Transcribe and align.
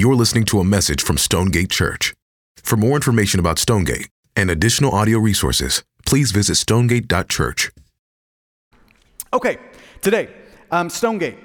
You're 0.00 0.16
listening 0.16 0.44
to 0.46 0.60
a 0.60 0.64
message 0.64 1.02
from 1.02 1.18
Stonegate 1.18 1.68
Church. 1.68 2.14
For 2.56 2.74
more 2.74 2.96
information 2.96 3.38
about 3.38 3.58
Stonegate 3.58 4.08
and 4.34 4.50
additional 4.50 4.92
audio 4.92 5.18
resources, 5.18 5.84
please 6.06 6.32
visit 6.32 6.54
stonegate.church. 6.54 7.70
Okay, 9.34 9.58
today, 10.00 10.30
um, 10.70 10.88
Stonegate. 10.88 11.36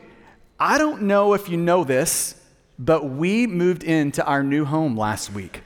I 0.57 0.77
don't 0.77 1.01
know 1.01 1.33
if 1.33 1.49
you 1.49 1.57
know 1.57 1.83
this, 1.83 2.41
but 2.79 3.03
we 3.03 3.45
moved 3.45 3.83
into 3.83 4.25
our 4.25 4.41
new 4.41 4.63
home 4.63 4.95
last 4.95 5.33
week. 5.33 5.61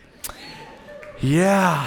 Yeah. 1.21 1.85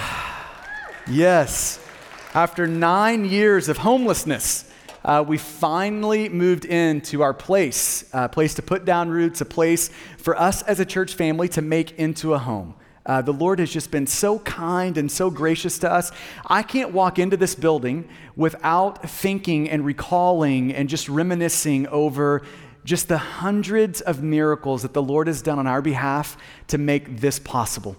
Yes. 1.05 1.85
After 2.33 2.65
nine 2.65 3.25
years 3.25 3.67
of 3.67 3.79
homelessness, 3.79 4.71
uh, 5.03 5.23
we 5.27 5.37
finally 5.37 6.29
moved 6.29 6.65
into 6.65 7.21
our 7.21 7.33
place, 7.33 8.05
a 8.13 8.29
place 8.29 8.53
to 8.55 8.61
put 8.61 8.85
down 8.85 9.09
roots, 9.09 9.41
a 9.41 9.45
place 9.45 9.89
for 10.17 10.39
us 10.39 10.61
as 10.63 10.79
a 10.79 10.85
church 10.85 11.13
family 11.15 11.47
to 11.49 11.61
make 11.61 11.97
into 11.99 12.33
a 12.33 12.39
home. 12.39 12.75
Uh, 13.05 13.21
the 13.21 13.33
Lord 13.33 13.59
has 13.59 13.69
just 13.69 13.91
been 13.91 14.07
so 14.07 14.39
kind 14.39 14.97
and 14.97 15.11
so 15.11 15.29
gracious 15.29 15.77
to 15.79 15.91
us. 15.91 16.11
I 16.45 16.63
can't 16.63 16.93
walk 16.93 17.19
into 17.19 17.35
this 17.35 17.53
building 17.53 18.07
without 18.35 19.09
thinking 19.09 19.69
and 19.69 19.85
recalling 19.85 20.73
and 20.73 20.87
just 20.87 21.09
reminiscing 21.09 21.87
over 21.87 22.43
just 22.85 23.09
the 23.09 23.17
hundreds 23.17 23.99
of 24.01 24.23
miracles 24.23 24.83
that 24.83 24.93
the 24.93 25.01
Lord 25.01 25.27
has 25.27 25.41
done 25.41 25.59
on 25.59 25.67
our 25.67 25.81
behalf 25.81 26.37
to 26.67 26.77
make 26.77 27.17
this 27.19 27.39
possible. 27.39 27.97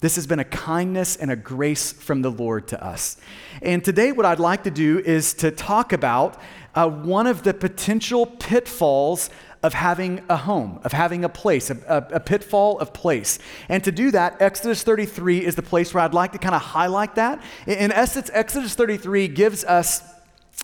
This 0.00 0.16
has 0.16 0.26
been 0.26 0.38
a 0.38 0.44
kindness 0.44 1.16
and 1.16 1.30
a 1.30 1.36
grace 1.36 1.92
from 1.92 2.22
the 2.22 2.30
Lord 2.30 2.68
to 2.68 2.84
us. 2.84 3.16
And 3.62 3.82
today, 3.82 4.12
what 4.12 4.26
I'd 4.26 4.40
like 4.40 4.64
to 4.64 4.70
do 4.70 4.98
is 4.98 5.32
to 5.34 5.50
talk 5.50 5.92
about 5.92 6.38
uh, 6.74 6.88
one 6.88 7.26
of 7.26 7.42
the 7.42 7.54
potential 7.54 8.26
pitfalls 8.26 9.30
of 9.62 9.72
having 9.72 10.22
a 10.28 10.36
home, 10.36 10.78
of 10.84 10.92
having 10.92 11.24
a 11.24 11.28
place, 11.30 11.70
a, 11.70 11.78
a, 11.88 12.16
a, 12.16 12.20
pitfall 12.20 12.78
of 12.78 12.92
place. 12.92 13.38
And 13.70 13.82
to 13.84 13.90
do 13.90 14.10
that, 14.10 14.40
Exodus 14.40 14.82
33 14.82 15.44
is 15.44 15.54
the 15.54 15.62
place 15.62 15.94
where 15.94 16.04
I'd 16.04 16.12
like 16.12 16.32
to 16.32 16.38
kind 16.38 16.54
of 16.54 16.60
highlight 16.60 17.14
that. 17.14 17.42
In 17.66 17.90
essence, 17.90 18.30
Exodus 18.34 18.74
33 18.74 19.28
gives 19.28 19.64
us 19.64 20.02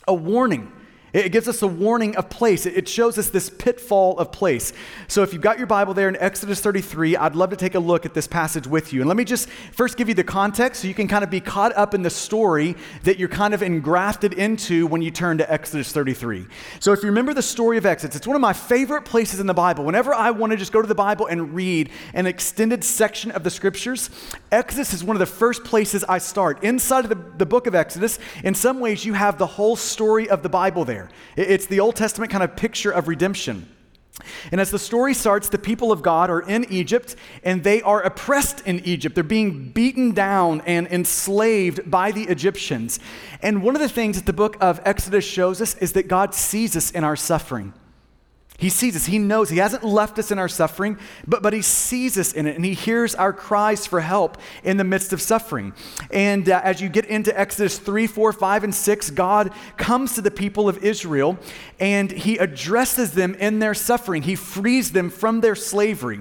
a 0.07 0.13
warning 0.15 0.71
it 1.13 1.31
gives 1.31 1.47
us 1.47 1.61
a 1.61 1.67
warning 1.67 2.17
of 2.17 2.31
place. 2.31 2.65
It 2.65 2.89
shows 2.89 3.19
us 3.19 3.29
this 3.29 3.51
pitfall 3.51 4.19
of 4.19 4.33
place. 4.33 4.73
So, 5.09 5.23
if 5.23 5.35
you've 5.35 5.43
got 5.43 5.59
your 5.59 5.67
Bible 5.67 5.93
there 5.93 6.09
in 6.09 6.17
Exodus 6.17 6.61
33, 6.61 7.17
I'd 7.17 7.37
love 7.37 7.51
to 7.51 7.57
take 7.57 7.75
a 7.75 7.79
look 7.79 8.07
at 8.07 8.15
this 8.15 8.27
passage 8.27 8.67
with 8.67 8.95
you. 8.95 9.03
And 9.03 9.09
let 9.09 9.19
me 9.19 9.25
just 9.25 9.49
first 9.73 9.99
give 9.99 10.09
you 10.09 10.15
the 10.15 10.25
context 10.25 10.81
so 10.81 10.89
you 10.89 10.95
can 10.95 11.09
kind 11.09 11.23
of 11.23 11.29
be 11.29 11.41
caught 11.41 11.77
up 11.77 11.93
in 11.93 12.03
the 12.03 12.11
story 12.11 12.77
that 13.03 13.19
you're 13.19 13.29
kind 13.29 13.53
of 13.53 13.63
engrafted 13.63 14.33
into 14.33 14.87
when 14.87 15.03
you 15.03 15.11
turn 15.11 15.37
to 15.39 15.53
Exodus 15.53 15.93
33. 15.93 16.47
So, 16.81 16.93
if 16.93 17.03
you 17.03 17.09
remember 17.11 17.35
the 17.35 17.43
story 17.43 17.77
of 17.77 17.85
Exodus, 17.85 18.17
it's 18.17 18.27
one 18.27 18.37
of 18.37 18.43
my 18.43 18.55
favorite 18.55 19.05
places 19.05 19.39
in 19.39 19.47
the 19.47 19.55
Bible. 19.55 19.85
Whenever 19.85 20.15
I 20.15 20.31
want 20.31 20.53
to 20.53 20.57
just 20.57 20.73
go 20.73 20.81
to 20.81 20.89
the 20.89 20.95
Bible 20.95 21.27
and 21.27 21.55
read 21.55 21.91
an 22.15 22.27
extended 22.27 22.83
section 22.83 23.31
of 23.33 23.45
the 23.45 23.51
scriptures, 23.51 24.09
Exodus 24.51 24.95
is 24.95 25.05
one 25.05 25.17
of 25.17 25.21
the 25.21 25.27
first 25.27 25.63
places 25.63 26.05
I 26.05 26.17
start. 26.17 26.65
Inside 26.65 27.05
of 27.05 27.11
the, 27.11 27.37
the 27.37 27.47
book 27.47 27.67
of 27.67 27.75
Exodus, 27.75 28.19
in 28.43 28.55
some 28.55 28.81
ways, 28.81 29.05
you 29.05 29.13
have 29.13 29.37
the 29.37 29.47
whole 29.47 29.77
story 29.77 30.31
of 30.31 30.43
the 30.43 30.49
Bible 30.49 30.87
there 30.87 31.02
there. 31.37 31.47
It's 31.47 31.67
the 31.67 31.81
Old 31.81 31.97
Testament 31.97 32.31
kind 32.31 32.45
of 32.45 32.57
picture 32.57 32.91
of 32.91 33.09
redemption. 33.09 33.69
And 34.51 34.61
as 34.61 34.71
the 34.71 34.79
story 34.79 35.15
starts, 35.15 35.49
the 35.49 35.59
people 35.59 35.91
of 35.91 36.03
God 36.03 36.29
are 36.31 36.43
in 36.43 36.65
Egypt 36.71 37.17
and 37.43 37.65
they 37.65 37.81
are 37.83 38.03
oppressed 38.03 38.61
in 38.67 38.81
Egypt. 38.81 39.15
They're 39.15 39.25
being 39.25 39.71
beaten 39.71 40.13
down 40.13 40.61
and 40.67 40.87
enslaved 40.89 41.91
by 41.91 42.13
the 42.13 42.25
Egyptians. 42.25 43.01
And 43.41 43.63
one 43.63 43.75
of 43.75 43.81
the 43.81 43.89
things 43.89 44.17
that 44.17 44.27
the 44.27 44.33
book 44.33 44.57
of 44.61 44.81
Exodus 44.85 45.25
shows 45.25 45.61
us 45.61 45.77
is 45.77 45.93
that 45.93 46.09
God 46.09 46.35
sees 46.35 46.77
us 46.77 46.91
in 46.91 47.05
our 47.05 47.17
suffering. 47.17 47.73
He 48.63 48.69
sees 48.69 48.95
us. 48.95 49.07
He 49.07 49.19
knows. 49.19 49.49
He 49.51 49.59
hasn't 49.59 49.83
left 49.83 50.21
us 50.21 50.31
in 50.31 50.39
our 50.39 50.49
suffering, 50.49 50.97
but, 51.27 51.43
but 51.43 51.53
He 51.53 51.63
sees 51.63 52.17
us 52.17 52.33
in 52.33 52.47
it, 52.47 52.55
and 52.55 52.65
He 52.65 52.75
hears 52.75 53.13
our 53.17 53.33
cries 53.33 53.89
for 53.89 54.01
help 54.01 54.39
in 54.63 54.77
the 54.77 54.85
midst 54.85 55.13
of 55.13 55.21
suffering. 55.21 55.75
And 56.13 56.49
uh, 56.49 56.61
as 56.63 56.81
you 56.81 56.89
get 56.89 57.07
into 57.07 57.37
Exodus 57.37 57.81
3, 57.81 58.07
4, 58.07 58.33
5, 58.33 58.63
and 58.63 58.73
6, 58.73 59.11
God 59.11 59.51
comes 59.77 60.15
to 60.15 60.21
the 60.21 60.31
people 60.31 60.69
of 60.69 60.79
Israel 60.79 61.41
and 61.81 62.13
He 62.13 62.37
addresses 62.37 63.11
them 63.11 63.35
in 63.35 63.59
their 63.59 63.75
suffering. 63.75 64.23
He 64.23 64.37
frees 64.37 64.93
them 64.93 65.11
from 65.11 65.41
their 65.41 65.57
slavery. 65.57 66.21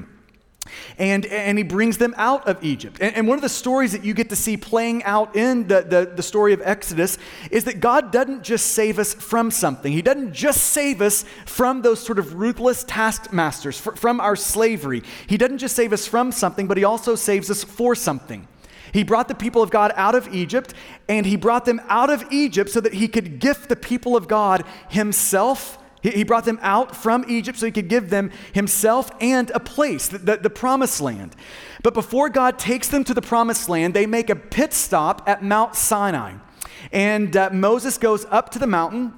And, 0.97 1.25
and 1.25 1.57
he 1.57 1.63
brings 1.63 1.97
them 1.97 2.13
out 2.17 2.47
of 2.47 2.63
Egypt. 2.63 2.97
And, 3.01 3.15
and, 3.15 3.27
one 3.27 3.37
of 3.37 3.41
the 3.41 3.49
stories 3.49 3.91
that 3.93 4.03
you 4.03 4.13
get 4.13 4.29
to 4.29 4.35
see 4.35 4.57
playing 4.57 5.03
out 5.03 5.35
in 5.35 5.67
the, 5.67 5.81
the, 5.81 6.11
the 6.15 6.23
story 6.23 6.53
of 6.53 6.61
Exodus 6.63 7.17
is 7.49 7.63
that 7.65 7.79
God 7.79 8.11
doesn't 8.11 8.43
just 8.43 8.67
save 8.67 8.99
us 8.99 9.13
from 9.13 9.51
something. 9.51 9.91
He 9.91 10.01
doesn't 10.01 10.33
just 10.33 10.61
save 10.61 11.01
us 11.01 11.23
from 11.45 11.81
those 11.81 11.99
sort 11.99 12.19
of 12.19 12.35
ruthless 12.35 12.83
taskmasters, 12.83 13.79
from 13.79 14.19
our 14.19 14.35
slavery. 14.35 15.03
He 15.27 15.37
doesn't 15.37 15.59
just 15.59 15.75
save 15.75 15.93
us 15.93 16.07
from 16.07 16.31
something, 16.31 16.67
but 16.67 16.77
he 16.77 16.83
also 16.83 17.15
saves 17.15 17.49
us 17.49 17.63
for 17.63 17.95
something. 17.95 18.47
He 18.93 19.03
brought 19.03 19.27
the 19.27 19.35
people 19.35 19.61
of 19.61 19.69
God 19.69 19.93
out 19.95 20.15
of 20.15 20.33
Egypt, 20.33 20.73
and 21.07 21.25
he 21.25 21.35
brought 21.35 21.65
them 21.65 21.81
out 21.87 22.09
of 22.09 22.25
Egypt 22.31 22.69
so 22.69 22.81
that 22.81 22.93
he 22.93 23.07
could 23.07 23.39
gift 23.39 23.69
the 23.69 23.75
people 23.75 24.15
of 24.15 24.27
God 24.27 24.65
himself 24.89 25.77
he, 26.01 26.23
brought 26.23 26.45
them 26.45 26.59
out 26.61 26.95
from 26.95 27.25
Egypt 27.27 27.59
so 27.59 27.65
he 27.65 27.71
could 27.71 27.87
give 27.87 28.09
them 28.09 28.31
himself 28.53 29.11
and 29.21 29.51
a 29.51 29.59
place, 29.59 30.07
the, 30.07 30.17
the, 30.17 30.37
the, 30.37 30.49
promised 30.49 30.99
land. 30.99 31.35
But 31.83 31.93
before 31.93 32.29
God 32.29 32.57
takes 32.57 32.87
them 32.87 33.03
to 33.03 33.13
the 33.13 33.21
promised 33.21 33.69
land, 33.69 33.93
they 33.93 34.05
make 34.05 34.29
a 34.29 34.35
pit 34.35 34.73
stop 34.73 35.27
at 35.27 35.43
Mount 35.43 35.75
Sinai. 35.75 36.33
And 36.91 37.35
uh, 37.37 37.49
Moses 37.51 37.97
goes 37.97 38.25
up 38.25 38.49
to 38.51 38.59
the 38.59 38.67
mountain. 38.67 39.13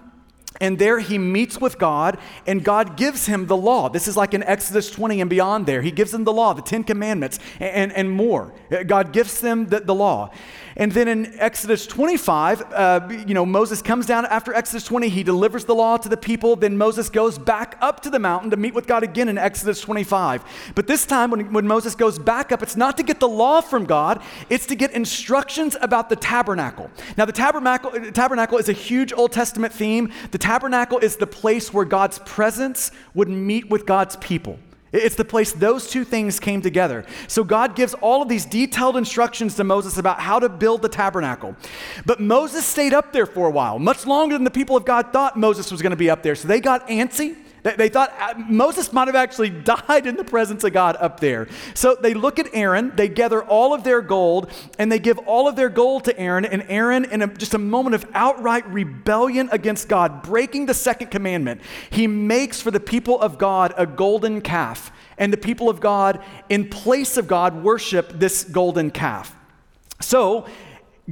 And 0.61 0.77
there 0.77 0.99
he 0.99 1.17
meets 1.17 1.59
with 1.59 1.77
God, 1.79 2.17
and 2.45 2.63
God 2.63 2.95
gives 2.95 3.25
him 3.25 3.47
the 3.47 3.57
law. 3.57 3.89
This 3.89 4.07
is 4.07 4.15
like 4.15 4.33
in 4.33 4.43
Exodus 4.43 4.89
20 4.91 5.21
and 5.21 5.29
beyond 5.29 5.65
there. 5.65 5.81
He 5.81 5.91
gives 5.91 6.11
them 6.11 6.23
the 6.23 6.33
law, 6.33 6.53
the 6.53 6.61
Ten 6.61 6.83
Commandments, 6.83 7.39
and, 7.59 7.69
and, 7.69 7.93
and 7.93 8.11
more. 8.11 8.53
God 8.85 9.13
gives 9.13 9.39
them 9.41 9.67
the, 9.67 9.79
the 9.79 9.95
law. 9.95 10.31
And 10.75 10.91
then 10.91 11.07
in 11.07 11.39
Exodus 11.39 11.85
25, 11.85 12.61
uh, 12.71 13.07
you 13.27 13.33
know, 13.33 13.45
Moses 13.45 13.81
comes 13.81 14.05
down 14.05 14.25
after 14.25 14.53
Exodus 14.53 14.83
20, 14.85 15.09
he 15.09 15.23
delivers 15.23 15.65
the 15.65 15.75
law 15.75 15.97
to 15.97 16.09
the 16.09 16.17
people. 16.17 16.55
Then 16.55 16.77
Moses 16.77 17.09
goes 17.09 17.37
back 17.37 17.77
up 17.81 18.01
to 18.01 18.09
the 18.09 18.19
mountain 18.19 18.49
to 18.51 18.57
meet 18.57 18.73
with 18.73 18.87
God 18.87 19.03
again 19.03 19.29
in 19.29 19.37
Exodus 19.37 19.79
25. 19.81 20.43
But 20.73 20.87
this 20.87 21.05
time, 21.05 21.29
when, 21.29 21.53
when 21.53 21.67
Moses 21.67 21.93
goes 21.93 22.17
back 22.17 22.51
up, 22.51 22.63
it's 22.63 22.75
not 22.75 22.97
to 22.97 23.03
get 23.03 23.19
the 23.19 23.27
law 23.27 23.61
from 23.61 23.85
God, 23.85 24.23
it's 24.49 24.65
to 24.67 24.75
get 24.75 24.91
instructions 24.91 25.77
about 25.81 26.09
the 26.09 26.15
tabernacle. 26.15 26.89
Now, 27.17 27.25
the 27.25 27.31
tabernacle, 27.31 27.91
tabernacle 28.11 28.57
is 28.57 28.69
a 28.69 28.73
huge 28.73 29.13
Old 29.13 29.31
Testament 29.31 29.73
theme. 29.73 30.11
The 30.31 30.39
tabernacle 30.43 30.99
is 30.99 31.15
the 31.15 31.25
place 31.25 31.73
where 31.73 31.85
God's 31.85 32.19
presence 32.19 32.91
would 33.13 33.29
meet 33.29 33.69
with 33.69 33.85
God's 33.85 34.17
people. 34.17 34.59
It's 34.91 35.15
the 35.15 35.25
place 35.25 35.53
those 35.53 35.89
two 35.89 36.03
things 36.03 36.39
came 36.39 36.61
together. 36.61 37.05
So 37.27 37.43
God 37.43 37.75
gives 37.75 37.95
all 37.95 38.21
of 38.21 38.27
these 38.27 38.45
detailed 38.45 38.97
instructions 38.97 39.55
to 39.55 39.63
Moses 39.63 39.97
about 39.97 40.19
how 40.19 40.39
to 40.39 40.49
build 40.49 40.81
the 40.81 40.89
tabernacle. 40.89 41.55
But 42.05 42.19
Moses 42.19 42.65
stayed 42.65 42.93
up 42.93 43.13
there 43.13 43.25
for 43.25 43.47
a 43.47 43.51
while, 43.51 43.79
much 43.79 44.05
longer 44.05 44.35
than 44.35 44.43
the 44.43 44.51
people 44.51 44.75
of 44.75 44.85
God 44.85 45.11
thought 45.13 45.35
Moses 45.35 45.71
was 45.71 45.81
going 45.81 45.91
to 45.91 45.97
be 45.97 46.09
up 46.09 46.21
there. 46.21 46.35
So 46.35 46.47
they 46.47 46.59
got 46.59 46.87
antsy. 46.89 47.37
They, 47.63 47.87
thought 47.87 48.13
uh, 48.19 48.33
Moses 48.49 48.91
might 48.91 49.07
have 49.07 49.15
actually 49.15 49.49
died 49.87 50.05
in 50.05 50.17
the 50.17 50.23
presence 50.23 50.63
of 50.65 50.73
God 50.73 50.97
up 50.99 51.21
there. 51.21 51.47
So 51.73 51.95
they 51.95 52.13
look 52.13 52.37
at 52.37 52.47
Aaron, 52.53 52.91
they 52.95 53.07
gather 53.07 53.41
all 53.41 53.73
of 53.73 53.83
their 53.83 54.01
gold, 54.01 54.51
and 54.77 54.91
they 54.91 54.99
give 54.99 55.17
all 55.19 55.47
of 55.47 55.55
their 55.55 55.69
gold 55.69 56.03
to 56.05 56.19
Aaron. 56.19 56.43
And 56.45 56.65
Aaron, 56.67 57.05
in 57.05 57.21
a, 57.21 57.27
just 57.27 57.53
a 57.53 57.59
moment 57.59 57.95
of 57.95 58.05
outright 58.13 58.67
rebellion 58.67 59.47
against 59.51 59.87
God, 59.87 60.23
breaking 60.23 60.65
the 60.65 60.73
second 60.73 61.07
commandment, 61.09 61.61
he 61.89 62.05
makes 62.05 62.61
for 62.61 62.71
the 62.71 62.81
people 62.81 63.19
of 63.19 63.37
God 63.37 63.73
a 63.77 63.85
golden 63.85 64.41
calf. 64.41 64.91
And 65.17 65.31
the 65.31 65.37
people 65.37 65.69
of 65.69 65.79
God, 65.79 66.21
in 66.49 66.69
place 66.69 67.17
of 67.17 67.27
God, 67.27 67.63
worship 67.63 68.11
this 68.13 68.43
golden 68.43 68.91
calf. 68.91 69.35
So 70.01 70.47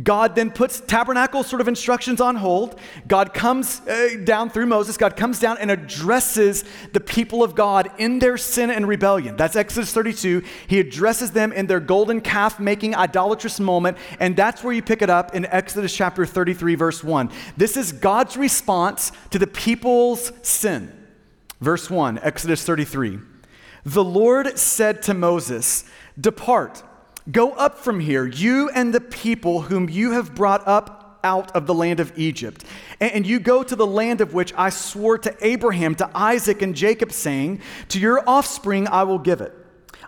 God 0.01 0.35
then 0.35 0.51
puts 0.51 0.79
tabernacle 0.79 1.43
sort 1.43 1.59
of 1.59 1.67
instructions 1.67 2.21
on 2.21 2.37
hold. 2.37 2.79
God 3.09 3.33
comes 3.33 3.81
uh, 3.81 4.15
down 4.23 4.49
through 4.49 4.67
Moses. 4.67 4.95
God 4.95 5.17
comes 5.17 5.37
down 5.37 5.57
and 5.57 5.69
addresses 5.69 6.63
the 6.93 7.01
people 7.01 7.43
of 7.43 7.55
God 7.55 7.91
in 7.97 8.19
their 8.19 8.37
sin 8.37 8.69
and 8.69 8.87
rebellion. 8.87 9.35
That's 9.35 9.57
Exodus 9.57 9.91
32. 9.91 10.43
He 10.67 10.79
addresses 10.79 11.31
them 11.31 11.51
in 11.51 11.67
their 11.67 11.81
golden 11.81 12.21
calf 12.21 12.57
making 12.57 12.95
idolatrous 12.95 13.59
moment. 13.59 13.97
And 14.21 14.37
that's 14.37 14.63
where 14.63 14.73
you 14.73 14.81
pick 14.81 15.01
it 15.01 15.09
up 15.09 15.35
in 15.35 15.45
Exodus 15.47 15.93
chapter 15.93 16.25
33, 16.25 16.75
verse 16.75 17.03
1. 17.03 17.29
This 17.57 17.75
is 17.75 17.91
God's 17.91 18.37
response 18.37 19.11
to 19.31 19.39
the 19.39 19.47
people's 19.47 20.31
sin. 20.41 20.97
Verse 21.59 21.89
1, 21.89 22.17
Exodus 22.19 22.63
33. 22.63 23.19
The 23.83 24.03
Lord 24.05 24.57
said 24.57 25.01
to 25.03 25.13
Moses, 25.13 25.83
Depart 26.19 26.81
Go 27.29 27.51
up 27.51 27.77
from 27.77 27.99
here, 27.99 28.25
you 28.25 28.69
and 28.69 28.93
the 28.93 29.01
people 29.01 29.61
whom 29.61 29.89
you 29.89 30.11
have 30.11 30.33
brought 30.33 30.67
up 30.67 31.19
out 31.23 31.55
of 31.55 31.67
the 31.67 31.73
land 31.73 31.99
of 31.99 32.17
Egypt. 32.17 32.63
And 32.99 33.27
you 33.27 33.39
go 33.39 33.61
to 33.63 33.75
the 33.75 33.85
land 33.85 34.21
of 34.21 34.33
which 34.33 34.53
I 34.57 34.69
swore 34.69 35.17
to 35.19 35.35
Abraham, 35.41 35.93
to 35.95 36.09
Isaac, 36.15 36.61
and 36.61 36.75
Jacob, 36.75 37.11
saying, 37.11 37.61
To 37.89 37.99
your 37.99 38.27
offspring 38.27 38.87
I 38.87 39.03
will 39.03 39.19
give 39.19 39.41
it. 39.41 39.53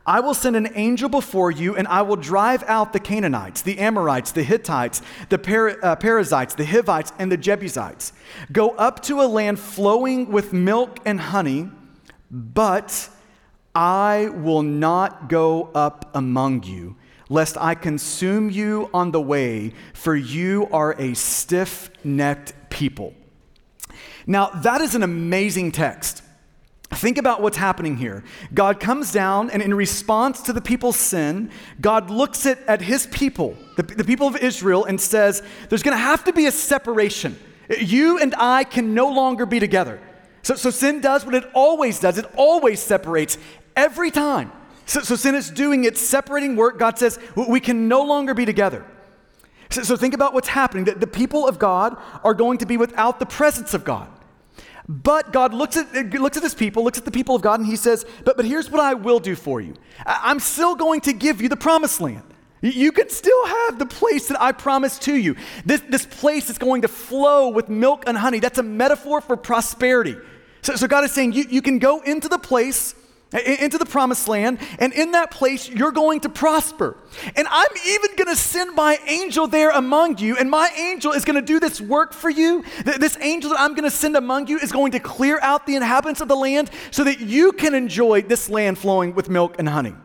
I 0.05 0.19
will 0.19 0.33
send 0.33 0.57
an 0.57 0.69
angel 0.75 1.07
before 1.07 1.49
you, 1.49 1.75
and 1.75 1.87
I 1.87 2.01
will 2.01 2.17
drive 2.17 2.63
out 2.63 2.91
the 2.91 2.99
Canaanites, 2.99 3.61
the 3.61 3.79
Amorites, 3.79 4.33
the 4.33 4.43
Hittites, 4.43 5.01
the 5.29 5.37
per- 5.37 5.79
uh, 5.81 5.95
Perizzites, 5.95 6.55
the 6.55 6.65
Hivites, 6.65 7.13
and 7.19 7.31
the 7.31 7.37
Jebusites. 7.37 8.11
Go 8.51 8.71
up 8.71 9.01
to 9.03 9.21
a 9.21 9.27
land 9.27 9.59
flowing 9.59 10.29
with 10.29 10.51
milk 10.51 10.99
and 11.05 11.21
honey, 11.21 11.69
but 12.29 13.09
I 13.73 14.29
will 14.33 14.61
not 14.61 15.29
go 15.29 15.69
up 15.73 16.11
among 16.13 16.63
you, 16.63 16.97
lest 17.29 17.57
I 17.57 17.75
consume 17.75 18.49
you 18.49 18.89
on 18.93 19.11
the 19.11 19.21
way, 19.21 19.73
for 19.93 20.15
you 20.15 20.67
are 20.71 20.93
a 20.99 21.13
stiff 21.13 21.89
necked 22.03 22.53
people. 22.69 23.13
Now, 24.25 24.47
that 24.47 24.81
is 24.81 24.95
an 24.95 25.03
amazing 25.03 25.71
text. 25.71 26.23
Think 26.91 27.17
about 27.17 27.41
what's 27.41 27.57
happening 27.57 27.97
here. 27.97 28.23
God 28.53 28.79
comes 28.79 29.11
down, 29.11 29.49
and 29.49 29.61
in 29.61 29.73
response 29.73 30.41
to 30.43 30.53
the 30.53 30.61
people's 30.61 30.97
sin, 30.97 31.49
God 31.81 32.09
looks 32.09 32.45
at, 32.45 32.59
at 32.67 32.81
his 32.81 33.07
people, 33.07 33.57
the, 33.77 33.83
the 33.83 34.03
people 34.03 34.27
of 34.27 34.37
Israel, 34.37 34.85
and 34.85 34.99
says, 35.01 35.41
There's 35.69 35.83
going 35.83 35.97
to 35.97 36.01
have 36.01 36.23
to 36.25 36.33
be 36.33 36.45
a 36.45 36.51
separation. 36.51 37.37
You 37.79 38.19
and 38.19 38.35
I 38.37 38.63
can 38.63 38.93
no 38.93 39.09
longer 39.09 39.45
be 39.45 39.59
together. 39.59 39.99
So, 40.43 40.55
so 40.55 40.69
sin 40.69 41.01
does 41.01 41.25
what 41.25 41.35
it 41.35 41.45
always 41.53 41.99
does 41.99 42.17
it 42.17 42.25
always 42.35 42.81
separates 42.81 43.37
every 43.75 44.11
time. 44.11 44.51
So, 44.85 45.01
so 45.01 45.15
sin 45.15 45.35
is 45.35 45.49
doing 45.49 45.85
its 45.85 46.01
separating 46.01 46.55
work. 46.55 46.77
God 46.77 46.97
says, 46.97 47.19
We 47.35 47.59
can 47.59 47.87
no 47.87 48.03
longer 48.03 48.33
be 48.33 48.45
together. 48.45 48.85
So, 49.69 49.83
so 49.83 49.97
think 49.97 50.13
about 50.13 50.33
what's 50.33 50.49
happening. 50.49 50.85
The, 50.85 50.95
the 50.95 51.07
people 51.07 51.47
of 51.47 51.57
God 51.57 51.97
are 52.23 52.33
going 52.33 52.57
to 52.59 52.65
be 52.65 52.77
without 52.77 53.19
the 53.19 53.25
presence 53.25 53.73
of 53.73 53.83
God. 53.83 54.09
But 54.87 55.31
God 55.31 55.53
looks 55.53 55.77
at, 55.77 55.93
looks 56.13 56.35
at 56.35 56.43
his 56.43 56.53
people, 56.53 56.83
looks 56.83 56.97
at 56.97 57.05
the 57.05 57.11
people 57.11 57.35
of 57.35 57.41
God, 57.41 57.59
and 57.59 57.67
he 57.67 57.77
says, 57.77 58.05
But, 58.25 58.35
but 58.35 58.45
here's 58.45 58.69
what 58.69 58.81
I 58.81 58.93
will 58.93 59.19
do 59.19 59.35
for 59.35 59.61
you 59.61 59.75
I'm 60.05 60.39
still 60.39 60.75
going 60.75 61.01
to 61.01 61.13
give 61.13 61.41
you 61.41 61.49
the 61.49 61.57
promised 61.57 62.01
land. 62.01 62.23
You 62.61 62.93
can 62.93 63.09
still 63.09 63.45
have 63.45 63.77
the 63.77 63.85
place 63.85 64.29
that 64.29 64.41
I 64.41 64.53
promised 64.53 65.01
to 65.03 65.15
you. 65.15 65.35
This, 65.65 65.81
this 65.89 66.05
place 66.05 66.49
is 66.49 66.57
going 66.57 66.83
to 66.83 66.87
flow 66.87 67.49
with 67.49 67.67
milk 67.67 68.05
and 68.07 68.17
honey. 68.17 68.39
That's 68.39 68.57
a 68.57 68.63
metaphor 68.63 69.19
for 69.19 69.35
prosperity. 69.35 70.15
So, 70.61 70.77
so 70.77 70.87
God 70.87 71.03
is 71.03 71.11
saying, 71.11 71.33
you, 71.33 71.43
you 71.49 71.61
can 71.61 71.77
go 71.77 71.99
into 71.99 72.29
the 72.29 72.37
place 72.37 72.95
into 73.33 73.77
the 73.77 73.85
promised 73.85 74.27
land, 74.27 74.59
and 74.79 74.93
in 74.93 75.11
that 75.11 75.31
place 75.31 75.67
you're 75.69 75.91
going 75.91 76.19
to 76.21 76.29
prosper. 76.29 76.97
And 77.35 77.47
I'm 77.49 77.71
even 77.87 78.15
going 78.15 78.27
to 78.27 78.35
send 78.35 78.75
my 78.75 78.99
angel 79.07 79.47
there 79.47 79.71
among 79.71 80.19
you, 80.19 80.37
and 80.37 80.49
my 80.49 80.69
angel 80.77 81.11
is 81.11 81.25
going 81.25 81.35
to 81.35 81.41
do 81.41 81.59
this 81.59 81.81
work 81.81 82.13
for 82.13 82.29
you. 82.29 82.63
This 82.83 83.17
angel 83.21 83.51
that 83.51 83.59
I'm 83.59 83.73
going 83.73 83.89
to 83.89 83.95
send 83.95 84.15
among 84.15 84.47
you 84.47 84.59
is 84.59 84.71
going 84.71 84.91
to 84.91 84.99
clear 84.99 85.39
out 85.41 85.65
the 85.65 85.75
inhabitants 85.75 86.21
of 86.21 86.27
the 86.27 86.35
land 86.35 86.69
so 86.91 87.03
that 87.03 87.19
you 87.19 87.51
can 87.51 87.73
enjoy 87.73 88.21
this 88.21 88.49
land 88.49 88.77
flowing 88.77 89.15
with 89.15 89.29
milk 89.29 89.55
and 89.59 89.67
honey. 89.67 89.95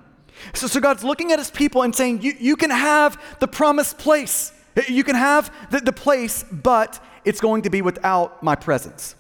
So, 0.55 0.67
so 0.67 0.81
God's 0.81 1.05
looking 1.05 1.33
at 1.33 1.39
his 1.39 1.51
people 1.51 1.83
and 1.83 1.95
saying, 1.95 2.23
you, 2.23 2.33
you 2.39 2.57
can 2.57 2.71
have 2.71 3.21
the 3.41 3.49
promised 3.49 3.99
place. 3.99 4.53
You 4.87 5.03
can 5.03 5.17
have 5.17 5.53
the, 5.71 5.81
the 5.81 5.93
place, 5.93 6.45
but 6.51 7.05
it's 7.25 7.41
going 7.41 7.63
to 7.63 7.71
be 7.71 7.83
without 7.83 8.43
my 8.43 8.55
presence. 8.55 9.17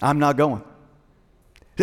I'm 0.00 0.18
not 0.18 0.36
going. 0.36 0.62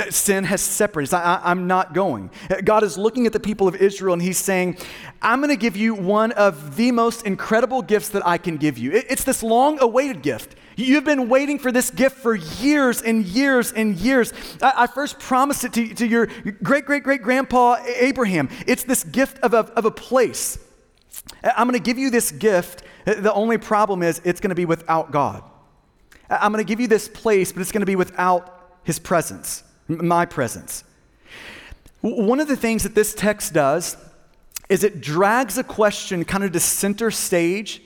Sin 0.09 0.43
has 0.43 0.61
separated. 0.61 1.13
I, 1.15 1.51
am 1.51 1.67
not 1.67 1.93
going. 1.93 2.29
God 2.63 2.83
is 2.83 2.97
looking 2.97 3.25
at 3.25 3.33
the 3.33 3.39
people 3.39 3.67
of 3.67 3.75
Israel 3.75 4.13
and 4.13 4.21
He's 4.21 4.37
saying, 4.37 4.77
I'm 5.21 5.39
going 5.39 5.49
to 5.49 5.55
give 5.55 5.75
you 5.75 5.95
one 5.95 6.31
of 6.33 6.75
the 6.75 6.91
most 6.91 7.25
incredible 7.25 7.81
gifts 7.81 8.09
that 8.09 8.25
I 8.25 8.37
can 8.37 8.57
give 8.57 8.77
you. 8.77 8.91
it's 8.91 9.23
this 9.23 9.41
long 9.41 9.79
awaited 9.81 10.21
gift. 10.21 10.55
You've 10.75 11.05
been 11.05 11.27
waiting 11.27 11.57
for 11.57 11.71
this 11.71 11.89
gift 11.89 12.17
for 12.17 12.35
years 12.35 13.01
and 13.01 13.25
years 13.25 13.71
and 13.71 13.95
years. 13.95 14.31
I, 14.61 14.83
I 14.83 14.87
first 14.87 15.19
promised 15.19 15.63
it 15.63 15.73
to, 15.73 15.93
to 15.95 16.07
your 16.07 16.27
great 16.61 16.85
great 16.85 17.03
great 17.03 17.23
grandpa 17.23 17.77
Abraham. 17.83 18.49
It's 18.67 18.83
this 18.83 19.03
gift 19.03 19.39
of 19.39 19.55
a, 19.55 19.59
of 19.75 19.85
a 19.85 19.91
place. 19.91 20.59
I'm 21.43 21.67
going 21.67 21.79
to 21.79 21.83
give 21.83 21.97
you 21.97 22.11
this 22.11 22.31
gift. 22.31 22.83
The 23.05 23.33
only 23.33 23.57
problem 23.57 24.03
is 24.03 24.21
it's 24.23 24.39
going 24.39 24.49
to 24.49 24.55
be 24.55 24.65
without 24.65 25.11
God. 25.11 25.43
I'm 26.29 26.51
going 26.51 26.63
to 26.63 26.67
give 26.67 26.79
you 26.79 26.87
this 26.87 27.07
place, 27.07 27.51
but 27.51 27.61
it's 27.61 27.71
going 27.71 27.81
to 27.81 27.87
be 27.87 27.95
without 27.95 28.79
His 28.83 28.99
presence 28.99 29.63
my 29.87 30.25
presence. 30.25 30.83
One 32.01 32.39
of 32.39 32.47
the 32.47 32.55
things 32.55 32.83
that 32.83 32.95
this 32.95 33.13
text 33.13 33.53
does 33.53 33.97
is 34.69 34.83
it 34.83 35.01
drags 35.01 35.57
a 35.57 35.63
question 35.63 36.25
kind 36.25 36.43
of 36.43 36.51
to 36.51 36.59
center 36.59 37.11
stage. 37.11 37.81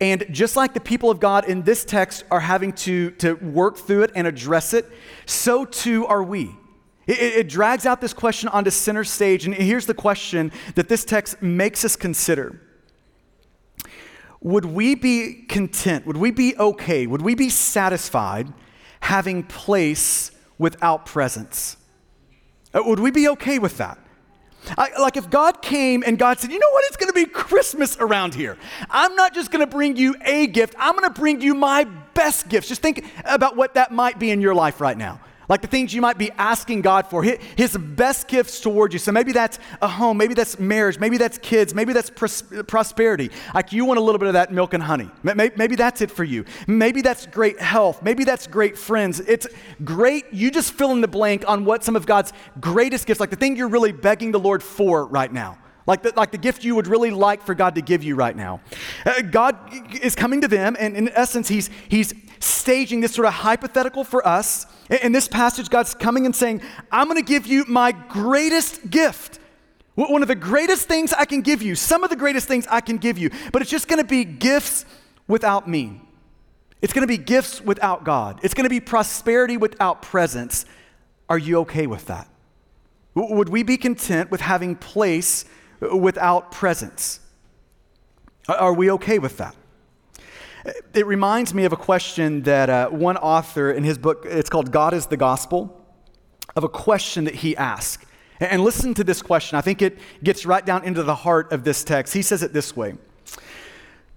And 0.00 0.26
just 0.30 0.56
like 0.56 0.74
the 0.74 0.80
people 0.80 1.10
of 1.10 1.20
God 1.20 1.46
in 1.46 1.62
this 1.62 1.84
text 1.84 2.24
are 2.30 2.40
having 2.40 2.72
to, 2.74 3.12
to 3.12 3.34
work 3.34 3.78
through 3.78 4.02
it 4.02 4.10
and 4.14 4.26
address 4.26 4.74
it, 4.74 4.86
so 5.24 5.64
too 5.64 6.06
are 6.06 6.22
we. 6.22 6.50
It, 7.06 7.18
it, 7.18 7.48
drags 7.48 7.86
out 7.86 8.00
this 8.00 8.12
question 8.12 8.48
onto 8.48 8.70
center 8.70 9.04
stage. 9.04 9.46
And 9.46 9.54
here's 9.54 9.86
the 9.86 9.94
question 9.94 10.50
that 10.74 10.88
this 10.88 11.04
text 11.04 11.40
makes 11.40 11.84
us 11.84 11.94
consider 11.96 12.60
Would 14.40 14.64
we 14.64 14.96
be 14.96 15.44
content? 15.48 16.04
Would 16.06 16.16
we 16.16 16.32
be 16.32 16.56
okay? 16.56 17.06
Would 17.06 17.22
we 17.22 17.34
be 17.34 17.48
satisfied 17.48 18.52
having 19.00 19.44
place 19.44 20.32
without 20.58 21.06
presence? 21.06 21.76
Uh, 22.74 22.82
would 22.84 23.00
we 23.00 23.10
be 23.10 23.28
okay 23.28 23.58
with 23.58 23.78
that? 23.78 23.98
I, 24.76 24.90
like 24.98 25.16
if 25.16 25.30
God 25.30 25.62
came 25.62 26.02
and 26.04 26.18
God 26.18 26.40
said, 26.40 26.50
you 26.50 26.58
know 26.58 26.70
what, 26.72 26.84
it's 26.86 26.96
going 26.96 27.08
to 27.08 27.14
be 27.14 27.26
Christmas 27.26 27.96
around 27.98 28.34
here. 28.34 28.58
I'm 28.90 29.14
not 29.14 29.32
just 29.32 29.52
going 29.52 29.64
to 29.64 29.70
bring 29.70 29.96
you 29.96 30.16
a 30.24 30.46
gift, 30.48 30.74
I'm 30.78 30.96
going 30.96 31.12
to 31.12 31.20
bring 31.20 31.40
you 31.40 31.54
my 31.54 31.84
best 32.14 32.48
gifts. 32.48 32.68
Just 32.68 32.82
think 32.82 33.04
about 33.24 33.56
what 33.56 33.74
that 33.74 33.92
might 33.92 34.18
be 34.18 34.30
in 34.30 34.40
your 34.40 34.54
life 34.54 34.80
right 34.80 34.96
now 34.96 35.20
like 35.48 35.62
the 35.62 35.68
things 35.68 35.94
you 35.94 36.00
might 36.00 36.18
be 36.18 36.30
asking 36.32 36.82
God 36.82 37.06
for, 37.06 37.22
His 37.22 37.76
best 37.76 38.28
gifts 38.28 38.60
towards 38.60 38.94
you. 38.94 38.98
So 38.98 39.12
maybe 39.12 39.32
that's 39.32 39.58
a 39.80 39.88
home, 39.88 40.16
maybe 40.16 40.34
that's 40.34 40.58
marriage, 40.58 40.98
maybe 40.98 41.18
that's 41.18 41.38
kids, 41.38 41.74
maybe 41.74 41.92
that's 41.92 42.10
pros- 42.10 42.42
prosperity. 42.66 43.30
Like 43.54 43.72
you 43.72 43.84
want 43.84 43.98
a 43.98 44.02
little 44.02 44.18
bit 44.18 44.28
of 44.28 44.34
that 44.34 44.52
milk 44.52 44.74
and 44.74 44.82
honey. 44.82 45.10
Maybe 45.22 45.76
that's 45.76 46.00
it 46.00 46.10
for 46.10 46.24
you. 46.24 46.44
Maybe 46.66 47.02
that's 47.02 47.26
great 47.26 47.60
health. 47.60 48.02
Maybe 48.02 48.24
that's 48.24 48.46
great 48.46 48.76
friends. 48.76 49.20
It's 49.20 49.46
great. 49.84 50.24
You 50.32 50.50
just 50.50 50.72
fill 50.72 50.92
in 50.92 51.00
the 51.00 51.08
blank 51.08 51.44
on 51.48 51.64
what 51.64 51.84
some 51.84 51.96
of 51.96 52.06
God's 52.06 52.32
greatest 52.60 53.06
gifts, 53.06 53.20
like 53.20 53.30
the 53.30 53.36
thing 53.36 53.56
you're 53.56 53.68
really 53.68 53.92
begging 53.92 54.32
the 54.32 54.40
Lord 54.40 54.62
for 54.62 55.06
right 55.06 55.32
now 55.32 55.58
like 55.86 56.02
the, 56.02 56.12
like 56.16 56.32
the 56.32 56.38
gift 56.38 56.64
you 56.64 56.74
would 56.74 56.86
really 56.86 57.10
like 57.10 57.42
for 57.42 57.54
God 57.54 57.76
to 57.76 57.80
give 57.80 58.02
you 58.02 58.16
right 58.16 58.36
now. 58.36 58.60
Uh, 59.04 59.22
God 59.22 59.56
is 60.02 60.14
coming 60.14 60.40
to 60.40 60.48
them, 60.48 60.76
and 60.78 60.96
in 60.96 61.08
essence, 61.10 61.48
He's, 61.48 61.70
he's 61.88 62.12
staging 62.40 63.00
this 63.00 63.14
sort 63.14 63.26
of 63.26 63.34
hypothetical 63.34 64.04
for 64.04 64.26
us. 64.26 64.66
In 65.02 65.12
this 65.12 65.28
passage, 65.28 65.68
God's 65.68 65.94
coming 65.94 66.26
and 66.26 66.34
saying, 66.34 66.62
I'm 66.90 67.08
going 67.08 67.22
to 67.22 67.26
give 67.26 67.46
you 67.46 67.64
my 67.66 67.92
greatest 67.92 68.90
gift. 68.90 69.38
One 69.94 70.20
of 70.20 70.28
the 70.28 70.34
greatest 70.34 70.88
things 70.88 71.12
I 71.14 71.24
can 71.24 71.40
give 71.40 71.62
you, 71.62 71.74
some 71.74 72.04
of 72.04 72.10
the 72.10 72.16
greatest 72.16 72.46
things 72.46 72.66
I 72.70 72.82
can 72.82 72.98
give 72.98 73.16
you, 73.16 73.30
but 73.50 73.62
it's 73.62 73.70
just 73.70 73.88
going 73.88 74.00
to 74.00 74.06
be 74.06 74.24
gifts 74.24 74.84
without 75.26 75.66
me. 75.66 76.02
It's 76.82 76.92
going 76.92 77.06
to 77.06 77.08
be 77.08 77.16
gifts 77.16 77.62
without 77.62 78.04
God. 78.04 78.38
It's 78.42 78.52
going 78.52 78.66
to 78.66 78.70
be 78.70 78.80
prosperity 78.80 79.56
without 79.56 80.02
presence. 80.02 80.66
Are 81.28 81.38
you 81.38 81.60
okay 81.60 81.86
with 81.86 82.06
that? 82.06 82.28
Would 83.14 83.48
we 83.48 83.62
be 83.62 83.78
content 83.78 84.30
with 84.30 84.42
having 84.42 84.76
place 84.76 85.46
without 85.80 86.52
presence? 86.52 87.20
Are 88.46 88.74
we 88.74 88.90
okay 88.92 89.18
with 89.18 89.38
that? 89.38 89.56
It 90.94 91.06
reminds 91.06 91.54
me 91.54 91.64
of 91.64 91.72
a 91.72 91.76
question 91.76 92.42
that 92.42 92.68
uh, 92.68 92.88
one 92.88 93.16
author 93.16 93.70
in 93.70 93.84
his 93.84 93.98
book, 93.98 94.26
it's 94.28 94.50
called 94.50 94.72
God 94.72 94.94
is 94.94 95.06
the 95.06 95.16
Gospel, 95.16 95.80
of 96.56 96.64
a 96.64 96.68
question 96.68 97.24
that 97.24 97.36
he 97.36 97.56
asked. 97.56 98.04
And 98.40 98.62
listen 98.62 98.92
to 98.94 99.04
this 99.04 99.22
question. 99.22 99.56
I 99.56 99.60
think 99.60 99.80
it 99.80 99.98
gets 100.22 100.44
right 100.44 100.64
down 100.64 100.84
into 100.84 101.02
the 101.02 101.14
heart 101.14 101.52
of 101.52 101.64
this 101.64 101.84
text. 101.84 102.14
He 102.14 102.22
says 102.22 102.42
it 102.42 102.52
this 102.52 102.76
way 102.76 102.94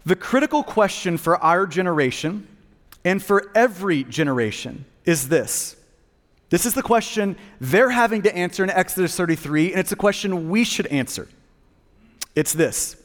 The 0.05 0.15
critical 0.15 0.63
question 0.63 1.17
for 1.17 1.37
our 1.37 1.67
generation 1.67 2.47
and 3.05 3.21
for 3.21 3.51
every 3.55 4.03
generation 4.03 4.85
is 5.05 5.29
this. 5.29 5.75
This 6.49 6.65
is 6.65 6.73
the 6.73 6.81
question 6.81 7.37
they're 7.61 7.91
having 7.91 8.23
to 8.23 8.35
answer 8.35 8.63
in 8.63 8.71
Exodus 8.71 9.15
33, 9.15 9.71
and 9.71 9.79
it's 9.79 9.91
a 9.91 9.95
question 9.95 10.49
we 10.49 10.63
should 10.63 10.87
answer. 10.87 11.27
It's 12.35 12.53
this 12.53 12.95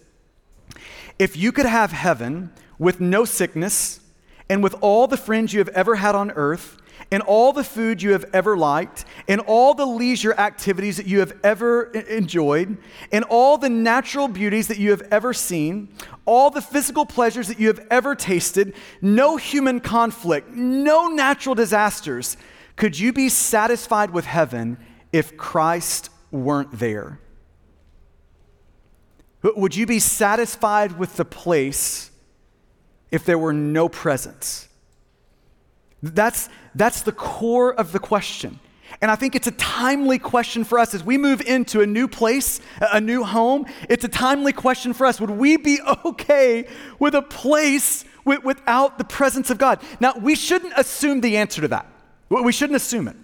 If 1.18 1.36
you 1.36 1.52
could 1.52 1.66
have 1.66 1.92
heaven 1.92 2.50
with 2.78 3.00
no 3.00 3.24
sickness, 3.24 4.00
and 4.48 4.62
with 4.62 4.74
all 4.80 5.06
the 5.06 5.16
friends 5.16 5.52
you 5.52 5.58
have 5.60 5.68
ever 5.68 5.96
had 5.96 6.14
on 6.14 6.30
earth, 6.32 6.76
and 7.10 7.22
all 7.22 7.52
the 7.52 7.64
food 7.64 8.02
you 8.02 8.12
have 8.12 8.24
ever 8.32 8.56
liked, 8.56 9.04
and 9.28 9.40
all 9.42 9.74
the 9.74 9.84
leisure 9.84 10.34
activities 10.34 10.96
that 10.96 11.06
you 11.06 11.20
have 11.20 11.38
ever 11.42 11.84
enjoyed, 11.92 12.76
and 13.12 13.24
all 13.24 13.58
the 13.58 13.68
natural 13.68 14.28
beauties 14.28 14.68
that 14.68 14.78
you 14.78 14.90
have 14.90 15.02
ever 15.10 15.32
seen, 15.32 15.88
all 16.24 16.50
the 16.50 16.62
physical 16.62 17.04
pleasures 17.04 17.48
that 17.48 17.60
you 17.60 17.68
have 17.68 17.86
ever 17.90 18.14
tasted, 18.14 18.74
no 19.02 19.36
human 19.36 19.80
conflict, 19.80 20.50
no 20.50 21.08
natural 21.08 21.54
disasters, 21.54 22.36
could 22.76 22.98
you 22.98 23.12
be 23.12 23.28
satisfied 23.28 24.10
with 24.10 24.24
heaven 24.24 24.78
if 25.12 25.36
Christ 25.36 26.10
weren't 26.30 26.78
there? 26.78 27.20
Would 29.42 29.76
you 29.76 29.86
be 29.86 29.98
satisfied 29.98 30.98
with 30.98 31.16
the 31.16 31.24
place? 31.24 32.10
If 33.11 33.25
there 33.25 33.38
were 33.38 33.52
no 33.52 33.88
presence? 33.88 34.68
That's, 36.02 36.49
that's 36.75 37.02
the 37.02 37.12
core 37.12 37.73
of 37.73 37.92
the 37.92 37.99
question. 37.99 38.61
And 39.00 39.11
I 39.11 39.16
think 39.16 39.34
it's 39.34 39.46
a 39.46 39.52
timely 39.52 40.18
question 40.18 40.64
for 40.64 40.78
us 40.78 40.94
as 40.94 41.02
we 41.02 41.18
move 41.18 41.40
into 41.40 41.80
a 41.80 41.87
new 41.87 42.06
place, 42.06 42.61
a 42.80 43.00
new 43.00 43.25
home. 43.25 43.66
It's 43.88 44.04
a 44.04 44.08
timely 44.08 44.52
question 44.52 44.92
for 44.92 45.06
us. 45.06 45.20
Would 45.20 45.30
we 45.30 45.56
be 45.56 45.80
okay 46.04 46.66
with 46.99 47.14
a 47.14 47.23
place 47.23 48.04
with, 48.25 48.44
without 48.44 48.99
the 48.99 49.04
presence 49.04 49.50
of 49.50 49.58
God? 49.58 49.82
Now, 50.00 50.14
we 50.20 50.34
shouldn't 50.34 50.75
assume 50.76 51.20
the 51.20 51.37
answer 51.37 51.61
to 51.62 51.68
that. 51.68 51.87
We 52.28 52.52
shouldn't 52.52 52.76
assume 52.76 53.08
it. 53.08 53.16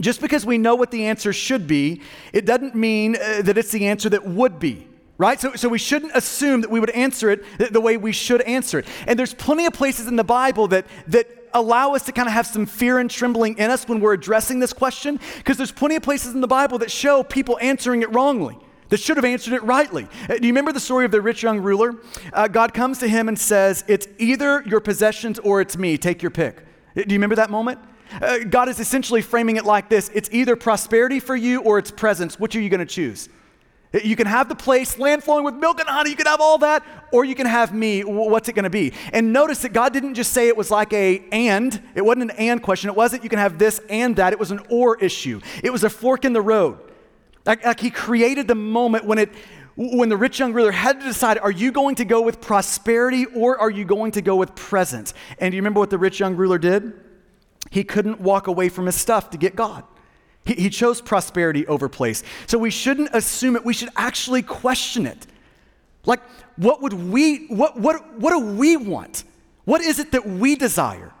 Just 0.00 0.20
because 0.20 0.44
we 0.44 0.58
know 0.58 0.74
what 0.74 0.90
the 0.90 1.06
answer 1.06 1.32
should 1.32 1.66
be, 1.66 2.02
it 2.32 2.44
doesn't 2.44 2.74
mean 2.74 3.16
uh, 3.16 3.42
that 3.42 3.56
it's 3.56 3.72
the 3.72 3.86
answer 3.86 4.10
that 4.10 4.26
would 4.26 4.58
be 4.58 4.86
right? 5.18 5.40
So, 5.40 5.54
so 5.54 5.68
we 5.68 5.78
shouldn't 5.78 6.12
assume 6.14 6.60
that 6.60 6.70
we 6.70 6.80
would 6.80 6.90
answer 6.90 7.30
it 7.30 7.44
the, 7.58 7.66
the, 7.66 7.80
way 7.80 7.96
we 7.96 8.12
should 8.12 8.42
answer 8.42 8.80
it. 8.80 8.86
And 9.06 9.18
there's 9.18 9.34
plenty 9.34 9.66
of 9.66 9.72
places 9.72 10.06
in 10.06 10.16
the 10.16 10.24
Bible 10.24 10.68
that, 10.68 10.86
that 11.08 11.28
allow 11.54 11.94
us 11.94 12.02
to 12.04 12.12
kind 12.12 12.28
of 12.28 12.34
have 12.34 12.46
some 12.46 12.66
fear 12.66 12.98
and 12.98 13.10
trembling 13.10 13.56
in 13.58 13.70
us 13.70 13.88
when 13.88 14.00
we're 14.00 14.12
addressing 14.12 14.58
this 14.58 14.72
question, 14.72 15.18
because 15.38 15.56
there's 15.56 15.72
plenty 15.72 15.96
of 15.96 16.02
places 16.02 16.34
in 16.34 16.40
the 16.40 16.46
Bible 16.46 16.78
that 16.78 16.90
show 16.90 17.22
people 17.22 17.58
answering 17.60 18.02
it 18.02 18.12
wrongly. 18.12 18.58
That 18.88 19.00
should 19.00 19.16
have 19.16 19.24
answered 19.24 19.54
it 19.54 19.64
rightly. 19.64 20.06
Uh, 20.28 20.36
do 20.36 20.46
you 20.46 20.52
remember 20.52 20.72
the 20.72 20.78
story 20.78 21.04
of 21.04 21.10
the 21.10 21.20
rich 21.20 21.42
young 21.42 21.58
ruler? 21.60 21.96
Uh, 22.32 22.46
God 22.46 22.72
comes 22.72 22.98
to 22.98 23.08
him 23.08 23.26
and 23.26 23.36
says, 23.36 23.84
It's 23.88 24.06
either 24.18 24.62
your 24.64 24.78
possessions 24.80 25.40
or 25.40 25.60
it's 25.60 25.76
me. 25.76 25.98
Take 25.98 26.22
your 26.22 26.30
pick. 26.30 26.58
Uh, 26.96 27.02
do 27.02 27.08
you 27.08 27.16
remember 27.16 27.34
that 27.34 27.50
moment? 27.50 27.80
Uh, 28.22 28.38
God 28.48 28.68
is 28.68 28.78
essentially 28.78 29.22
framing 29.22 29.56
it 29.56 29.64
like 29.64 29.88
this 29.88 30.08
it's 30.14 30.28
either 30.30 30.54
prosperity 30.54 31.18
for 31.18 31.34
you 31.34 31.62
or 31.62 31.78
it's 31.78 31.90
presence. 31.90 32.38
Which 32.38 32.54
are 32.54 32.60
you 32.60 32.68
going 32.68 32.78
to 32.78 32.86
choose? 32.86 33.28
You 33.92 34.16
can 34.16 34.26
have 34.26 34.48
the 34.48 34.54
place, 34.54 34.98
land 34.98 35.22
flowing 35.22 35.44
with 35.44 35.54
milk 35.54 35.80
and 35.80 35.88
honey, 35.88 36.10
you 36.10 36.16
can 36.16 36.26
have 36.26 36.40
all 36.40 36.58
that, 36.58 36.84
or 37.12 37.24
you 37.24 37.34
can 37.34 37.46
have 37.46 37.72
me. 37.72 38.02
What's 38.02 38.48
it 38.48 38.54
going 38.54 38.64
to 38.64 38.70
be? 38.70 38.92
And 39.12 39.32
notice 39.32 39.62
that 39.62 39.72
God 39.72 39.92
didn't 39.92 40.14
just 40.14 40.32
say 40.32 40.48
it 40.48 40.56
was 40.56 40.70
like 40.70 40.92
a 40.92 41.24
and. 41.32 41.80
It 41.94 42.04
wasn't 42.04 42.30
an 42.30 42.36
and 42.36 42.62
question. 42.62 42.90
It 42.90 42.96
wasn't 42.96 43.22
you 43.22 43.30
can 43.30 43.38
have 43.38 43.58
this 43.58 43.80
and 43.88 44.16
that. 44.16 44.32
It 44.32 44.38
was 44.38 44.50
an 44.50 44.60
or 44.68 44.98
issue. 44.98 45.40
It 45.62 45.72
was 45.72 45.84
a 45.84 45.90
fork 45.90 46.24
in 46.24 46.32
the 46.32 46.42
road. 46.42 46.78
Like, 47.46 47.64
like 47.64 47.80
he 47.80 47.90
created 47.90 48.48
the 48.48 48.54
moment 48.54 49.04
when 49.04 49.18
it 49.18 49.32
when 49.76 50.08
the 50.08 50.16
rich 50.16 50.38
young 50.38 50.54
ruler 50.54 50.72
had 50.72 51.00
to 51.00 51.06
decide 51.06 51.38
are 51.38 51.50
you 51.50 51.70
going 51.70 51.96
to 51.96 52.04
go 52.06 52.22
with 52.22 52.40
prosperity 52.40 53.26
or 53.26 53.58
are 53.58 53.70
you 53.70 53.84
going 53.84 54.12
to 54.12 54.22
go 54.22 54.34
with 54.34 54.54
presence? 54.54 55.12
And 55.38 55.52
do 55.52 55.56
you 55.56 55.60
remember 55.60 55.80
what 55.80 55.90
the 55.90 55.98
rich 55.98 56.18
young 56.18 56.34
ruler 56.34 56.58
did? 56.58 56.94
He 57.70 57.84
couldn't 57.84 58.20
walk 58.20 58.46
away 58.46 58.68
from 58.68 58.86
his 58.86 58.94
stuff 58.94 59.30
to 59.30 59.38
get 59.38 59.54
God. 59.54 59.84
He, 60.46 60.54
he 60.54 60.70
chose 60.70 61.00
prosperity 61.00 61.66
over 61.66 61.88
place. 61.88 62.22
So 62.46 62.58
we 62.58 62.70
shouldn't 62.70 63.10
assume 63.12 63.56
it, 63.56 63.64
we 63.64 63.74
should 63.74 63.90
actually 63.96 64.42
question 64.42 65.06
it. 65.06 65.26
Like, 66.04 66.20
what 66.56 66.80
would 66.80 66.92
we, 66.92 67.46
what, 67.48 67.78
what, 67.78 68.18
what 68.18 68.30
do 68.30 68.38
we 68.38 68.76
want? 68.76 69.24
What 69.64 69.80
is 69.80 69.98
it 69.98 70.12
that 70.12 70.26
we 70.26 70.54
desire? 70.54 71.12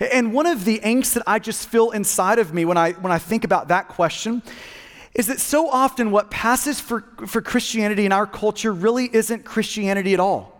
And 0.00 0.32
one 0.32 0.46
of 0.46 0.64
the 0.64 0.78
angst 0.80 1.12
that 1.12 1.24
I 1.26 1.38
just 1.38 1.68
feel 1.68 1.90
inside 1.90 2.38
of 2.38 2.54
me 2.54 2.64
when 2.64 2.78
I, 2.78 2.92
when 2.92 3.12
I 3.12 3.18
think 3.18 3.44
about 3.44 3.68
that 3.68 3.88
question 3.88 4.42
is 5.14 5.26
that 5.26 5.40
so 5.40 5.68
often 5.68 6.10
what 6.10 6.30
passes 6.30 6.80
for, 6.80 7.04
for 7.26 7.42
Christianity 7.42 8.06
in 8.06 8.12
our 8.12 8.26
culture 8.26 8.72
really 8.72 9.10
isn't 9.12 9.44
Christianity 9.44 10.14
at 10.14 10.20
all. 10.20 10.56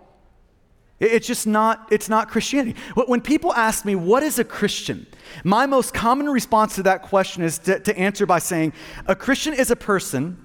It's 0.98 1.26
just 1.26 1.46
not, 1.46 1.88
it's 1.90 2.10
not 2.10 2.28
Christianity. 2.28 2.78
When 2.94 3.22
people 3.22 3.54
ask 3.54 3.86
me, 3.86 3.94
what 3.94 4.22
is 4.22 4.38
a 4.38 4.44
Christian? 4.44 5.06
My 5.44 5.66
most 5.66 5.94
common 5.94 6.28
response 6.28 6.75
to 6.76 6.82
that 6.84 7.02
question 7.02 7.42
is 7.42 7.58
to, 7.60 7.78
to 7.80 7.99
answer 7.99 8.26
by 8.26 8.38
saying, 8.38 8.72
a 9.06 9.14
Christian 9.14 9.54
is 9.54 9.70
a 9.70 9.76
person 9.76 10.44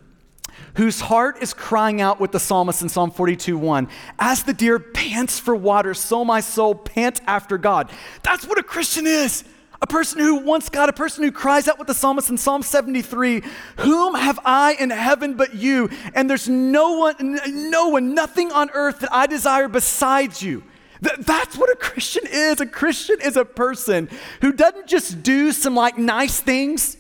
whose 0.76 1.02
heart 1.02 1.42
is 1.42 1.54
crying 1.54 2.02
out 2.02 2.20
with 2.20 2.32
the 2.32 2.40
psalmist 2.40 2.82
in 2.82 2.90
Psalm 2.90 3.12
42 3.12 3.58
1. 3.58 3.88
As 4.20 4.44
the 4.44 4.54
deer 4.54 4.80
pants 4.80 5.40
for 5.40 5.56
water, 5.56 5.94
so 5.94 6.24
my 6.24 6.40
soul 6.40 6.76
pants 6.76 7.22
after 7.28 7.58
God. 7.58 7.90
That's 8.24 8.46
what 8.48 8.58
a 8.58 8.64
Christian 8.64 9.08
is 9.08 9.44
a 9.82 9.88
person 9.88 10.20
who 10.20 10.36
wants 10.36 10.70
God, 10.70 10.90
a 10.90 10.94
person 10.94 11.24
who 11.24 11.32
cries 11.32 11.68
out 11.68 11.78
with 11.78 11.88
the 11.88 11.94
psalmist 11.94 12.30
in 12.30 12.38
Psalm 12.38 12.64
73, 12.64 13.44
Whom 13.78 14.16
have 14.16 14.40
I 14.46 14.76
in 14.80 14.90
heaven 14.90 15.36
but 15.36 15.54
you? 15.54 15.90
And 16.14 16.30
there's 16.30 16.50
no 16.50 16.98
one, 16.98 17.40
no 17.70 17.90
one, 17.90 18.14
nothing 18.14 18.52
on 18.52 18.70
earth 18.74 19.00
that 19.00 19.14
I 19.14 19.28
desire 19.28 19.68
besides 19.68 20.42
you. 20.42 20.64
That's 21.02 21.58
what 21.58 21.70
a 21.70 21.76
Christian 21.76 22.24
is. 22.30 22.62
A 22.62 22.66
Christian 22.66 23.18
is 23.22 23.38
a 23.38 23.46
person 23.46 24.10
who 24.42 24.52
doesn't 24.52 24.88
just 24.88 25.24
do 25.24 25.52
some 25.52 25.76
like 25.76 25.98
nice 25.98 26.40
things. 26.40 26.98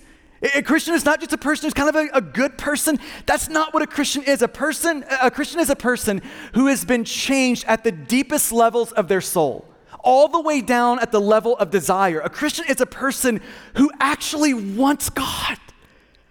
A 0.53 0.61
Christian 0.61 0.93
is 0.93 1.05
not 1.05 1.19
just 1.19 1.33
a 1.33 1.37
person 1.37 1.65
who's 1.65 1.73
kind 1.73 1.89
of 1.89 1.95
a, 1.95 2.09
a, 2.13 2.21
good 2.21 2.57
person. 2.57 2.99
That's 3.25 3.49
not 3.49 3.73
what 3.73 3.81
a 3.81 3.87
Christian 3.87 4.23
is. 4.23 4.41
A 4.41 4.47
person, 4.47 5.03
a 5.21 5.31
Christian 5.31 5.59
is 5.59 5.69
a 5.69 5.75
person 5.75 6.21
who 6.53 6.67
has 6.67 6.85
been 6.85 7.03
changed 7.03 7.65
at 7.67 7.83
the 7.83 7.91
deepest 7.91 8.51
levels 8.51 8.91
of 8.91 9.07
their 9.07 9.21
soul 9.21 9.65
all 10.05 10.27
the 10.27 10.39
way 10.39 10.61
down 10.61 10.99
at 10.99 11.11
the 11.11 11.19
level 11.19 11.57
of 11.57 11.71
desire. 11.71 12.19
A 12.19 12.29
Christian 12.29 12.65
is 12.69 12.79
a 12.79 12.85
person 12.85 13.41
who 13.75 13.89
actually 13.99 14.53
wants 14.53 15.09
God. 15.09 15.57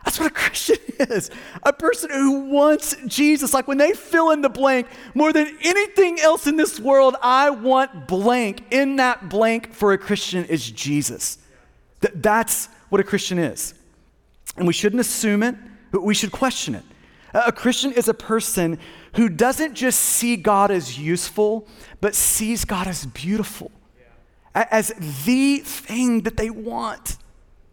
That's 0.04 0.20
what 0.20 0.30
a 0.30 0.34
Christian 0.34 0.76
is. 1.00 1.30
A 1.62 1.73
person 1.73 2.11
who 2.11 2.50
wants 2.50 2.96
Jesus. 3.06 3.54
Like 3.54 3.66
when 3.66 3.78
they 3.78 3.92
fill 3.92 4.30
in 4.30 4.42
the 4.42 4.49
blank, 4.49 4.87
more 5.14 5.32
than 5.32 5.56
anything 5.62 6.20
else 6.20 6.46
in 6.46 6.56
this 6.56 6.78
world, 6.78 7.16
I 7.23 7.50
want 7.50 8.06
blank. 8.06 8.64
In 8.70 8.96
that 8.96 9.28
blank 9.28 9.73
for 9.73 9.92
a 9.92 9.99
Christian 9.99 10.44
is 10.44 10.70
Jesus. 10.70 11.38
That, 12.00 12.23
that's 12.23 12.66
what 12.90 13.00
a 13.00 13.04
Christian 13.04 13.38
is. 13.38 13.75
And 14.56 14.66
we 14.66 14.73
shouldn't 14.73 15.00
assume 15.00 15.42
it, 15.42 15.56
but 15.90 16.02
we 16.02 16.14
should 16.14 16.32
question 16.32 16.75
it. 16.75 16.84
A 17.32 17.50
Christian 17.50 17.90
is 17.90 18.08
a 18.08 18.14
person 18.14 18.78
who 19.16 19.28
doesn't 19.28 19.75
just 19.75 19.99
see 19.99 20.37
God 20.37 20.70
as 20.70 20.99
useful, 20.99 21.66
but 22.00 22.14
sees 22.14 22.64
God 22.64 22.87
as 22.87 23.06
beautiful, 23.06 23.73
as 24.54 24.92
the 25.25 25.58
thing 25.58 26.20
that 26.23 26.37
they 26.37 26.50
want, 26.50 27.16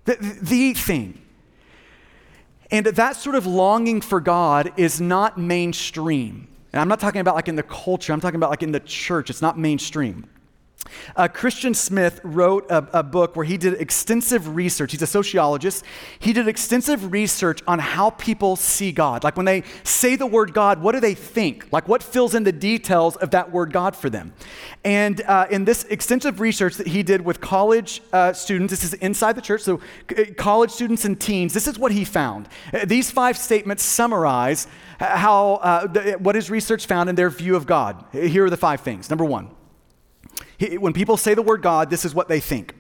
the, 0.06 0.16
the 0.42 0.74
thing. 0.74 1.22
And 2.72 2.86
that 2.86 3.18
sort 3.18 3.36
of 3.36 3.46
longing 3.46 4.00
for 4.00 4.22
God 4.22 4.72
is 4.78 5.02
not 5.02 5.38
mainstream. 5.38 6.48
And 6.72 6.80
I'm 6.80 6.88
not 6.88 7.02
talking 7.02 7.20
about 7.20 7.36
like 7.36 7.50
in 7.50 7.56
the 7.56 7.64
culture, 7.64 8.14
I'm 8.14 8.22
talking 8.22 8.38
about 8.38 8.50
like 8.50 8.64
in 8.64 8.72
the 8.72 8.80
church. 8.80 9.30
It's 9.30 9.42
not 9.42 9.60
mainstream. 9.60 10.30
Uh, 11.16 11.28
Christian 11.28 11.74
Smith 11.74 12.20
wrote 12.24 12.70
a, 12.70 13.00
a, 13.00 13.04
book 13.04 13.36
where 13.36 13.46
he 13.46 13.58
did 13.58 13.74
extensive 13.82 14.56
research. 14.56 14.92
He's 14.92 15.02
a 15.02 15.08
sociologist. 15.08 15.84
He 16.20 16.34
did 16.34 16.48
extensive 16.48 17.12
research 17.12 17.62
on 17.68 17.80
how 17.80 18.12
people 18.12 18.56
see 18.56 18.92
God. 18.92 19.24
Like 19.24 19.36
when 19.36 19.46
they 19.46 19.64
say 19.84 20.16
the 20.16 20.26
word 20.26 20.54
God, 20.54 20.82
what 20.82 20.94
do 20.94 21.00
they 21.00 21.14
think? 21.14 21.68
Like 21.72 21.88
what 21.88 22.02
fills 22.02 22.36
in 22.36 22.44
the 22.44 22.52
details 22.52 23.16
of 23.18 23.32
that 23.32 23.52
word 23.52 23.74
God 23.74 23.96
for 23.96 24.10
them? 24.10 24.34
And 24.84 25.22
uh, 25.22 25.48
in 25.50 25.66
this 25.66 25.84
extensive 25.86 26.40
research 26.40 26.76
that 26.78 26.88
he 26.88 27.04
did 27.04 27.22
with 27.22 27.42
college 27.42 28.02
uh, 28.14 28.34
students, 28.34 28.72
this 28.72 28.84
is 28.84 28.94
inside 28.96 29.34
the 29.34 29.42
church, 29.42 29.62
so 29.62 29.82
uh, 30.18 30.24
college 30.38 30.72
students 30.72 31.06
and 31.06 31.20
teens, 31.20 31.54
this 31.54 31.68
is 31.68 31.78
what 31.78 31.92
he 31.92 32.06
found. 32.06 32.48
Uh, 32.74 32.86
these 32.86 33.12
five 33.12 33.38
statements 33.38 33.84
summarize 33.84 34.68
how, 35.00 35.56
uh, 35.56 35.88
what 36.18 36.36
his 36.36 36.50
research 36.50 36.86
found 36.86 37.10
in 37.10 37.16
their 37.16 37.30
view 37.30 37.56
of 37.56 37.66
God. 37.66 38.04
Here 38.12 38.46
are 38.46 38.50
the 38.50 38.58
five 38.58 38.82
things. 38.82 39.10
Number 39.10 39.26
one, 39.26 39.50
when 40.78 40.94
people 40.94 41.18
say 41.18 41.34
the 41.34 41.42
word 41.42 41.62
God, 41.62 41.90
this 41.90 42.06
is 42.06 42.14
what 42.14 42.28
they 42.28 42.40
think. 42.40 42.76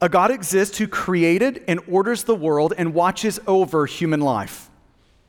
A 0.00 0.08
God 0.08 0.30
exists 0.30 0.78
who 0.78 0.88
created 0.88 1.62
and 1.68 1.80
orders 1.88 2.24
the 2.24 2.34
world 2.34 2.74
and 2.76 2.92
watches 2.92 3.38
over 3.46 3.86
human 3.86 4.20
life. 4.20 4.68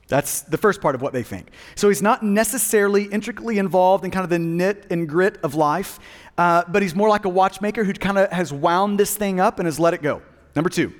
That's 0.07 0.41
the 0.41 0.57
first 0.57 0.81
part 0.81 0.95
of 0.95 1.01
what 1.01 1.13
they 1.13 1.23
think. 1.23 1.51
So 1.75 1.89
he's 1.89 2.01
not 2.01 2.23
necessarily 2.23 3.05
intricately 3.05 3.57
involved 3.57 4.03
in 4.03 4.11
kind 4.11 4.23
of 4.23 4.29
the 4.29 4.39
knit 4.39 4.87
and 4.89 5.07
grit 5.07 5.37
of 5.43 5.55
life, 5.55 5.99
uh, 6.37 6.63
but 6.67 6.81
he's 6.81 6.95
more 6.95 7.09
like 7.09 7.25
a 7.25 7.29
watchmaker 7.29 7.83
who 7.83 7.93
kind 7.93 8.17
of 8.17 8.31
has 8.31 8.51
wound 8.51 8.99
this 8.99 9.15
thing 9.15 9.39
up 9.39 9.59
and 9.59 9.67
has 9.67 9.79
let 9.79 9.93
it 9.93 10.01
go. 10.01 10.21
Number 10.55 10.69
two, 10.69 10.93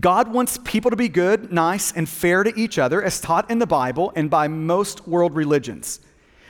God 0.00 0.32
wants 0.32 0.58
people 0.64 0.90
to 0.90 0.96
be 0.96 1.08
good, 1.08 1.52
nice, 1.52 1.92
and 1.92 2.08
fair 2.08 2.42
to 2.42 2.52
each 2.58 2.78
other, 2.78 3.02
as 3.02 3.20
taught 3.20 3.50
in 3.50 3.58
the 3.58 3.66
Bible 3.66 4.12
and 4.16 4.28
by 4.28 4.48
most 4.48 5.06
world 5.06 5.34
religions. 5.34 6.00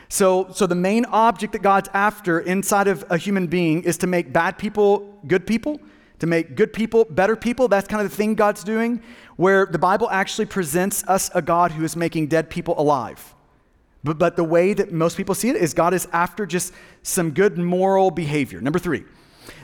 So, 0.09 0.49
so 0.53 0.67
the 0.67 0.75
main 0.75 1.05
object 1.07 1.53
that 1.53 1.63
God's 1.63 1.89
after 1.93 2.41
inside 2.41 2.89
of 2.89 3.05
a 3.11 3.19
human 3.19 3.47
being 3.47 3.83
is 3.83 3.97
to 3.99 4.07
make 4.07 4.33
bad 4.33 4.59
people 4.59 5.19
good 5.27 5.47
people, 5.47 5.81
to 6.19 6.27
make 6.27 6.57
good 6.57 6.73
people 6.73 7.05
better 7.05 7.37
people. 7.37 7.69
That's 7.69 7.89
kind 7.89 8.03
of 8.03 8.11
the 8.11 8.17
thing 8.17 8.35
God's 8.35 8.65
doing, 8.65 9.03
where 9.37 9.67
the 9.67 9.79
Bible 9.79 10.09
actually 10.11 10.47
presents 10.47 11.05
us 11.05 11.31
a 11.35 11.43
God 11.43 11.73
who 11.73 11.85
is 11.85 11.97
making 11.97 12.29
dead 12.29 12.51
people 12.51 12.79
alive. 12.79 13.35
But, 14.05 14.19
but 14.19 14.37
the 14.37 14.45
way 14.45 14.75
that 14.75 14.93
most 14.93 15.17
people 15.17 15.35
see 15.35 15.49
it 15.49 15.57
is 15.57 15.73
God 15.73 15.95
is 15.95 16.07
after 16.13 16.45
just 16.45 16.73
some 17.03 17.31
good 17.31 17.57
moral 17.57 18.11
behavior. 18.11 18.61
Number 18.61 18.79
three, 18.79 19.05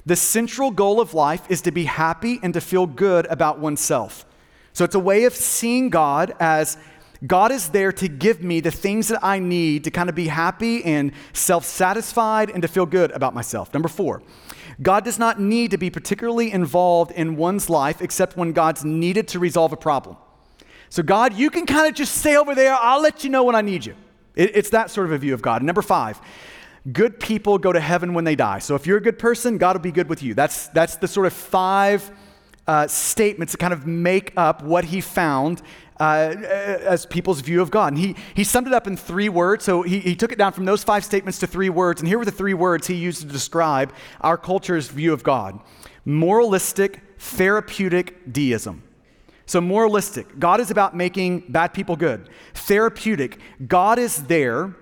the 0.06 0.16
central 0.16 0.70
goal 0.70 1.00
of 1.00 1.14
life 1.14 1.42
is 1.50 1.61
to 1.62 1.70
be 1.70 1.85
happy 1.85 2.40
and 2.42 2.54
to 2.54 2.61
feel 2.61 2.87
good 2.87 3.26
about 3.26 3.59
oneself. 3.59 4.25
So 4.73 4.85
it's 4.85 4.94
a 4.94 5.00
way 5.00 5.25
of 5.25 5.35
seeing 5.35 5.90
God 5.90 6.35
as 6.40 6.78
God 7.26 7.52
is 7.52 7.68
there 7.68 7.92
to 7.92 8.08
give 8.08 8.42
me 8.42 8.60
the 8.60 8.70
things 8.70 9.08
that 9.08 9.22
I 9.22 9.38
need 9.38 9.84
to 9.84 9.90
kind 9.90 10.08
of 10.08 10.14
be 10.14 10.28
happy 10.28 10.82
and 10.84 11.12
self 11.32 11.64
satisfied 11.64 12.50
and 12.50 12.62
to 12.62 12.68
feel 12.68 12.86
good 12.86 13.10
about 13.10 13.34
myself. 13.34 13.72
Number 13.74 13.88
four, 13.88 14.22
God 14.80 15.04
does 15.04 15.18
not 15.18 15.38
need 15.38 15.70
to 15.72 15.78
be 15.78 15.90
particularly 15.90 16.50
involved 16.50 17.12
in 17.12 17.36
one's 17.36 17.68
life 17.68 18.00
except 18.00 18.36
when 18.36 18.52
God's 18.52 18.84
needed 18.84 19.28
to 19.28 19.38
resolve 19.38 19.72
a 19.72 19.76
problem. 19.76 20.16
So, 20.88 21.02
God, 21.02 21.34
you 21.34 21.50
can 21.50 21.66
kind 21.66 21.88
of 21.88 21.94
just 21.94 22.16
stay 22.16 22.36
over 22.36 22.54
there. 22.54 22.74
I'll 22.74 23.02
let 23.02 23.22
you 23.22 23.30
know 23.30 23.44
when 23.44 23.54
I 23.54 23.60
need 23.60 23.84
you. 23.84 23.94
It, 24.34 24.56
it's 24.56 24.70
that 24.70 24.90
sort 24.90 25.06
of 25.06 25.12
a 25.12 25.18
view 25.18 25.34
of 25.34 25.42
God. 25.42 25.62
Number 25.62 25.82
five, 25.82 26.20
good 26.90 27.20
people 27.20 27.58
go 27.58 27.72
to 27.72 27.80
heaven 27.80 28.14
when 28.14 28.24
they 28.24 28.34
die. 28.34 28.60
So, 28.60 28.74
if 28.74 28.86
you're 28.86 28.98
a 28.98 29.02
good 29.02 29.18
person, 29.18 29.58
God 29.58 29.76
will 29.76 29.82
be 29.82 29.92
good 29.92 30.08
with 30.08 30.22
you. 30.22 30.32
That's, 30.32 30.68
that's 30.68 30.96
the 30.96 31.06
sort 31.06 31.26
of 31.26 31.34
five 31.34 32.10
uh, 32.66 32.86
statements 32.86 33.52
that 33.52 33.58
kind 33.58 33.72
of 33.72 33.86
make 33.86 34.32
up 34.36 34.62
what 34.62 34.84
he 34.84 35.00
found 35.00 35.60
uh, 36.00 36.35
as 36.83 37.07
people's 37.07 37.40
view 37.40 37.61
of 37.61 37.71
God. 37.71 37.92
And 37.92 37.99
he, 37.99 38.16
he 38.35 38.42
summed 38.42 38.66
it 38.66 38.73
up 38.73 38.87
in 38.87 38.97
three 38.97 39.28
words. 39.28 39.64
So 39.64 39.83
he, 39.83 40.00
he 40.00 40.16
took 40.16 40.33
it 40.33 40.38
down 40.38 40.52
from 40.52 40.64
those 40.64 40.83
five 40.83 41.04
statements 41.04 41.38
to 41.40 41.47
three 41.47 41.69
words. 41.69 42.00
And 42.00 42.09
here 42.09 42.19
were 42.19 42.25
the 42.25 42.30
three 42.30 42.54
words 42.54 42.87
he 42.87 42.95
used 42.95 43.21
to 43.21 43.26
describe 43.26 43.92
our 44.23 44.38
culture's 44.38 44.88
view 44.88 45.12
of 45.12 45.23
God 45.23 45.61
moralistic, 46.07 47.02
therapeutic 47.19 48.33
deism. 48.33 48.83
So, 49.45 49.61
moralistic, 49.61 50.38
God 50.38 50.61
is 50.61 50.71
about 50.71 50.97
making 50.97 51.40
bad 51.49 51.75
people 51.75 51.95
good. 51.95 52.28
Therapeutic, 52.54 53.38
God 53.66 53.99
is 53.99 54.25
there 54.25 54.75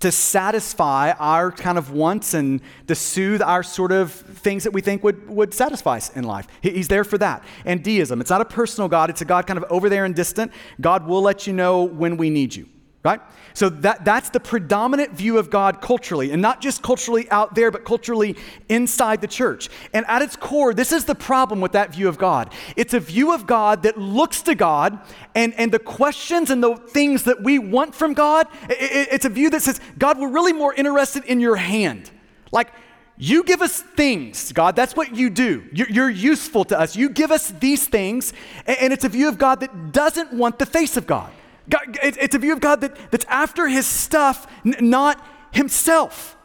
to 0.00 0.10
satisfy 0.12 1.12
our 1.12 1.50
kind 1.52 1.78
of 1.78 1.90
wants 1.90 2.34
and 2.34 2.60
to 2.86 2.94
soothe 2.94 3.42
our 3.42 3.62
sort 3.62 3.92
of 3.92 4.12
things 4.12 4.64
that 4.64 4.72
we 4.72 4.80
think 4.80 5.02
would, 5.04 5.28
would 5.28 5.54
satisfy 5.54 5.96
us 5.96 6.14
in 6.16 6.24
life. 6.24 6.46
He's 6.60 6.88
there 6.88 7.04
for 7.04 7.18
that. 7.18 7.44
And 7.64 7.82
deism, 7.82 8.20
it's 8.20 8.30
not 8.30 8.40
a 8.40 8.46
personal 8.46 8.88
God, 8.88 9.10
it's 9.10 9.20
a 9.20 9.24
God 9.24 9.46
kind 9.46 9.58
of 9.58 9.64
over 9.70 9.88
there 9.88 10.04
and 10.04 10.14
distant. 10.14 10.52
God 10.80 11.06
will 11.06 11.22
let 11.22 11.46
you 11.46 11.52
know 11.52 11.84
when 11.84 12.16
we 12.16 12.30
need 12.30 12.54
you 12.54 12.68
right? 13.04 13.20
So 13.52 13.68
that, 13.68 14.04
that's 14.04 14.30
the 14.30 14.40
predominant 14.40 15.12
view 15.12 15.36
of 15.36 15.50
God 15.50 15.82
culturally, 15.82 16.32
and 16.32 16.40
not 16.40 16.62
just 16.62 16.82
culturally 16.82 17.30
out 17.30 17.54
there, 17.54 17.70
but 17.70 17.84
culturally 17.84 18.34
inside 18.70 19.20
the 19.20 19.28
church. 19.28 19.68
And 19.92 20.06
at 20.08 20.22
its 20.22 20.36
core, 20.36 20.72
this 20.72 20.90
is 20.90 21.04
the 21.04 21.14
problem 21.14 21.60
with 21.60 21.72
that 21.72 21.94
view 21.94 22.08
of 22.08 22.16
God. 22.16 22.52
It's 22.76 22.94
a 22.94 23.00
view 23.00 23.34
of 23.34 23.46
God 23.46 23.82
that 23.82 23.98
looks 23.98 24.40
to 24.42 24.54
God, 24.54 24.98
and, 25.34 25.52
and 25.54 25.70
the 25.70 25.78
questions 25.78 26.48
and 26.50 26.62
the 26.62 26.76
things 26.76 27.24
that 27.24 27.42
we 27.42 27.58
want 27.58 27.94
from 27.94 28.14
God, 28.14 28.48
it, 28.70 29.08
it's 29.12 29.26
a 29.26 29.30
view 29.30 29.50
that 29.50 29.60
says, 29.60 29.80
God, 29.98 30.18
we're 30.18 30.32
really 30.32 30.54
more 30.54 30.72
interested 30.72 31.24
in 31.24 31.40
your 31.40 31.56
hand. 31.56 32.10
Like, 32.52 32.72
you 33.16 33.44
give 33.44 33.62
us 33.62 33.80
things, 33.80 34.50
God. 34.50 34.74
That's 34.74 34.96
what 34.96 35.14
you 35.14 35.30
do. 35.30 35.64
You're, 35.72 35.88
you're, 35.88 36.10
useful 36.10 36.64
to 36.64 36.80
us. 36.80 36.96
You 36.96 37.08
give 37.08 37.30
us 37.30 37.50
these 37.50 37.86
things, 37.86 38.32
and 38.66 38.92
it's 38.92 39.04
a 39.04 39.08
view 39.08 39.28
of 39.28 39.38
God 39.38 39.60
that 39.60 39.92
doesn't 39.92 40.32
want 40.32 40.58
the 40.58 40.66
face 40.66 40.96
of 40.96 41.06
God. 41.06 41.30
God, 41.68 41.98
it's 42.02 42.34
a 42.34 42.38
view 42.38 42.52
of 42.52 42.60
God 42.60 42.80
that, 42.82 42.96
that's 43.10 43.24
after 43.26 43.66
his 43.68 43.86
stuff, 43.86 44.46
not 44.64 45.24
himself. 45.52 46.36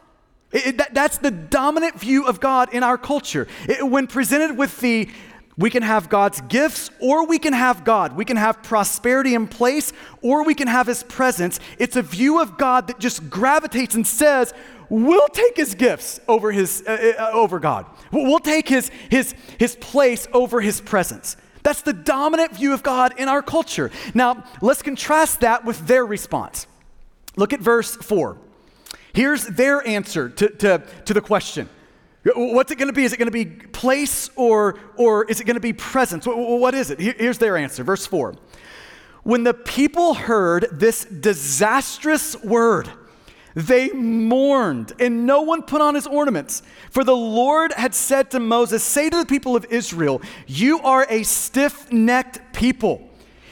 It, 0.52 0.68
it, 0.68 0.78
that, 0.78 0.94
that's 0.94 1.18
the 1.18 1.32
dominant 1.32 2.00
view 2.00 2.26
of 2.26 2.40
God 2.40 2.74
in 2.74 2.84
our 2.84 2.98
culture. 2.98 3.48
It, 3.68 3.86
when 3.86 4.08
presented 4.08 4.58
with 4.58 4.80
the, 4.80 5.10
we 5.58 5.70
can 5.70 5.84
have 5.84 6.10
God's 6.10 6.42
gifts 6.42 6.90
or 7.00 7.28
we 7.28 7.38
can 7.38 7.54
have 7.54 7.84
God. 7.84 8.16
We 8.16 8.24
can 8.24 8.38
have 8.38 8.64
prosperity 8.64 9.36
in 9.36 9.48
place 9.48 9.92
or 10.22 10.46
we 10.46 10.56
can 10.56 10.68
have 10.68 10.88
his 10.88 11.04
presence. 11.04 11.60
It's 11.78 11.98
a 11.98 12.02
view 12.02 12.42
of 12.42 12.58
God 12.58 12.88
that 12.88 13.00
just 13.00 13.30
gravitates 13.30 13.96
and 13.96 14.08
says, 14.08 14.54
we'll 14.90 15.28
take 15.28 15.58
his 15.58 15.76
gifts 15.76 16.22
over, 16.28 16.52
his, 16.52 16.84
uh, 16.88 17.14
uh, 17.20 17.32
over 17.34 17.60
God. 17.60 17.86
We'll 18.12 18.40
take 18.40 18.70
his, 18.70 18.90
his, 19.10 19.36
his 19.58 19.76
place 19.76 20.28
over 20.34 20.62
his 20.62 20.80
presence. 20.82 21.36
That's 21.70 21.84
the 21.84 21.94
dominant 21.94 22.56
view 22.56 22.74
of 22.74 22.82
God 22.82 23.14
in 23.20 23.30
our 23.30 23.44
culture. 23.44 23.92
Now, 24.16 24.44
let's 24.60 24.82
contrast 24.82 25.42
that 25.42 25.66
with 25.66 25.86
their 25.86 26.04
response. 26.04 26.66
Look 27.36 27.54
at 27.54 27.60
verse 27.60 27.96
4. 27.96 28.40
Here's 29.14 29.46
their 29.46 29.88
answer 29.88 30.30
to, 30.30 30.50
to, 30.50 30.84
to 31.06 31.14
the 31.14 31.22
question. 31.22 31.70
What's 32.26 32.72
it 32.72 32.80
going 32.80 32.88
to 32.88 32.94
be? 32.94 33.04
Is 33.04 33.14
it 33.14 33.18
going 33.18 33.28
to 33.28 33.32
be 33.32 33.46
place 33.46 34.32
or, 34.36 34.80
or 34.98 35.26
is 35.26 35.42
it 35.42 35.44
going 35.44 35.58
to 35.58 35.62
be 35.62 35.74
presence? 35.74 36.26
What 36.26 36.74
is 36.74 36.90
it? 36.90 37.00
Here's 37.00 37.38
their 37.38 37.56
answer. 37.56 37.84
Verse 37.84 38.08
4. 38.08 38.34
When 39.22 39.44
the 39.44 39.54
people 39.54 40.16
heard 40.16 40.70
this 40.72 41.06
disastrous 41.06 42.36
word, 42.42 42.90
they 43.56 43.90
mourned, 43.90 44.94
and 45.00 45.26
no 45.26 45.42
one 45.42 45.64
put 45.64 45.82
on 45.82 45.96
his 45.96 46.06
ornaments. 46.06 46.62
For 46.92 47.04
the 47.04 47.16
Lord 47.16 47.74
had 47.74 47.96
said 47.96 48.32
to 48.32 48.40
Moses, 48.40 48.84
Say 48.84 49.10
to 49.10 49.18
the 49.18 49.26
people 49.26 49.56
of 49.56 49.66
Israel, 49.70 50.22
You 50.48 50.80
are 50.82 51.06
a 51.10 51.24
stiff 51.24 51.92
necked 51.92 52.54
people. 52.54 53.10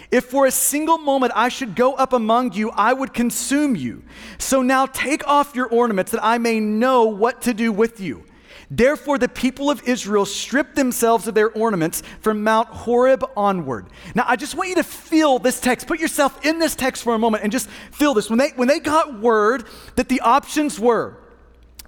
If 0.09 0.25
for 0.25 0.45
a 0.45 0.51
single 0.51 0.97
moment 0.97 1.33
I 1.35 1.49
should 1.49 1.75
go 1.75 1.93
up 1.93 2.13
among 2.13 2.53
you, 2.53 2.71
I 2.71 2.93
would 2.93 3.13
consume 3.13 3.75
you. 3.75 4.03
So 4.37 4.61
now 4.61 4.85
take 4.85 5.27
off 5.27 5.55
your 5.55 5.67
ornaments 5.67 6.11
that 6.11 6.23
I 6.23 6.37
may 6.37 6.59
know 6.59 7.05
what 7.05 7.41
to 7.43 7.53
do 7.53 7.71
with 7.71 7.99
you. 7.99 8.23
Therefore, 8.69 9.17
the 9.17 9.29
people 9.29 9.69
of 9.69 9.81
Israel 9.87 10.25
stripped 10.25 10.75
themselves 10.75 11.27
of 11.27 11.33
their 11.33 11.49
ornaments 11.49 12.03
from 12.19 12.43
Mount 12.43 12.67
Horeb 12.67 13.23
onward. 13.37 13.87
Now, 14.13 14.25
I 14.27 14.35
just 14.35 14.55
want 14.55 14.69
you 14.69 14.75
to 14.75 14.83
feel 14.83 15.39
this 15.39 15.61
text. 15.61 15.87
Put 15.87 15.99
yourself 15.99 16.45
in 16.45 16.59
this 16.59 16.75
text 16.75 17.03
for 17.03 17.15
a 17.15 17.19
moment 17.19 17.43
and 17.43 17.51
just 17.51 17.69
feel 17.91 18.13
this. 18.13 18.29
When 18.29 18.39
they, 18.39 18.49
when 18.49 18.67
they 18.67 18.79
got 18.79 19.21
word 19.21 19.63
that 19.95 20.09
the 20.09 20.19
options 20.19 20.79
were 20.79 21.17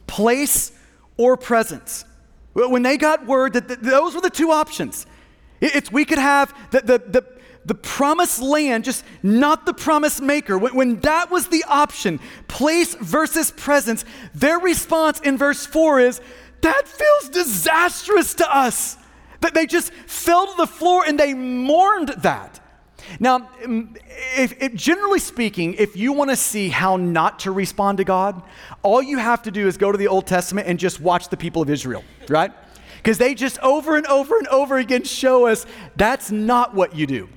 place 0.07 0.71
or 1.17 1.35
presence, 1.35 2.05
when 2.53 2.81
they 2.81 2.97
got 2.97 3.25
word 3.25 3.53
that 3.53 3.83
those 3.83 4.15
were 4.15 4.21
the 4.21 4.29
two 4.29 4.51
options, 4.51 5.05
it's 5.59 5.91
we 5.91 6.05
could 6.05 6.17
have 6.17 6.55
the, 6.71 6.79
the, 6.79 6.97
the, 6.97 7.25
the 7.65 7.75
promised 7.75 8.41
land, 8.41 8.85
just 8.85 9.03
not 9.21 9.65
the 9.65 9.73
promise 9.73 10.21
maker. 10.21 10.57
When, 10.57 10.73
when, 10.73 10.99
that 11.01 11.29
was 11.29 11.49
the 11.49 11.65
option, 11.67 12.19
place 12.47 12.95
versus 12.95 13.51
presence, 13.51 14.05
their 14.33 14.59
response 14.59 15.19
in 15.19 15.37
verse 15.37 15.65
4 15.65 15.99
is 15.99 16.21
that 16.61 16.87
feels 16.87 17.29
disastrous 17.29 18.33
to 18.35 18.55
us. 18.55 18.97
That 19.41 19.53
they 19.53 19.65
just 19.65 19.93
fell 19.93 20.47
to 20.47 20.57
the 20.57 20.67
floor 20.67 21.03
and 21.07 21.19
they 21.19 21.33
mourned 21.33 22.09
that. 22.19 22.59
Now, 23.19 23.49
if, 23.61 24.61
if, 24.61 24.73
generally 24.75 25.19
speaking, 25.19 25.75
if 25.75 25.95
you 25.95 26.13
want 26.13 26.29
to 26.29 26.35
see 26.35 26.69
how 26.69 26.97
not 26.97 27.39
to 27.39 27.51
respond 27.51 27.97
to 27.99 28.03
God, 28.03 28.41
all 28.83 29.01
you 29.01 29.17
have 29.17 29.41
to 29.43 29.51
do 29.51 29.67
is 29.67 29.77
go 29.77 29.91
to 29.91 29.97
the 29.97 30.07
Old 30.07 30.27
Testament 30.27 30.67
and 30.67 30.77
just 30.77 30.99
watch 30.99 31.29
the 31.29 31.37
people 31.37 31.61
of 31.61 31.69
Israel, 31.69 32.03
right? 32.27 32.51
Because 32.97 33.17
they 33.17 33.33
just 33.33 33.57
over 33.59 33.95
and 33.95 34.05
over 34.07 34.37
and 34.37 34.47
over 34.47 34.77
again 34.77 35.03
show 35.03 35.47
us 35.47 35.65
that's 35.95 36.31
not 36.31 36.75
what 36.75 36.95
you 36.95 37.07
do. 37.07 37.29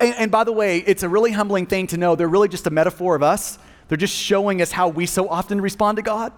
And, 0.00 0.14
and 0.16 0.30
by 0.30 0.44
the 0.44 0.52
way, 0.52 0.78
it's 0.78 1.02
a 1.02 1.08
really 1.08 1.30
humbling 1.30 1.66
thing 1.66 1.86
to 1.88 1.96
know 1.96 2.16
they're 2.16 2.28
really 2.28 2.48
just 2.48 2.66
a 2.66 2.70
metaphor 2.70 3.14
of 3.14 3.22
us. 3.22 3.58
They're 3.88 3.96
just 3.96 4.14
showing 4.14 4.60
us 4.62 4.72
how 4.72 4.88
we 4.88 5.06
so 5.06 5.28
often 5.28 5.60
respond 5.60 5.96
to 5.96 6.02
God. 6.02 6.32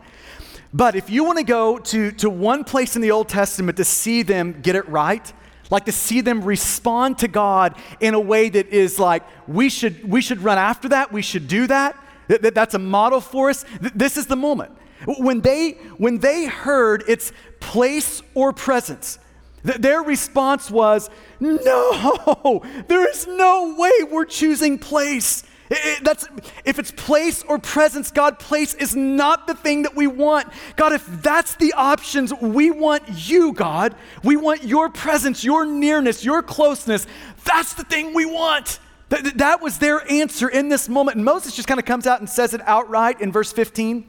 But 0.74 0.96
if 0.96 1.10
you 1.10 1.24
want 1.24 1.38
to 1.38 1.44
go 1.44 1.78
to, 1.78 2.12
to 2.12 2.30
one 2.30 2.64
place 2.64 2.96
in 2.96 3.02
the 3.02 3.10
Old 3.10 3.28
Testament 3.28 3.76
to 3.76 3.84
see 3.84 4.22
them 4.22 4.60
get 4.62 4.74
it 4.74 4.88
right, 4.88 5.32
like 5.70 5.84
to 5.86 5.92
see 5.92 6.20
them 6.20 6.42
respond 6.42 7.18
to 7.18 7.28
God 7.28 7.76
in 8.00 8.14
a 8.14 8.20
way 8.20 8.48
that 8.48 8.68
is 8.68 8.98
like, 8.98 9.22
we 9.46 9.68
should, 9.68 10.08
we 10.08 10.22
should 10.22 10.40
run 10.42 10.58
after 10.58 10.88
that, 10.90 11.12
we 11.12 11.22
should 11.22 11.46
do 11.46 11.66
that, 11.66 11.96
that, 12.28 12.42
that 12.42 12.54
that's 12.54 12.74
a 12.74 12.78
model 12.78 13.20
for 13.20 13.50
us, 13.50 13.64
this 13.80 14.16
is 14.16 14.26
the 14.26 14.36
moment. 14.36 14.72
When 15.06 15.40
they, 15.40 15.72
when 15.98 16.18
they 16.18 16.46
heard 16.46 17.04
its 17.08 17.32
place 17.60 18.22
or 18.34 18.52
presence, 18.52 19.18
their 19.62 20.02
response 20.02 20.70
was, 20.70 21.10
No, 21.40 22.62
there 22.88 23.08
is 23.08 23.26
no 23.26 23.74
way 23.76 23.90
we're 24.10 24.24
choosing 24.24 24.78
place. 24.78 25.44
It, 25.74 26.04
that's, 26.04 26.28
if 26.66 26.78
it's 26.78 26.90
place 26.90 27.42
or 27.42 27.58
presence, 27.58 28.10
God, 28.10 28.38
place 28.38 28.74
is 28.74 28.94
not 28.94 29.46
the 29.46 29.54
thing 29.54 29.84
that 29.84 29.96
we 29.96 30.06
want. 30.06 30.48
God, 30.76 30.92
if 30.92 31.06
that's 31.22 31.54
the 31.56 31.72
options, 31.72 32.30
we 32.34 32.70
want 32.70 33.04
you, 33.08 33.54
God. 33.54 33.94
We 34.22 34.36
want 34.36 34.64
your 34.64 34.90
presence, 34.90 35.42
your 35.42 35.64
nearness, 35.64 36.26
your 36.26 36.42
closeness. 36.42 37.06
That's 37.44 37.72
the 37.72 37.84
thing 37.84 38.12
we 38.12 38.26
want. 38.26 38.80
That, 39.08 39.38
that 39.38 39.62
was 39.62 39.78
their 39.78 40.10
answer 40.12 40.46
in 40.46 40.68
this 40.68 40.90
moment. 40.90 41.16
And 41.16 41.24
Moses 41.24 41.56
just 41.56 41.68
kind 41.68 41.80
of 41.80 41.86
comes 41.86 42.06
out 42.06 42.20
and 42.20 42.28
says 42.28 42.52
it 42.52 42.60
outright 42.66 43.22
in 43.22 43.32
verse 43.32 43.50
15. 43.50 44.06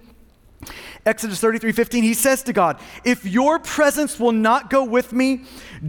Exodus 1.06 1.40
33 1.40 1.72
15, 1.72 2.04
he 2.04 2.14
says 2.14 2.44
to 2.44 2.54
God, 2.54 2.78
If 3.06 3.26
your 3.26 3.60
presence 3.60 4.20
will 4.20 4.32
not 4.34 4.70
go 4.70 4.84
with 4.84 5.14
me, 5.14 5.44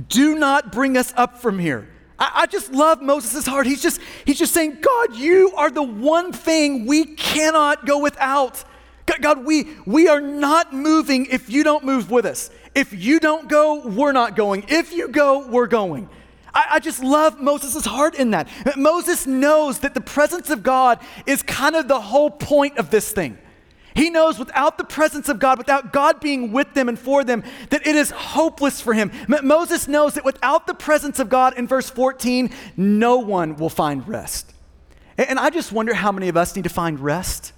do 0.09 0.39
not 0.39 0.71
bring 0.71 0.97
us 0.97 1.13
up 1.17 1.41
from 1.41 1.59
here. 1.59 1.89
I, 2.25 2.43
I 2.43 2.47
just 2.47 2.73
love 2.73 3.03
Moses' 3.03 3.47
heart. 3.47 3.67
He's 3.67 3.83
just, 3.83 4.01
he's 4.25 4.39
just 4.39 4.55
saying, 4.55 4.79
God, 4.81 5.15
you 5.15 5.53
are 5.57 5.71
the 5.71 5.83
one 5.83 6.33
thing 6.33 6.87
we 6.87 7.05
cannot 7.05 7.87
go 7.87 7.99
without. 7.99 8.65
God, 9.21 9.45
we, 9.45 9.69
we 9.85 10.09
are 10.09 10.21
not 10.21 10.73
moving 10.73 11.27
if 11.27 11.51
you 11.51 11.63
don't 11.63 11.85
move 11.85 12.11
with 12.11 12.25
us. 12.25 12.51
If 12.75 12.93
you 12.93 13.21
don't 13.21 13.49
go, 13.49 13.87
we're 13.87 14.13
not 14.13 14.35
going. 14.37 14.65
If 14.69 14.93
you 14.93 15.09
go, 15.09 15.47
we're 15.47 15.67
going. 15.67 16.09
I, 16.55 16.67
I 16.73 16.81
just 16.81 17.03
love 17.03 17.41
Moses' 17.41 17.85
heart 17.85 18.15
in 18.15 18.31
that. 18.31 18.49
Moses 18.77 19.27
knows 19.27 19.81
that 19.81 19.95
the 19.95 20.01
presence 20.01 20.49
of 20.51 20.63
God 20.63 21.01
is 21.27 21.43
kind 21.43 21.77
of 21.77 21.89
the 21.89 22.01
whole 22.01 22.31
point 22.31 22.79
of 22.79 22.91
this 22.91 23.13
thing. 23.13 23.39
He 23.95 24.11
knows 24.11 24.39
without 24.39 24.77
the 24.77 24.85
presence 24.85 25.29
of 25.29 25.39
God, 25.39 25.57
without 25.57 25.93
God 25.93 26.21
being 26.21 26.51
with 26.51 26.75
them 26.75 26.89
and 26.89 26.99
for 26.99 27.23
them, 27.23 27.45
that 27.71 27.87
it 27.87 27.95
is 27.95 28.11
hopeless 28.11 28.81
for 28.81 28.93
him. 28.93 29.13
Moses 29.29 29.87
knows 29.87 30.15
that 30.15 30.25
without 30.25 30.67
the 30.67 30.75
presence 30.75 31.21
of 31.21 31.29
God 31.29 31.57
in 31.57 31.69
verse 31.69 31.89
14, 31.91 32.51
no 32.77 33.19
one 33.19 33.57
will 33.57 33.69
find 33.69 34.07
rest. 34.09 34.53
And, 35.17 35.39
I 35.39 35.51
just 35.51 35.71
wonder 35.71 35.95
how 35.95 36.11
many 36.11 36.29
of 36.29 36.37
us 36.37 36.57
need 36.57 36.65
to 36.65 36.71
find 36.71 36.99
rest, 36.99 37.53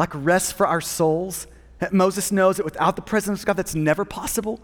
like 0.00 0.10
rest 0.12 0.54
for 0.54 0.66
our 0.66 0.80
souls. 0.80 1.46
Moses 1.92 2.32
knows 2.32 2.56
that 2.56 2.64
without 2.64 2.96
the 2.96 3.02
presence 3.02 3.40
of 3.40 3.46
God, 3.46 3.56
that's 3.56 3.76
never 3.76 4.04
possible. 4.04 4.60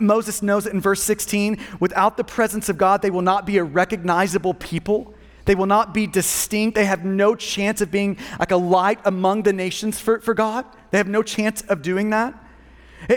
Moses 0.00 0.42
knows 0.42 0.62
that 0.64 0.74
in 0.74 0.80
verse 0.80 1.02
16, 1.02 1.58
without 1.80 2.16
the 2.16 2.22
presence 2.22 2.68
of 2.68 2.78
God, 2.78 3.02
they 3.02 3.10
will 3.10 3.20
not 3.20 3.46
be 3.46 3.58
a 3.58 3.64
recognizable 3.64 4.54
people. 4.54 5.12
They 5.44 5.54
will 5.54 5.66
not 5.66 5.92
be 5.92 6.06
distinct. 6.06 6.74
They 6.74 6.84
have 6.84 7.04
no 7.04 7.34
chance 7.34 7.80
of 7.80 7.90
being 7.90 8.16
like 8.38 8.50
a 8.50 8.56
light 8.56 9.00
among 9.04 9.42
the 9.42 9.52
nations 9.52 9.98
for, 9.98 10.20
for 10.20 10.34
God. 10.34 10.64
They 10.90 10.98
have 10.98 11.08
no 11.08 11.22
chance 11.22 11.62
of 11.62 11.82
doing 11.82 12.10
that. 12.10 12.38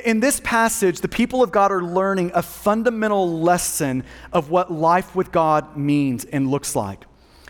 In 0.04 0.20
this 0.20 0.40
passage, 0.40 1.02
the 1.02 1.08
people 1.08 1.44
of 1.44 1.52
God 1.52 1.72
are 1.72 1.84
learning 1.84 2.32
a 2.34 2.42
fundamental 2.42 3.42
lesson 3.42 4.04
of 4.34 4.50
what 4.50 4.72
life 4.72 5.16
with 5.16 5.32
God 5.32 5.78
means 5.78 6.26
and 6.26 6.50
looks 6.50 6.76
like. 6.76 7.06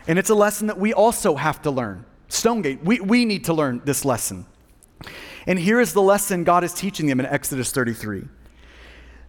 And 0.06 0.18
it's 0.18 0.30
a 0.30 0.34
lesson 0.34 0.66
that 0.66 0.78
we 0.78 0.92
also 0.92 1.34
have 1.36 1.62
to 1.62 1.70
learn. 1.70 2.04
Stonegate, 2.28 2.82
we, 2.84 3.00
we 3.00 3.24
need 3.24 3.44
to 3.46 3.54
learn 3.54 3.80
this 3.84 4.04
lesson. 4.04 4.46
And 5.46 5.58
here 5.58 5.80
is 5.80 5.92
the 5.92 6.02
lesson 6.02 6.44
God 6.44 6.64
is 6.64 6.74
teaching 6.74 7.06
them 7.06 7.20
in 7.20 7.26
Exodus 7.26 7.70
33 7.70 8.24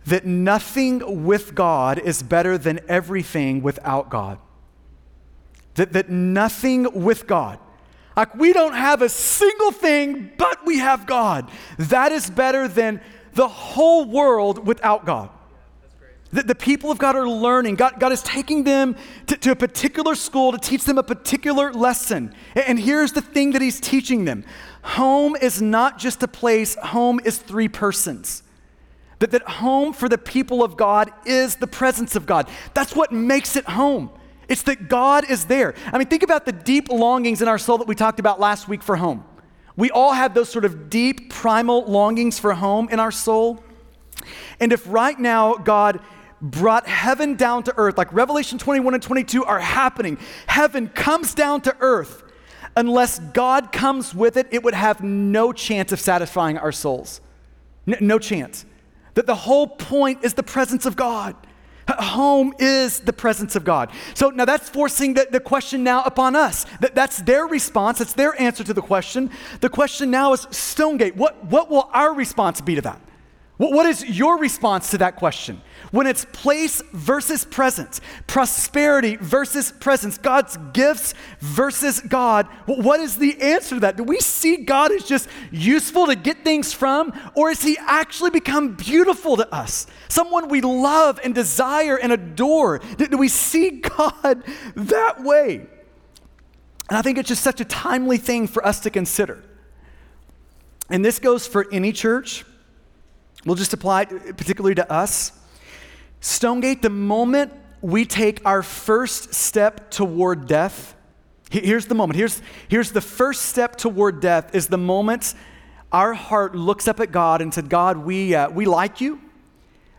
that 0.07 0.25
nothing 0.25 1.25
with 1.25 1.53
God 1.53 1.99
is 1.99 2.23
better 2.23 2.57
than 2.57 2.79
everything 2.87 3.61
without 3.61 4.09
God. 4.09 4.39
That, 5.77 5.93
that 5.93 6.09
nothing 6.09 7.03
with 7.03 7.25
God, 7.25 7.59
like 8.15 8.35
we 8.35 8.51
don't 8.51 8.73
have 8.73 9.01
a 9.01 9.09
single 9.09 9.71
thing, 9.71 10.31
but 10.37 10.65
we 10.65 10.79
have 10.79 11.05
God. 11.05 11.49
That 11.77 12.11
is 12.11 12.29
better 12.29 12.67
than 12.67 12.99
the 13.33 13.47
whole 13.47 14.05
world 14.05 14.65
without 14.65 15.05
God. 15.05 15.29
The, 16.31 16.43
the, 16.43 16.55
people 16.55 16.91
of 16.91 16.97
God 16.97 17.15
are 17.15 17.27
learning. 17.27 17.75
God, 17.75 17.99
God 17.99 18.11
is 18.11 18.21
taking 18.21 18.63
them 18.63 18.97
to, 19.27 19.37
to, 19.37 19.51
a 19.51 19.55
particular 19.55 20.13
school 20.15 20.51
to 20.51 20.57
teach 20.57 20.83
them 20.83 20.97
a 20.97 21.03
particular 21.03 21.71
lesson. 21.71 22.33
And 22.53 22.77
here's 22.77 23.13
the 23.13 23.21
thing 23.21 23.51
that 23.51 23.61
He's 23.61 23.79
teaching 23.79 24.25
them 24.25 24.43
home 24.81 25.35
is 25.37 25.61
not 25.61 25.97
just 25.97 26.23
a 26.23 26.27
place, 26.27 26.75
home 26.75 27.19
is 27.23 27.37
three 27.37 27.69
persons. 27.69 28.43
That, 29.19 29.31
that 29.31 29.43
home 29.43 29.93
for 29.93 30.09
the 30.09 30.17
people 30.17 30.63
of 30.63 30.75
God 30.75 31.11
is 31.25 31.55
the 31.55 31.67
presence 31.67 32.15
of 32.15 32.25
God. 32.25 32.49
That's 32.73 32.95
what 32.95 33.11
makes 33.11 33.55
it 33.55 33.65
home. 33.65 34.09
It's 34.47 34.63
that 34.63 34.87
God 34.87 35.29
is 35.29 35.45
there. 35.45 35.75
I 35.91 35.97
mean, 35.97 36.07
think 36.07 36.23
about 36.23 36.45
the 36.45 36.51
deep 36.51 36.89
longings 36.89 37.41
in 37.41 37.47
our 37.47 37.57
soul 37.57 37.77
that 37.79 37.87
we 37.87 37.95
talked 37.95 38.19
about 38.19 38.39
last 38.39 38.67
week 38.67 38.81
for 38.81 38.95
home. 38.95 39.25
We 39.75 39.91
all 39.91 40.13
have 40.13 40.33
those 40.33 40.49
sort 40.49 40.65
of 40.65 40.89
deep, 40.89 41.29
primal 41.29 41.85
longings 41.85 42.39
for 42.39 42.53
home 42.53 42.89
in 42.89 42.99
our 42.99 43.11
soul. 43.11 43.63
And 44.59 44.73
if 44.73 44.83
right 44.87 45.17
now 45.17 45.55
God 45.55 45.99
brought 46.41 46.87
heaven 46.87 47.35
down 47.35 47.63
to 47.63 47.73
earth, 47.77 47.97
like 47.97 48.11
Revelation 48.13 48.57
21 48.57 48.95
and 48.95 49.03
22 49.03 49.43
are 49.45 49.59
happening, 49.59 50.17
heaven 50.47 50.87
comes 50.89 51.33
down 51.33 51.61
to 51.61 51.75
earth. 51.79 52.23
Unless 52.75 53.19
God 53.19 53.71
comes 53.71 54.13
with 54.13 54.37
it, 54.37 54.47
it 54.51 54.63
would 54.63 54.75
have 54.75 55.01
no 55.03 55.51
chance 55.51 55.91
of 55.91 55.99
satisfying 55.99 56.57
our 56.57 56.71
souls. 56.71 57.21
no, 57.85 57.97
no 57.99 58.19
chance. 58.19 58.65
That 59.15 59.25
the 59.25 59.35
whole 59.35 59.67
point 59.67 60.23
is 60.23 60.35
the 60.35 60.43
presence 60.43 60.85
of 60.85 60.95
God. 60.95 61.35
Home 61.89 62.53
is 62.59 62.99
the 62.99 63.13
presence 63.13 63.55
of 63.55 63.63
God. 63.63 63.91
So 64.13 64.29
now 64.29 64.45
that's 64.45 64.69
forcing 64.69 65.13
the, 65.13 65.27
the 65.29 65.39
question 65.39 65.83
now 65.83 66.03
upon 66.03 66.35
us. 66.35 66.65
That, 66.81 66.95
that's 66.95 67.17
their 67.17 67.45
response, 67.45 67.99
that's 67.99 68.13
their 68.13 68.39
answer 68.39 68.63
to 68.63 68.73
the 68.73 68.81
question. 68.81 69.31
The 69.61 69.69
question 69.69 70.11
now 70.11 70.33
is 70.33 70.47
Stonegate, 70.51 71.15
what, 71.15 71.45
what 71.45 71.69
will 71.69 71.89
our 71.93 72.13
response 72.13 72.61
be 72.61 72.75
to 72.75 72.81
that? 72.81 73.01
What, 73.57 73.87
is 73.87 74.05
your 74.05 74.37
response 74.37 74.91
to 74.91 74.99
that 74.99 75.15
question? 75.15 75.63
When 75.89 76.05
it's 76.05 76.25
place 76.25 76.79
versus 76.93 77.43
presence, 77.43 78.01
prosperity 78.27 79.15
versus 79.15 79.71
presence, 79.71 80.19
God's 80.19 80.57
gifts 80.73 81.15
versus 81.39 81.99
God, 81.99 82.45
what 82.67 82.99
is 82.99 83.17
the 83.17 83.41
answer 83.41 83.75
to 83.75 83.79
that? 83.79 83.97
Do 83.97 84.03
we 84.03 84.19
see 84.19 84.57
God 84.57 84.91
as 84.91 85.05
just 85.05 85.27
useful 85.51 86.05
to 86.05 86.15
get 86.15 86.43
things 86.43 86.71
from, 86.71 87.19
or 87.33 87.49
has 87.49 87.63
He 87.63 87.77
actually 87.79 88.29
become 88.29 88.75
beautiful 88.75 89.37
to 89.37 89.51
us? 89.51 89.87
Someone 90.07 90.49
we 90.49 90.61
love 90.61 91.19
and 91.23 91.33
desire 91.33 91.97
and 91.97 92.11
adore? 92.11 92.77
Do 92.97 93.17
we 93.17 93.27
see 93.27 93.69
God 93.97 94.43
that 94.75 95.23
way? 95.23 95.65
And 96.89 96.97
I 96.97 97.01
think 97.01 97.17
it's 97.17 97.29
just 97.29 97.43
such 97.43 97.59
a 97.59 97.65
timely 97.65 98.17
thing 98.17 98.47
for 98.47 98.63
us 98.63 98.81
to 98.81 98.91
consider. 98.91 99.43
And 100.91 101.03
this 101.03 101.17
goes 101.17 101.47
for 101.47 101.65
any 101.71 101.91
church. 101.91 102.45
We'll 103.47 103.55
just 103.55 103.71
apply 103.71 104.01
it 104.01 104.35
particularly 104.35 104.75
to 104.75 104.91
us. 104.91 105.31
Stonegate, 106.19 106.81
the 106.81 106.89
moment 106.89 107.53
we 107.81 108.03
take 108.03 108.45
our 108.45 108.61
first 108.61 109.33
step 109.33 109.89
toward 109.89 110.47
death, 110.47 110.95
here's 111.49 111.85
the 111.85 111.95
moment. 111.95 112.17
Here's, 112.17 112.41
here's 112.67 112.91
the 112.91 112.99
first 112.99 113.43
step 113.43 113.77
toward 113.77 114.19
death 114.19 114.53
is 114.53 114.67
the 114.67 114.77
moment 114.77 115.33
our 115.93 116.13
heart 116.13 116.55
looks 116.55 116.89
up 116.89 116.99
at 116.99 117.13
God 117.13 117.41
and 117.41 117.53
said, 117.53 117.69
God, 117.69 117.97
we, 117.97 118.35
uh, 118.35 118.49
we 118.49 118.65
like 118.65 118.99
you, 118.99 119.21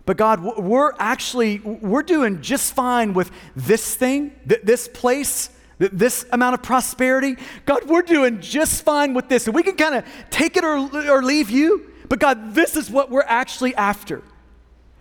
but 0.05 0.19
God, 0.19 0.43
we're 0.59 0.93
actually, 0.99 1.61
we're 1.61 2.03
doing 2.03 2.43
just 2.43 2.75
fine 2.75 3.15
with 3.15 3.31
this 3.57 3.95
thing, 3.95 4.33
th- 4.47 4.61
this 4.63 4.89
place, 4.89 5.49
th- 5.79 5.93
this 5.95 6.27
amount 6.33 6.53
of 6.53 6.63
prosperity. 6.63 7.37
God, 7.65 7.89
we're 7.89 8.03
doing 8.03 8.43
just 8.43 8.83
fine 8.83 9.15
with 9.15 9.31
this. 9.31 9.47
And 9.47 9.55
we 9.55 9.63
can 9.63 9.77
kind 9.77 9.95
of 9.95 10.05
take 10.29 10.59
it 10.59 10.65
or, 10.65 10.77
or 11.11 11.23
leave 11.23 11.49
you, 11.49 11.93
but 12.09 12.18
God, 12.18 12.55
this 12.55 12.77
is 12.77 12.90
what 12.90 13.11
we're 13.11 13.23
actually 13.23 13.75
after. 13.75 14.23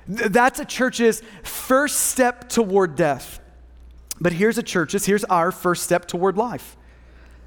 That's 0.07 0.59
a 0.59 0.65
church's 0.65 1.21
first 1.43 1.97
step 1.97 2.49
toward 2.49 2.95
death. 2.95 3.39
But 4.19 4.33
here's 4.33 4.57
a 4.57 4.63
church's, 4.63 5.05
here's 5.05 5.23
our 5.25 5.51
first 5.51 5.83
step 5.83 6.07
toward 6.07 6.37
life. 6.37 6.75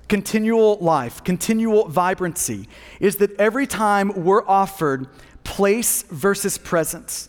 Continual 0.09 0.77
life, 0.79 1.23
continual 1.25 1.89
vibrancy 1.89 2.69
is 2.99 3.17
that 3.17 3.33
every 3.39 3.67
time 3.67 4.25
we're 4.25 4.47
offered 4.47 5.09
place 5.45 6.03
versus 6.03 6.59
presence, 6.59 7.29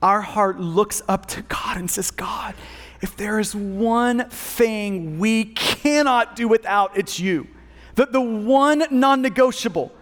our 0.00 0.20
heart 0.20 0.60
looks 0.60 1.02
up 1.08 1.26
to 1.26 1.42
God 1.42 1.76
and 1.76 1.90
says, 1.90 2.10
God, 2.10 2.54
if 3.02 3.16
there 3.16 3.38
is 3.38 3.54
one 3.54 4.28
thing 4.28 5.18
we 5.18 5.44
cannot 5.44 6.36
do 6.36 6.46
without, 6.48 6.96
it's 6.96 7.18
you. 7.18 7.48
That 7.96 8.12
the 8.12 8.20
one 8.20 8.84
non 8.90 9.22
negotiable 9.22 9.92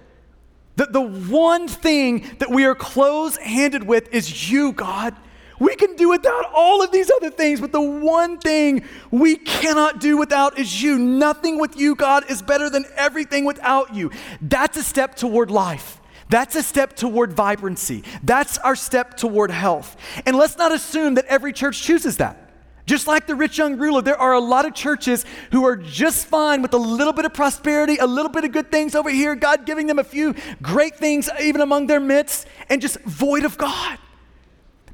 the, 0.76 0.86
the 0.86 1.00
one 1.00 1.68
thing 1.68 2.26
that 2.38 2.50
we 2.50 2.64
are 2.64 2.74
close 2.74 3.36
handed 3.36 3.84
with 3.84 4.12
is 4.12 4.50
you, 4.50 4.72
God. 4.72 5.14
We 5.58 5.76
can 5.76 5.94
do 5.94 6.08
without 6.08 6.50
all 6.52 6.82
of 6.82 6.90
these 6.90 7.10
other 7.10 7.30
things, 7.30 7.60
but 7.60 7.70
the 7.70 7.80
one 7.80 8.38
thing 8.38 8.84
we 9.12 9.36
cannot 9.36 10.00
do 10.00 10.16
without 10.16 10.58
is 10.58 10.82
you. 10.82 10.98
Nothing 10.98 11.60
with 11.60 11.76
you, 11.76 11.94
God, 11.94 12.28
is 12.28 12.42
better 12.42 12.68
than 12.68 12.84
everything 12.96 13.44
without 13.44 13.94
you. 13.94 14.10
That's 14.40 14.76
a 14.76 14.82
step 14.82 15.14
toward 15.14 15.52
life. 15.52 16.00
That's 16.28 16.56
a 16.56 16.62
step 16.62 16.96
toward 16.96 17.34
vibrancy. 17.34 18.02
That's 18.24 18.58
our 18.58 18.74
step 18.74 19.16
toward 19.16 19.50
health. 19.50 19.96
And 20.26 20.34
let's 20.36 20.56
not 20.56 20.72
assume 20.72 21.14
that 21.14 21.26
every 21.26 21.52
church 21.52 21.80
chooses 21.80 22.16
that. 22.16 22.41
Just 22.84 23.06
like 23.06 23.26
the 23.26 23.34
rich 23.36 23.58
young 23.58 23.78
ruler, 23.78 24.02
there 24.02 24.20
are 24.20 24.32
a 24.32 24.40
lot 24.40 24.66
of 24.66 24.74
churches 24.74 25.24
who 25.52 25.64
are 25.64 25.76
just 25.76 26.26
fine 26.26 26.62
with 26.62 26.74
a 26.74 26.78
little 26.78 27.12
bit 27.12 27.24
of 27.24 27.32
prosperity, 27.32 27.96
a 27.98 28.06
little 28.06 28.30
bit 28.30 28.44
of 28.44 28.50
good 28.50 28.72
things 28.72 28.94
over 28.94 29.08
here, 29.08 29.36
God 29.36 29.66
giving 29.66 29.86
them 29.86 30.00
a 30.00 30.04
few 30.04 30.34
great 30.60 30.96
things 30.96 31.30
even 31.40 31.60
among 31.60 31.86
their 31.86 32.00
midst, 32.00 32.46
and 32.68 32.82
just 32.82 33.00
void 33.02 33.44
of 33.44 33.56
God. 33.56 33.98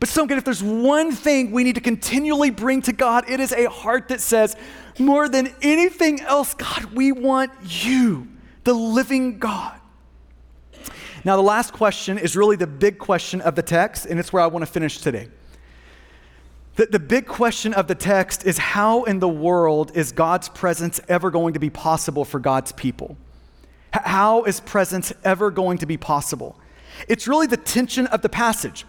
But 0.00 0.08
Stonegate, 0.08 0.38
if 0.38 0.44
there's 0.44 0.62
one 0.62 1.12
thing 1.12 1.50
we 1.50 1.64
need 1.64 1.74
to 1.74 1.80
continually 1.80 2.50
bring 2.50 2.82
to 2.82 2.92
God, 2.92 3.28
it 3.28 3.40
is 3.40 3.52
a 3.52 3.68
heart 3.68 4.08
that 4.08 4.20
says, 4.20 4.54
more 4.98 5.28
than 5.28 5.54
anything 5.62 6.20
else, 6.20 6.54
God, 6.54 6.84
we 6.86 7.10
want 7.10 7.50
you, 7.62 8.28
the 8.64 8.74
living 8.74 9.38
God. 9.38 9.80
Now, 11.24 11.36
the 11.36 11.42
last 11.42 11.72
question 11.72 12.16
is 12.18 12.36
really 12.36 12.56
the 12.56 12.66
big 12.66 12.98
question 12.98 13.40
of 13.40 13.54
the 13.54 13.62
text, 13.62 14.06
and 14.06 14.20
it's 14.20 14.32
where 14.32 14.42
I 14.42 14.46
want 14.46 14.64
to 14.64 14.70
finish 14.70 14.98
today. 14.98 15.28
The, 16.78 16.86
the 16.86 17.00
big 17.00 17.26
question 17.26 17.74
of 17.74 17.88
the 17.88 17.96
text 17.96 18.46
is 18.46 18.56
how 18.56 19.02
in 19.02 19.18
the 19.18 19.28
world 19.28 19.90
is 19.96 20.12
God's 20.12 20.48
presence 20.48 21.00
ever 21.08 21.28
going 21.28 21.54
to 21.54 21.58
be 21.58 21.70
possible 21.70 22.24
for 22.24 22.38
God's 22.38 22.70
people? 22.70 23.16
How 23.92 24.44
is 24.44 24.60
presence 24.60 25.12
ever 25.24 25.50
going 25.50 25.78
to 25.78 25.86
be 25.86 25.96
possible? 25.96 26.56
It's 27.08 27.26
really 27.26 27.48
the 27.48 27.56
tension 27.56 28.06
of 28.06 28.22
the 28.22 28.28
passage. 28.28 28.86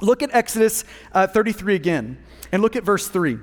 Look 0.00 0.24
at 0.24 0.34
Exodus 0.34 0.84
uh, 1.12 1.28
33 1.28 1.76
again 1.76 2.18
and 2.50 2.60
look 2.60 2.74
at 2.74 2.82
verse 2.82 3.06
3. 3.06 3.38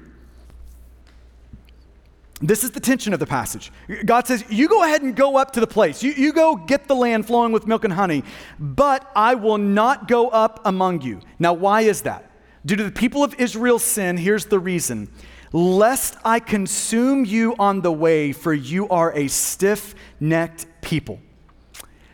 This 2.42 2.66
is 2.66 2.72
the 2.72 2.82
tension 2.82 3.14
of 3.14 3.22
the 3.22 3.26
passage. 3.26 3.72
God 4.04 4.28
says, 4.28 4.44
You 4.50 4.68
go 4.68 4.84
ahead 4.84 5.04
and 5.04 5.16
go 5.16 5.38
up 5.38 5.52
to 5.54 5.62
the 5.62 5.68
place. 5.68 6.04
You, 6.04 6.12
you 6.12 6.34
go 6.34 6.58
get 6.58 6.90
the 6.90 6.96
land 6.96 7.28
flowing 7.28 7.54
with 7.54 7.66
milk 7.66 7.86
and 7.86 7.94
honey, 7.94 8.26
but 8.60 9.10
I 9.16 9.36
will 9.36 9.58
not 9.58 10.10
go 10.10 10.28
up 10.28 10.60
among 10.66 11.02
you. 11.02 11.22
Now, 11.40 11.54
why 11.54 11.82
is 11.82 12.02
that? 12.02 12.29
Due 12.66 12.76
to 12.76 12.84
the 12.84 12.92
people 12.92 13.24
of 13.24 13.34
Israel's 13.40 13.84
sin, 13.84 14.18
here's 14.18 14.46
the 14.46 14.60
reason 14.60 15.10
lest 15.52 16.16
I 16.24 16.40
consume 16.40 17.26
you 17.26 17.56
on 17.58 17.82
the 17.82 17.92
way, 17.92 18.32
for 18.32 18.54
you 18.54 18.88
are 18.90 19.12
a 19.16 19.28
stiff 19.28 19.96
necked 20.20 20.68
people. 20.82 21.20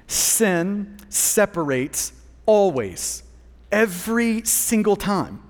Sin 0.08 0.98
separates 1.10 2.14
always, 2.46 3.24
every 3.72 4.44
single 4.46 4.96
time. 4.96 5.42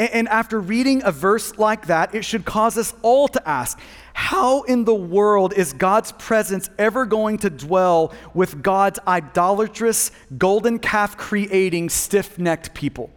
And 0.00 0.28
after 0.28 0.60
reading 0.60 1.02
a 1.04 1.10
verse 1.10 1.58
like 1.58 1.86
that, 1.86 2.14
it 2.14 2.24
should 2.24 2.44
cause 2.44 2.78
us 2.78 2.94
all 3.02 3.26
to 3.28 3.48
ask 3.48 3.78
how 4.12 4.62
in 4.62 4.84
the 4.84 4.94
world 4.94 5.52
is 5.52 5.72
God's 5.72 6.12
presence 6.12 6.70
ever 6.78 7.04
going 7.04 7.38
to 7.38 7.50
dwell 7.50 8.12
with 8.32 8.62
God's 8.62 9.00
idolatrous, 9.06 10.12
golden 10.36 10.78
calf 10.78 11.16
creating, 11.16 11.90
stiff 11.90 12.38
necked 12.38 12.74
people? 12.74 13.10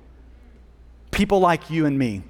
People 1.12 1.40
like 1.40 1.70
you 1.70 1.86
and 1.86 1.98
me. 1.98 2.24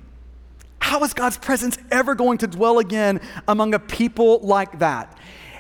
How 0.79 1.03
is 1.03 1.13
God's 1.13 1.37
presence 1.37 1.77
ever 1.89 2.15
going 2.15 2.39
to 2.39 2.47
dwell 2.47 2.79
again 2.79 3.21
among 3.47 3.73
a 3.73 3.79
people 3.79 4.39
like 4.39 4.79
that? 4.79 5.17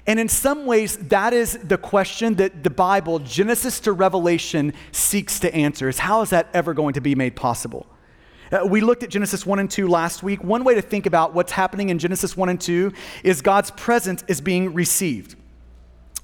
And 0.07 0.19
in 0.19 0.27
some 0.27 0.65
ways, 0.65 0.97
that 0.97 1.31
is 1.31 1.57
the 1.63 1.77
question 1.77 2.35
that 2.35 2.63
the 2.63 2.69
Bible, 2.69 3.19
Genesis 3.19 3.79
to 3.81 3.93
Revelation, 3.93 4.73
seeks 4.91 5.39
to 5.41 5.53
answer 5.53 5.87
is 5.87 5.99
how 5.99 6.21
is 6.21 6.31
that 6.31 6.47
ever 6.53 6.73
going 6.73 6.93
to 6.95 7.01
be 7.01 7.13
made 7.13 7.35
possible? 7.35 7.85
Uh, 8.51 8.65
we 8.65 8.81
looked 8.81 9.03
at 9.03 9.09
Genesis 9.09 9.45
1 9.45 9.59
and 9.59 9.71
2 9.71 9.87
last 9.87 10.23
week. 10.23 10.43
One 10.43 10.63
way 10.63 10.75
to 10.75 10.81
think 10.81 11.05
about 11.05 11.33
what's 11.33 11.51
happening 11.51 11.89
in 11.89 11.99
Genesis 11.99 12.35
1 12.35 12.49
and 12.49 12.59
2 12.59 12.91
is 13.23 13.41
God's 13.41 13.71
presence 13.71 14.23
is 14.27 14.41
being 14.41 14.73
received. 14.73 15.35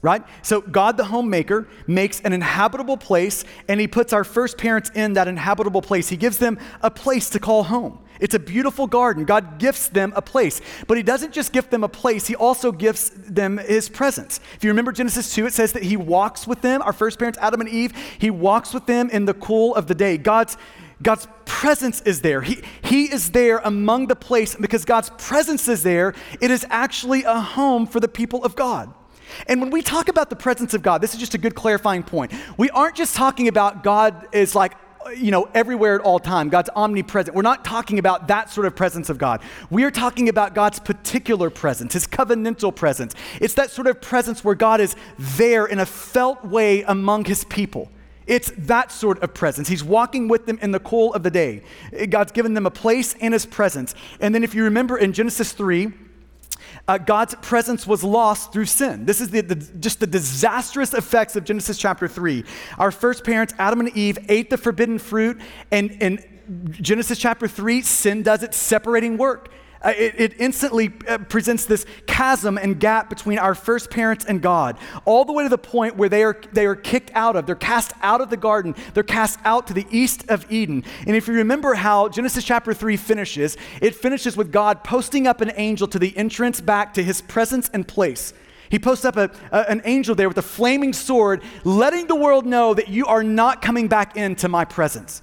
Right? 0.01 0.23
So 0.43 0.61
God 0.61 0.97
the 0.97 1.05
homemaker 1.05 1.67
makes 1.87 2.21
an 2.21 2.33
inhabitable 2.33 2.97
place 2.97 3.43
and 3.67 3.79
he 3.79 3.87
puts 3.87 4.13
our 4.13 4.23
first 4.23 4.57
parents 4.57 4.91
in 4.93 5.13
that 5.13 5.27
inhabitable 5.27 5.81
place. 5.81 6.09
He 6.09 6.17
gives 6.17 6.37
them 6.37 6.59
a 6.81 6.91
place 6.91 7.29
to 7.31 7.39
call 7.39 7.63
home. 7.63 7.99
It's 8.19 8.33
a 8.33 8.39
beautiful 8.39 8.87
garden. 8.87 9.25
God 9.25 9.59
gifts 9.59 9.89
them 9.89 10.13
a 10.15 10.21
place. 10.21 10.61
But 10.87 10.97
he 10.97 11.03
doesn't 11.03 11.33
just 11.33 11.53
gift 11.53 11.71
them 11.71 11.83
a 11.83 11.89
place, 11.89 12.27
he 12.27 12.35
also 12.35 12.71
gifts 12.71 13.11
them 13.15 13.57
his 13.57 13.89
presence. 13.89 14.39
If 14.55 14.63
you 14.63 14.69
remember 14.71 14.91
Genesis 14.91 15.33
2, 15.33 15.47
it 15.47 15.53
says 15.53 15.73
that 15.73 15.83
he 15.83 15.97
walks 15.97 16.47
with 16.47 16.61
them, 16.61 16.81
our 16.81 16.93
first 16.93 17.19
parents 17.19 17.37
Adam 17.39 17.61
and 17.61 17.69
Eve, 17.69 17.93
he 18.17 18.29
walks 18.29 18.73
with 18.73 18.85
them 18.85 19.09
in 19.09 19.25
the 19.25 19.33
cool 19.33 19.75
of 19.75 19.87
the 19.87 19.95
day. 19.95 20.17
God's 20.17 20.57
God's 21.01 21.27
presence 21.45 22.01
is 22.01 22.21
there. 22.21 22.41
He, 22.41 22.63
he 22.81 23.05
is 23.05 23.29
there 23.29 23.59
among 23.59 24.07
the 24.07 24.15
place. 24.15 24.55
Because 24.55 24.83
God's 24.83 25.11
presence 25.19 25.67
is 25.67 25.83
there, 25.83 26.15
it 26.41 26.49
is 26.49 26.65
actually 26.71 27.23
a 27.23 27.39
home 27.39 27.85
for 27.85 27.99
the 27.99 28.07
people 28.07 28.43
of 28.43 28.55
God. 28.55 28.91
And 29.47 29.61
when 29.61 29.69
we 29.69 29.81
talk 29.81 30.07
about 30.07 30.29
the 30.29 30.35
presence 30.35 30.73
of 30.73 30.81
God, 30.81 31.01
this 31.01 31.13
is 31.13 31.19
just 31.19 31.33
a 31.33 31.37
good 31.37 31.55
clarifying 31.55 32.03
point. 32.03 32.31
We 32.57 32.69
aren't 32.69 32.95
just 32.95 33.15
talking 33.15 33.47
about 33.47 33.83
God 33.83 34.27
is 34.31 34.55
like, 34.55 34.73
you 35.15 35.31
know, 35.31 35.47
everywhere 35.53 35.95
at 35.95 36.01
all 36.01 36.19
time. 36.19 36.49
God's 36.49 36.69
omnipresent. 36.75 37.35
We're 37.35 37.41
not 37.41 37.63
talking 37.63 37.99
about 37.99 38.27
that 38.27 38.49
sort 38.49 38.67
of 38.67 38.75
presence 38.75 39.09
of 39.09 39.17
God. 39.17 39.41
We 39.69 39.83
are 39.83 39.91
talking 39.91 40.29
about 40.29 40.53
God's 40.53 40.79
particular 40.79 41.49
presence, 41.49 41.93
his 41.93 42.07
covenantal 42.07 42.75
presence. 42.75 43.15
It's 43.39 43.53
that 43.53 43.71
sort 43.71 43.87
of 43.87 44.01
presence 44.01 44.43
where 44.43 44.55
God 44.55 44.81
is 44.81 44.95
there 45.17 45.65
in 45.65 45.79
a 45.79 45.85
felt 45.85 46.43
way 46.43 46.83
among 46.83 47.25
his 47.25 47.43
people. 47.45 47.89
It's 48.25 48.51
that 48.57 48.91
sort 48.91 49.23
of 49.23 49.33
presence. 49.33 49.69
He's 49.69 49.83
walking 49.83 50.27
with 50.27 50.45
them 50.45 50.59
in 50.61 50.71
the 50.71 50.81
cool 50.81 51.13
of 51.13 51.23
the 51.23 51.31
day. 51.31 51.63
God's 52.09 52.33
given 52.33 52.53
them 52.53 52.65
a 52.65 52.71
place 52.71 53.15
and 53.21 53.33
his 53.33 53.45
presence. 53.45 53.95
And 54.19 54.35
then 54.35 54.43
if 54.43 54.53
you 54.53 54.65
remember 54.65 54.97
in 54.97 55.13
Genesis 55.13 55.53
3, 55.53 55.93
uh, 56.87 56.97
God's 56.97 57.35
presence 57.35 57.85
was 57.85 58.03
lost 58.03 58.53
through 58.53 58.65
sin. 58.65 59.05
This 59.05 59.19
is 59.19 59.29
the, 59.29 59.41
the, 59.41 59.55
just 59.55 59.99
the 59.99 60.07
disastrous 60.07 60.93
effects 60.93 61.35
of 61.35 61.43
Genesis 61.43 61.77
chapter 61.77 62.07
3. 62.07 62.45
Our 62.77 62.91
first 62.91 63.23
parents, 63.23 63.53
Adam 63.59 63.81
and 63.81 63.89
Eve, 63.89 64.17
ate 64.29 64.49
the 64.49 64.57
forbidden 64.57 64.97
fruit, 64.97 65.39
and 65.71 65.91
in 65.91 66.23
Genesis 66.71 67.17
chapter 67.17 67.47
3, 67.47 67.81
sin 67.81 68.23
does 68.23 68.41
its 68.41 68.55
separating 68.55 69.17
work. 69.17 69.49
Uh, 69.83 69.93
it, 69.95 70.19
it, 70.19 70.33
instantly 70.39 70.91
uh, 71.07 71.17
presents 71.19 71.65
this 71.65 71.85
chasm 72.07 72.57
and 72.57 72.79
gap 72.79 73.09
between 73.09 73.37
our 73.37 73.53
first 73.53 73.89
parents 73.89 74.25
and 74.25 74.41
God, 74.41 74.77
all 75.05 75.23
the 75.23 75.33
way 75.33 75.43
to 75.43 75.49
the 75.49 75.57
point 75.57 75.95
where 75.95 76.09
they 76.09 76.23
are, 76.23 76.39
they 76.51 76.65
are 76.65 76.75
kicked 76.75 77.11
out 77.13 77.35
of, 77.35 77.45
they're 77.45 77.55
cast 77.55 77.93
out 78.01 78.19
of 78.19 78.29
the 78.29 78.37
garden, 78.37 78.75
they're 78.93 79.03
cast 79.03 79.39
out 79.45 79.67
to 79.67 79.73
the 79.73 79.85
east 79.91 80.27
of 80.29 80.51
Eden. 80.51 80.83
And 81.05 81.15
if 81.15 81.27
you 81.27 81.35
remember 81.35 81.75
how 81.75 82.09
Genesis 82.09 82.43
chapter 82.43 82.73
3 82.73 82.97
finishes, 82.97 83.55
it 83.81 83.95
finishes 83.95 84.35
with 84.35 84.51
God 84.51 84.83
posting 84.83 85.27
up 85.27 85.41
an 85.41 85.51
angel 85.55 85.87
to 85.89 85.99
the 85.99 86.15
entrance 86.17 86.59
back 86.59 86.93
to 86.95 87.03
his 87.03 87.21
presence 87.21 87.69
and 87.71 87.87
place. 87.87 88.33
He 88.69 88.79
posts 88.79 89.05
up 89.05 89.15
a, 89.15 89.31
a, 89.51 89.69
an 89.69 89.81
angel 89.85 90.15
there 90.15 90.27
with 90.27 90.37
a 90.37 90.43
flaming 90.43 90.93
sword, 90.93 91.41
letting 91.63 92.07
the 92.07 92.15
world 92.15 92.45
know 92.45 92.73
that 92.73 92.89
you 92.89 93.05
are 93.05 93.23
not 93.23 93.61
coming 93.61 93.87
back 93.87 94.17
into 94.17 94.49
my 94.49 94.65
presence. 94.65 95.21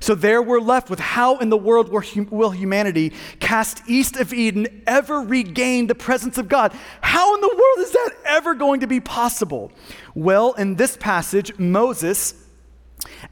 So 0.00 0.14
there 0.14 0.42
we're 0.42 0.60
left 0.60 0.90
with 0.90 1.00
how 1.00 1.38
in 1.38 1.48
the 1.50 1.56
world 1.56 1.90
will 1.90 2.50
humanity, 2.50 3.12
cast 3.40 3.82
east 3.86 4.16
of 4.16 4.32
Eden, 4.32 4.82
ever 4.86 5.20
regain 5.20 5.86
the 5.86 5.94
presence 5.94 6.38
of 6.38 6.48
God? 6.48 6.72
How 7.00 7.34
in 7.34 7.40
the 7.40 7.48
world 7.48 7.86
is 7.86 7.92
that 7.92 8.10
ever 8.24 8.54
going 8.54 8.80
to 8.80 8.86
be 8.86 9.00
possible? 9.00 9.72
Well, 10.14 10.52
in 10.54 10.76
this 10.76 10.96
passage, 10.96 11.58
Moses, 11.58 12.34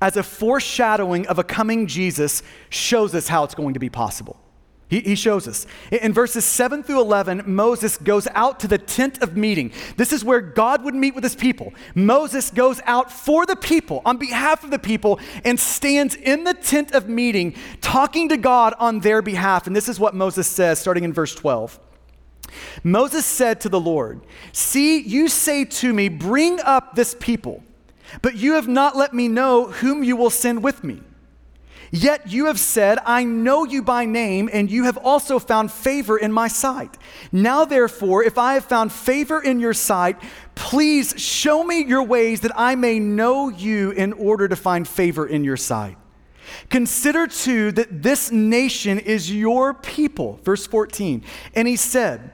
as 0.00 0.16
a 0.16 0.22
foreshadowing 0.22 1.26
of 1.26 1.38
a 1.38 1.44
coming 1.44 1.86
Jesus, 1.86 2.42
shows 2.68 3.14
us 3.14 3.28
how 3.28 3.44
it's 3.44 3.54
going 3.54 3.74
to 3.74 3.80
be 3.80 3.90
possible. 3.90 4.40
He, 4.90 5.00
he, 5.00 5.14
shows 5.14 5.46
us. 5.46 5.68
In 5.92 6.12
verses 6.12 6.44
7 6.44 6.82
through 6.82 7.00
11, 7.00 7.44
Moses 7.46 7.96
goes 7.96 8.26
out 8.34 8.58
to 8.60 8.68
the 8.68 8.76
tent 8.76 9.22
of 9.22 9.36
meeting. 9.36 9.70
This 9.96 10.12
is 10.12 10.24
where 10.24 10.40
God 10.40 10.82
would 10.82 10.96
meet 10.96 11.14
with 11.14 11.22
his 11.22 11.36
people. 11.36 11.72
Moses 11.94 12.50
goes 12.50 12.80
out 12.86 13.12
for 13.12 13.46
the 13.46 13.54
people, 13.54 14.02
on 14.04 14.16
behalf 14.16 14.64
of 14.64 14.72
the 14.72 14.80
people, 14.80 15.20
and 15.44 15.60
stands 15.60 16.16
in 16.16 16.42
the 16.42 16.54
tent 16.54 16.92
of 16.92 17.08
meeting, 17.08 17.54
talking 17.80 18.28
to 18.30 18.36
God 18.36 18.74
on 18.80 18.98
their 18.98 19.22
behalf. 19.22 19.68
And 19.68 19.76
this 19.76 19.88
is 19.88 20.00
what 20.00 20.16
Moses 20.16 20.48
says, 20.48 20.80
starting 20.80 21.04
in 21.04 21.12
verse 21.12 21.36
12. 21.36 21.78
Moses 22.82 23.24
said 23.24 23.60
to 23.60 23.68
the 23.68 23.80
Lord, 23.80 24.20
See, 24.52 25.00
you 25.00 25.28
say 25.28 25.64
to 25.66 25.94
me, 25.94 26.08
Bring 26.08 26.58
up 26.58 26.96
this 26.96 27.14
people, 27.14 27.62
but 28.22 28.34
you 28.34 28.54
have 28.54 28.66
not 28.66 28.96
let 28.96 29.14
me 29.14 29.28
know 29.28 29.66
whom 29.70 30.02
you 30.02 30.16
will 30.16 30.30
send 30.30 30.64
with 30.64 30.82
me. 30.82 31.00
Yet 31.92 32.30
you 32.30 32.46
have 32.46 32.60
said, 32.60 32.98
I 33.04 33.24
know 33.24 33.64
you 33.64 33.82
by 33.82 34.04
name, 34.04 34.48
and 34.52 34.70
you 34.70 34.84
have 34.84 34.96
also 34.96 35.38
found 35.38 35.72
favor 35.72 36.16
in 36.16 36.32
my 36.32 36.46
sight. 36.46 36.96
Now, 37.32 37.64
therefore, 37.64 38.22
if 38.22 38.38
I 38.38 38.54
have 38.54 38.64
found 38.64 38.92
favor 38.92 39.42
in 39.42 39.58
your 39.58 39.74
sight, 39.74 40.16
please 40.54 41.14
show 41.20 41.64
me 41.64 41.84
your 41.84 42.04
ways 42.04 42.42
that 42.42 42.52
I 42.54 42.76
may 42.76 43.00
know 43.00 43.48
you 43.48 43.90
in 43.90 44.12
order 44.12 44.46
to 44.46 44.54
find 44.54 44.86
favor 44.86 45.26
in 45.26 45.42
your 45.42 45.56
sight. 45.56 45.96
Consider 46.68 47.26
too 47.26 47.72
that 47.72 48.02
this 48.02 48.30
nation 48.30 48.98
is 48.98 49.32
your 49.32 49.74
people. 49.74 50.38
Verse 50.44 50.66
14. 50.66 51.24
And 51.54 51.66
he 51.66 51.76
said, 51.76 52.30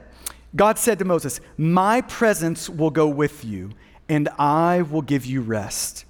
God 0.55 0.77
said 0.77 0.99
to 0.99 1.05
Moses, 1.05 1.39
My 1.57 2.01
presence 2.01 2.69
will 2.69 2.89
go 2.89 3.07
with 3.07 3.43
you, 3.43 3.71
and 4.07 4.29
I 4.37 4.83
will 4.83 5.01
give 5.01 5.25
you 5.25 5.41
rest. 5.41 6.05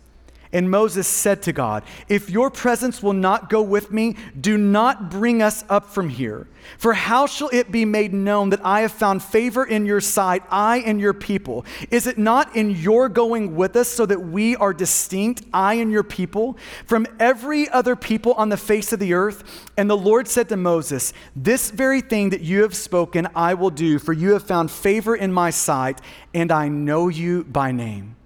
And 0.51 0.71
Moses 0.71 1.07
said 1.07 1.41
to 1.43 1.53
God, 1.53 1.83
If 2.07 2.29
your 2.29 2.49
presence 2.49 3.03
will 3.03 3.13
not 3.13 3.49
go 3.49 3.61
with 3.61 3.91
me, 3.91 4.15
do 4.39 4.57
not 4.57 5.09
bring 5.09 5.41
us 5.41 5.63
up 5.69 5.89
from 5.89 6.09
here. 6.09 6.47
For 6.77 6.93
how 6.93 7.27
shall 7.27 7.49
it 7.49 7.71
be 7.71 7.85
made 7.85 8.13
known 8.13 8.49
that 8.49 8.65
I 8.65 8.81
have 8.81 8.91
found 8.91 9.23
favor 9.23 9.63
in 9.63 9.85
your 9.85 10.01
sight, 10.01 10.43
I 10.49 10.79
and 10.79 10.99
your 10.99 11.13
people? 11.13 11.65
Is 11.91 12.07
it 12.07 12.17
not 12.17 12.55
in 12.55 12.71
your 12.71 13.09
going 13.09 13.55
with 13.55 13.75
us 13.75 13.87
so 13.87 14.05
that 14.05 14.19
we 14.19 14.55
are 14.57 14.73
distinct, 14.73 15.43
I 15.53 15.75
and 15.75 15.91
your 15.91 16.03
people, 16.03 16.57
from 16.85 17.07
every 17.19 17.69
other 17.69 17.95
people 17.95 18.33
on 18.33 18.49
the 18.49 18.57
face 18.57 18.91
of 18.91 18.99
the 18.99 19.13
earth? 19.13 19.65
And 19.77 19.89
the 19.89 19.97
Lord 19.97 20.27
said 20.27 20.49
to 20.49 20.57
Moses, 20.57 21.13
This 21.35 21.71
very 21.71 22.01
thing 22.01 22.29
that 22.31 22.41
you 22.41 22.63
have 22.63 22.75
spoken, 22.75 23.27
I 23.35 23.53
will 23.53 23.71
do, 23.71 23.99
for 23.99 24.13
you 24.13 24.33
have 24.33 24.43
found 24.43 24.69
favor 24.69 25.15
in 25.15 25.31
my 25.31 25.49
sight, 25.49 26.01
and 26.33 26.51
I 26.51 26.67
know 26.67 27.07
you 27.07 27.43
by 27.45 27.71
name. 27.71 28.16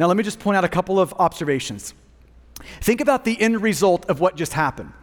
Now, 0.00 0.06
let 0.06 0.16
me 0.16 0.22
just 0.22 0.40
point 0.40 0.56
out 0.56 0.64
a 0.64 0.68
couple 0.68 0.98
of 0.98 1.12
observations. 1.18 1.92
Think 2.80 3.02
about 3.02 3.26
the 3.26 3.38
end 3.38 3.60
result 3.60 4.08
of 4.08 4.18
what 4.18 4.34
just 4.34 4.54
happened. 4.54 4.94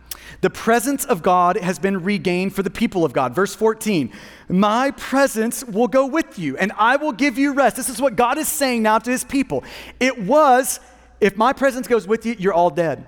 The 0.41 0.49
presence 0.49 1.05
of 1.05 1.21
God 1.21 1.55
has 1.55 1.77
been 1.77 2.03
regained 2.03 2.55
for 2.55 2.63
the 2.63 2.71
people 2.71 3.05
of 3.05 3.13
God. 3.13 3.35
Verse 3.35 3.53
14, 3.53 4.11
my 4.49 4.89
presence 4.89 5.63
will 5.63 5.87
go 5.87 6.07
with 6.07 6.39
you 6.39 6.57
and 6.57 6.71
I 6.75 6.95
will 6.95 7.11
give 7.11 7.37
you 7.37 7.53
rest. 7.53 7.75
This 7.75 7.89
is 7.89 8.01
what 8.01 8.15
God 8.15 8.39
is 8.39 8.47
saying 8.47 8.81
now 8.81 8.97
to 8.97 9.11
his 9.11 9.23
people. 9.23 9.63
It 9.99 10.17
was, 10.17 10.79
if 11.21 11.37
my 11.37 11.53
presence 11.53 11.87
goes 11.87 12.07
with 12.07 12.25
you, 12.25 12.35
you're 12.39 12.53
all 12.53 12.71
dead. 12.71 13.05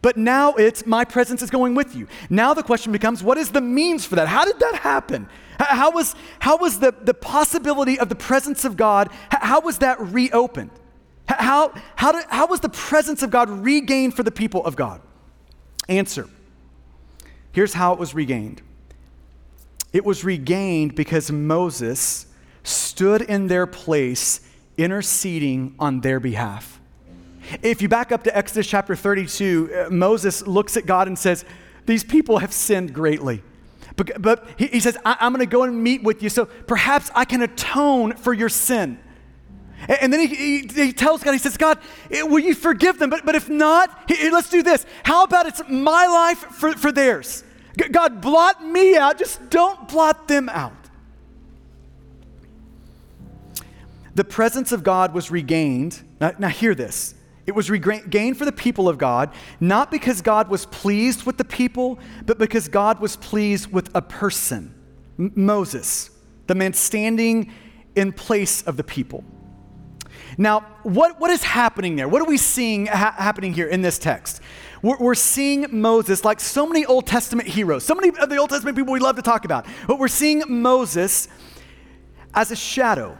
But 0.00 0.16
now 0.16 0.54
it's, 0.54 0.86
my 0.86 1.04
presence 1.04 1.42
is 1.42 1.50
going 1.50 1.74
with 1.74 1.96
you. 1.96 2.06
Now 2.30 2.54
the 2.54 2.62
question 2.62 2.92
becomes, 2.92 3.20
what 3.20 3.36
is 3.36 3.50
the 3.50 3.60
means 3.60 4.04
for 4.04 4.14
that? 4.14 4.28
How 4.28 4.44
did 4.44 4.60
that 4.60 4.76
happen? 4.76 5.28
How 5.58 5.90
was, 5.90 6.14
how 6.38 6.58
was 6.58 6.78
the, 6.78 6.94
the 7.02 7.14
possibility 7.14 7.98
of 7.98 8.08
the 8.08 8.14
presence 8.14 8.64
of 8.64 8.76
God, 8.76 9.10
how 9.28 9.60
was 9.60 9.78
that 9.78 10.00
reopened? 10.00 10.70
How, 11.28 11.72
how, 11.96 12.12
did, 12.12 12.24
how 12.28 12.46
was 12.46 12.60
the 12.60 12.68
presence 12.68 13.22
of 13.22 13.30
God 13.30 13.48
regained 13.48 14.14
for 14.14 14.22
the 14.22 14.30
people 14.30 14.64
of 14.64 14.76
God? 14.76 15.00
Answer. 15.88 16.28
Here's 17.52 17.74
how 17.74 17.92
it 17.92 17.98
was 17.98 18.14
regained 18.14 18.62
it 19.92 20.04
was 20.04 20.24
regained 20.24 20.94
because 20.94 21.30
Moses 21.30 22.26
stood 22.62 23.22
in 23.22 23.48
their 23.48 23.66
place, 23.66 24.40
interceding 24.78 25.74
on 25.78 26.00
their 26.00 26.18
behalf. 26.18 26.80
If 27.62 27.82
you 27.82 27.88
back 27.88 28.12
up 28.12 28.22
to 28.24 28.36
Exodus 28.36 28.66
chapter 28.66 28.96
32, 28.96 29.70
uh, 29.74 29.90
Moses 29.90 30.46
looks 30.46 30.76
at 30.76 30.86
God 30.86 31.08
and 31.08 31.18
says, 31.18 31.44
These 31.86 32.04
people 32.04 32.38
have 32.38 32.52
sinned 32.52 32.94
greatly. 32.94 33.42
But, 33.96 34.22
but 34.22 34.48
he, 34.56 34.68
he 34.68 34.80
says, 34.80 34.96
I, 35.04 35.16
I'm 35.20 35.32
going 35.32 35.40
to 35.44 35.50
go 35.50 35.64
and 35.64 35.82
meet 35.82 36.02
with 36.02 36.22
you, 36.22 36.30
so 36.30 36.46
perhaps 36.46 37.10
I 37.14 37.24
can 37.24 37.42
atone 37.42 38.14
for 38.16 38.32
your 38.32 38.48
sin. 38.48 38.98
And 39.88 40.12
then 40.12 40.20
he, 40.20 40.34
he, 40.34 40.68
he, 40.68 40.92
tells 40.92 41.22
God, 41.22 41.32
he 41.32 41.38
says, 41.38 41.56
God, 41.56 41.78
eh, 42.10 42.22
will 42.22 42.38
you 42.38 42.54
forgive 42.54 42.98
them? 42.98 43.10
But, 43.10 43.24
but 43.24 43.34
if 43.34 43.48
not, 43.48 44.10
he, 44.10 44.30
let's 44.30 44.48
do 44.48 44.62
this. 44.62 44.86
How 45.02 45.24
about 45.24 45.46
it's 45.46 45.62
my 45.68 46.06
life 46.06 46.38
for, 46.38 46.72
for 46.72 46.92
theirs? 46.92 47.42
God, 47.90 48.20
blot 48.20 48.64
me 48.64 48.96
out, 48.96 49.18
just 49.18 49.50
don't 49.50 49.88
blot 49.88 50.28
them 50.28 50.48
out. 50.48 50.72
The 54.14 54.24
presence 54.24 54.72
of 54.72 54.84
God 54.84 55.14
was 55.14 55.30
regained. 55.30 56.02
Now, 56.20 56.32
now 56.38 56.48
hear 56.48 56.74
this. 56.74 57.14
It 57.46 57.52
was 57.52 57.70
regained 57.70 58.38
for 58.38 58.44
the 58.44 58.52
people 58.52 58.88
of 58.88 58.98
God, 58.98 59.34
not 59.58 59.90
because 59.90 60.20
God 60.20 60.48
was 60.48 60.66
pleased 60.66 61.24
with 61.24 61.38
the 61.38 61.44
people, 61.44 61.98
but 62.24 62.38
because 62.38 62.68
God 62.68 63.00
was 63.00 63.16
pleased 63.16 63.72
with 63.72 63.90
a 63.94 64.02
person, 64.02 64.72
M- 65.18 65.32
Moses, 65.34 66.10
the 66.46 66.54
man 66.54 66.72
standing 66.72 67.52
in 67.96 68.12
place 68.12 68.62
of 68.62 68.76
the 68.76 68.84
people. 68.84 69.24
Now, 70.38 70.60
what, 70.82 71.20
what 71.20 71.30
is 71.30 71.42
happening 71.42 71.96
there? 71.96 72.08
What 72.08 72.22
are 72.22 72.26
we 72.26 72.38
seeing 72.38 72.86
ha- 72.86 73.14
happening 73.16 73.52
here 73.52 73.66
in 73.66 73.82
this 73.82 73.98
text? 73.98 74.40
We're, 74.82 74.98
we're, 74.98 75.14
seeing 75.14 75.66
Moses, 75.80 76.24
like 76.24 76.40
so 76.40 76.66
many 76.66 76.84
Old 76.86 77.06
Testament 77.06 77.48
heroes, 77.48 77.84
so 77.84 77.94
many 77.94 78.16
of 78.18 78.28
the 78.28 78.36
Old 78.36 78.50
Testament 78.50 78.76
people 78.76 78.92
we 78.92 79.00
love 79.00 79.16
to 79.16 79.22
talk 79.22 79.44
about, 79.44 79.66
but 79.86 79.98
we're 79.98 80.08
seeing 80.08 80.42
Moses 80.48 81.28
as 82.34 82.50
a 82.50 82.56
shadow, 82.56 83.16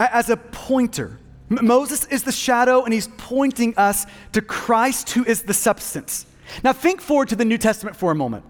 as 0.00 0.30
a 0.30 0.36
pointer. 0.36 1.18
Moses 1.48 2.06
is 2.06 2.24
the 2.24 2.32
shadow, 2.32 2.84
and 2.84 2.92
he's 2.92 3.08
pointing 3.18 3.76
us 3.76 4.06
to 4.32 4.40
Christ, 4.40 5.10
who 5.10 5.24
is 5.24 5.42
the 5.42 5.54
substance. 5.54 6.26
Now, 6.64 6.72
think 6.72 7.00
forward 7.00 7.28
to 7.28 7.36
the 7.36 7.44
New 7.44 7.58
Testament 7.58 7.96
for 7.96 8.10
a 8.10 8.14
moment. 8.14 8.44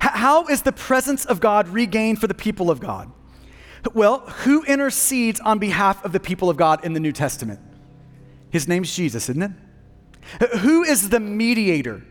How 0.00 0.46
is 0.46 0.62
the 0.62 0.72
presence 0.72 1.24
of 1.24 1.40
God 1.40 1.68
regained 1.68 2.20
for 2.20 2.26
the 2.26 2.34
people 2.34 2.70
of 2.70 2.80
God? 2.80 3.10
Well, 3.94 4.20
who 4.20 4.64
intercedes 4.64 5.40
on 5.40 5.58
behalf 5.58 6.04
of 6.04 6.12
the 6.12 6.20
people 6.20 6.50
of 6.50 6.56
God 6.56 6.84
in 6.84 6.92
the 6.92 7.00
New 7.00 7.12
Testament? 7.12 7.60
His 8.50 8.66
name's 8.66 8.94
Jesus, 8.94 9.28
isn't 9.28 9.42
it? 9.42 10.56
Who 10.58 10.82
is 10.82 11.08
the 11.08 11.20
mediator 11.20 12.02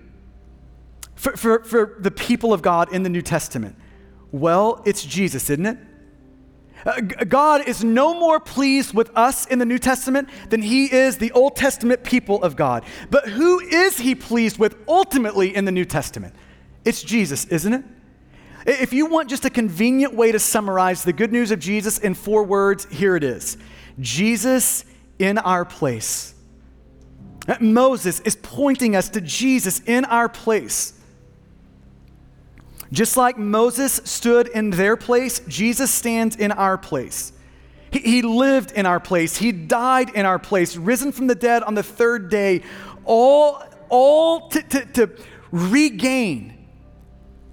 for, 1.16 1.36
for, 1.36 1.64
for 1.64 1.96
the 2.00 2.12
people 2.12 2.54
of 2.54 2.62
God 2.62 2.92
in 2.92 3.04
the 3.04 3.10
New 3.10 3.22
Testament? 3.22 3.76
Well, 4.32 4.82
it's 4.86 5.04
Jesus, 5.04 5.50
isn't 5.50 5.66
it? 5.66 5.78
Uh, 6.86 7.02
God 7.02 7.68
is 7.68 7.84
no 7.84 8.14
more 8.14 8.40
pleased 8.40 8.94
with 8.94 9.16
us 9.16 9.46
in 9.48 9.60
the 9.60 9.66
New 9.66 9.80
Testament 9.80 10.30
than 10.50 10.62
he 10.62 10.86
is 10.86 11.18
the 11.18 11.32
Old 11.32 11.56
Testament 11.56 12.04
people 12.04 12.42
of 12.44 12.56
God. 12.56 12.86
But 13.10 13.28
who 13.28 13.60
is 13.60 13.98
he 13.98 14.16
pleased 14.16 14.58
with 14.58 14.76
ultimately 14.88 15.56
in 15.56 15.66
the 15.66 15.72
New 15.72 15.86
Testament? 15.86 16.36
It's 16.86 17.02
Jesus, 17.02 17.46
isn't 17.46 17.74
it? 17.74 17.84
If 18.68 18.92
you 18.92 19.06
want 19.06 19.30
just 19.30 19.46
a 19.46 19.50
convenient 19.50 20.14
way 20.14 20.34
to 20.34 20.40
summarize 20.40 21.04
the 21.04 21.14
good 21.14 21.32
news 21.32 21.52
of 21.52 21.60
Jesus 21.60 21.98
in 22.00 22.14
four 22.14 22.44
words, 22.44 22.86
here 22.92 23.16
it 23.16 23.24
is 23.24 23.58
Jesus 24.02 24.84
in 25.18 25.38
our 25.38 25.64
place. 25.64 26.36
Moses 27.62 28.20
is 28.20 28.36
pointing 28.36 28.94
us 28.94 29.08
to 29.10 29.22
Jesus 29.22 29.82
in 29.86 30.04
our 30.04 30.28
place. 30.28 30.94
Just 32.92 33.16
like 33.16 33.38
Moses 33.38 34.02
stood 34.04 34.50
in 34.50 34.70
their 34.70 34.98
place, 34.98 35.40
Jesus 35.48 35.90
stands 35.90 36.36
in 36.36 36.52
our 36.52 36.78
place. 36.78 37.32
He, 37.92 38.00
he, 38.00 38.22
lived 38.22 38.74
in 38.74 38.86
our 38.86 39.00
place. 39.00 39.38
He 39.38 39.54
died 39.54 40.10
in 40.10 40.26
our 40.26 40.40
place, 40.40 40.76
risen 40.76 41.14
from 41.14 41.28
the 41.28 41.36
dead 41.36 41.64
on 41.64 41.74
the 41.74 41.84
third 41.84 42.30
day, 42.30 42.64
all, 43.06 43.64
all 43.88 44.50
to, 44.50 44.62
to, 44.62 44.86
to 44.86 45.10
regain 45.52 46.57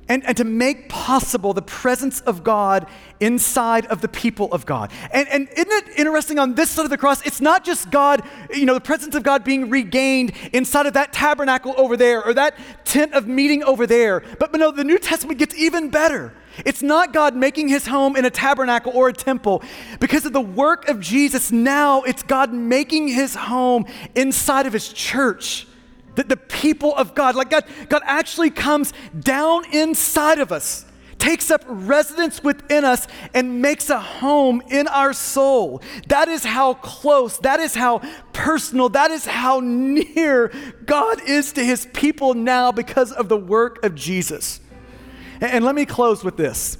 and, 0.09 0.25
and 0.25 0.37
to 0.37 0.45
make 0.45 0.89
possible 0.89 1.53
the 1.53 1.63
presence 1.63 2.21
of 2.21 2.45
God 2.45 2.87
inside 3.21 3.87
of 3.87 4.01
the 4.01 4.09
people 4.09 4.53
of 4.53 4.67
God. 4.67 4.91
And, 5.13 5.29
and 5.29 5.49
isn't 5.57 5.73
it 5.73 5.99
interesting 5.99 6.39
on 6.39 6.55
this 6.55 6.71
side 6.71 6.85
of 6.85 6.91
the 6.91 6.99
cross? 6.99 7.25
It's 7.27 7.41
not 7.41 7.65
just 7.65 7.91
God, 7.91 8.23
you 8.53 8.67
know, 8.67 8.75
the 8.75 8.81
presence 8.81 9.15
of 9.15 9.23
God 9.23 9.45
being 9.45 9.71
regained 9.71 10.33
inside 10.53 10.87
of 10.87 10.95
that 10.95 11.13
tabernacle 11.13 11.75
over 11.77 11.97
there 11.97 12.25
or 12.25 12.35
that 12.35 12.57
tent 12.85 13.15
of 13.15 13.27
meeting 13.27 13.63
over 13.63 13.87
there. 13.87 14.23
But, 14.39 14.53
but 14.53 14.59
no, 14.59 14.71
the 14.71 14.85
New 14.85 14.99
Testament 14.99 15.39
gets 15.39 15.55
even 15.55 15.91
better. 15.91 16.35
It's 16.65 16.83
not 16.83 17.13
God 17.13 17.35
making 17.35 17.69
his 17.69 17.87
home 17.87 18.17
in 18.17 18.25
a 18.25 18.31
tabernacle 18.31 18.93
or 18.95 19.09
a 19.09 19.13
temple. 19.13 19.63
Because 19.99 20.25
of 20.25 20.33
the 20.33 20.41
work 20.41 20.89
of 20.89 21.01
Jesus, 21.01 21.51
now 21.51 22.03
it's 22.03 22.23
God 22.23 22.53
making 22.53 23.09
his 23.09 23.35
home 23.35 23.87
inside 24.15 24.67
of 24.67 24.73
his 24.73 24.93
church 24.93 25.67
that 26.17 26.29
the 26.29 26.37
people 26.37 26.95
of 26.95 27.15
God, 27.15 27.35
like 27.35 27.51
God, 27.51 27.65
God 27.89 28.03
actually 28.05 28.51
comes 28.51 28.93
down 29.19 29.65
inside 29.73 30.39
of 30.39 30.53
us, 30.53 30.87
takes 31.19 31.51
up 31.51 31.63
residence 31.67 32.43
within 32.43 32.85
us, 32.85 33.07
and 33.33 33.61
makes 33.63 33.91
a 33.91 34.01
home 34.01 34.63
in 34.71 34.87
our 34.89 35.13
soul. 35.13 35.83
That 36.09 36.29
is 36.29 36.45
how 36.45 36.75
close, 36.75 37.39
that 37.39 37.61
is 37.61 37.75
how 37.75 38.01
personal, 38.33 38.89
that 38.91 39.11
is 39.11 39.25
how 39.27 39.61
near 39.61 40.53
God 40.87 41.23
is 41.29 41.53
to 41.53 41.65
his 41.65 41.87
people 41.93 42.35
now 42.35 42.73
because 42.73 43.13
of 43.13 43.29
the 43.29 43.37
work 43.37 43.85
of 43.85 43.95
Jesus. 43.95 44.61
And, 45.41 45.51
and 45.51 45.65
let 45.65 45.75
me 45.75 45.87
close 45.87 46.23
with 46.25 46.37
this. 46.37 46.79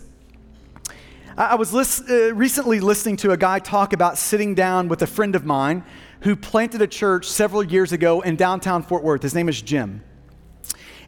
I 1.37 1.57
was 1.57 1.73
list, 1.73 2.09
uh, 2.09 2.33
recently 2.33 2.79
listening 2.79 3.17
to 3.17 3.33
a 3.33 3.37
guy 3.37 3.59
talk 3.59 3.93
about 3.93 4.19
sitting 4.19 4.55
down 4.55 4.87
with 4.87 5.03
a 5.03 5.07
friend 5.07 5.35
of 5.35 5.45
mine 5.45 5.85
who 6.25 6.35
planted 6.35 6.81
a 6.81 6.87
church 6.87 7.29
several 7.29 7.63
years 7.63 7.93
ago 7.93 8.23
in 8.23 8.35
downtown 8.35 8.83
Fort 8.83 9.05
Worth. 9.05 9.23
His 9.23 9.35
name 9.35 9.47
is 9.47 9.61
Jim. 9.61 10.03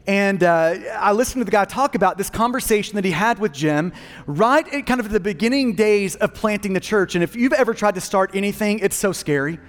And 0.05 0.43
uh, 0.43 0.75
I 0.93 1.11
listened 1.11 1.41
to 1.41 1.45
the 1.45 1.51
guy 1.51 1.65
talk 1.65 1.95
about 1.95 2.19
this 2.19 2.29
conversation 2.29 2.95
that 2.95 3.03
he 3.03 3.09
had 3.09 3.39
with 3.39 3.51
Jim 3.51 3.93
right 4.27 4.65
at 4.71 4.85
kind 4.85 4.99
of 4.99 5.09
the 5.09 5.19
beginning 5.19 5.73
days 5.73 6.15
of 6.15 6.35
planting 6.35 6.73
the 6.73 6.79
church. 6.79 7.15
And 7.15 7.23
if 7.23 7.35
you've 7.35 7.53
ever 7.53 7.73
tried 7.73 7.95
to 7.95 8.01
start 8.01 8.35
anything, 8.35 8.77
it's 8.79 8.95
so 8.95 9.11
scary. 9.11 9.59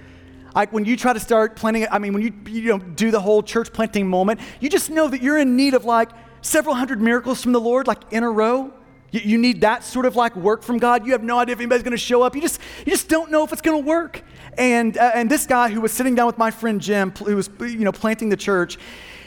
Like 0.53 0.71
when 0.71 0.85
you 0.85 0.95
try 0.95 1.13
to 1.13 1.19
start 1.19 1.55
planting, 1.55 1.87
I 1.91 1.97
mean, 1.97 2.13
when 2.13 2.21
you, 2.21 2.33
you 2.45 2.69
know, 2.69 2.77
do 2.77 3.09
the 3.09 3.19
whole 3.19 3.41
church 3.41 3.73
planting 3.73 4.07
moment, 4.07 4.39
you 4.59 4.69
just 4.69 4.91
know 4.91 5.07
that 5.07 5.23
you're 5.23 5.39
in 5.39 5.55
need 5.55 5.73
of 5.73 5.83
like 5.83 6.11
several 6.41 6.75
hundred 6.75 7.01
miracles 7.01 7.41
from 7.41 7.53
the 7.53 7.61
Lord, 7.61 7.87
like 7.87 8.13
in 8.13 8.23
a 8.23 8.29
row. 8.29 8.71
You, 9.11 9.21
you 9.21 9.37
need 9.37 9.61
that 9.61 9.83
sort 9.83 10.05
of 10.05 10.15
like 10.15 10.35
work 10.35 10.63
from 10.63 10.77
God. 10.77 11.05
You 11.05 11.13
have 11.13 11.23
no 11.23 11.39
idea 11.39 11.53
if 11.53 11.59
anybody's 11.59 11.83
going 11.83 11.91
to 11.91 11.97
show 11.97 12.21
up. 12.21 12.35
You 12.35 12.41
just, 12.41 12.59
you 12.85 12.91
just 12.91 13.09
don't 13.09 13.31
know 13.31 13.43
if 13.43 13.51
it's 13.51 13.61
going 13.61 13.81
to 13.81 13.87
work. 13.87 14.23
And, 14.57 14.97
uh, 14.97 15.11
and 15.13 15.29
this 15.29 15.45
guy 15.45 15.69
who 15.69 15.81
was 15.81 15.91
sitting 15.91 16.15
down 16.15 16.27
with 16.27 16.37
my 16.37 16.51
friend 16.51 16.81
Jim, 16.81 17.11
who 17.11 17.35
was 17.35 17.49
you 17.59 17.79
know, 17.79 17.91
planting 17.91 18.29
the 18.29 18.37
church, 18.37 18.77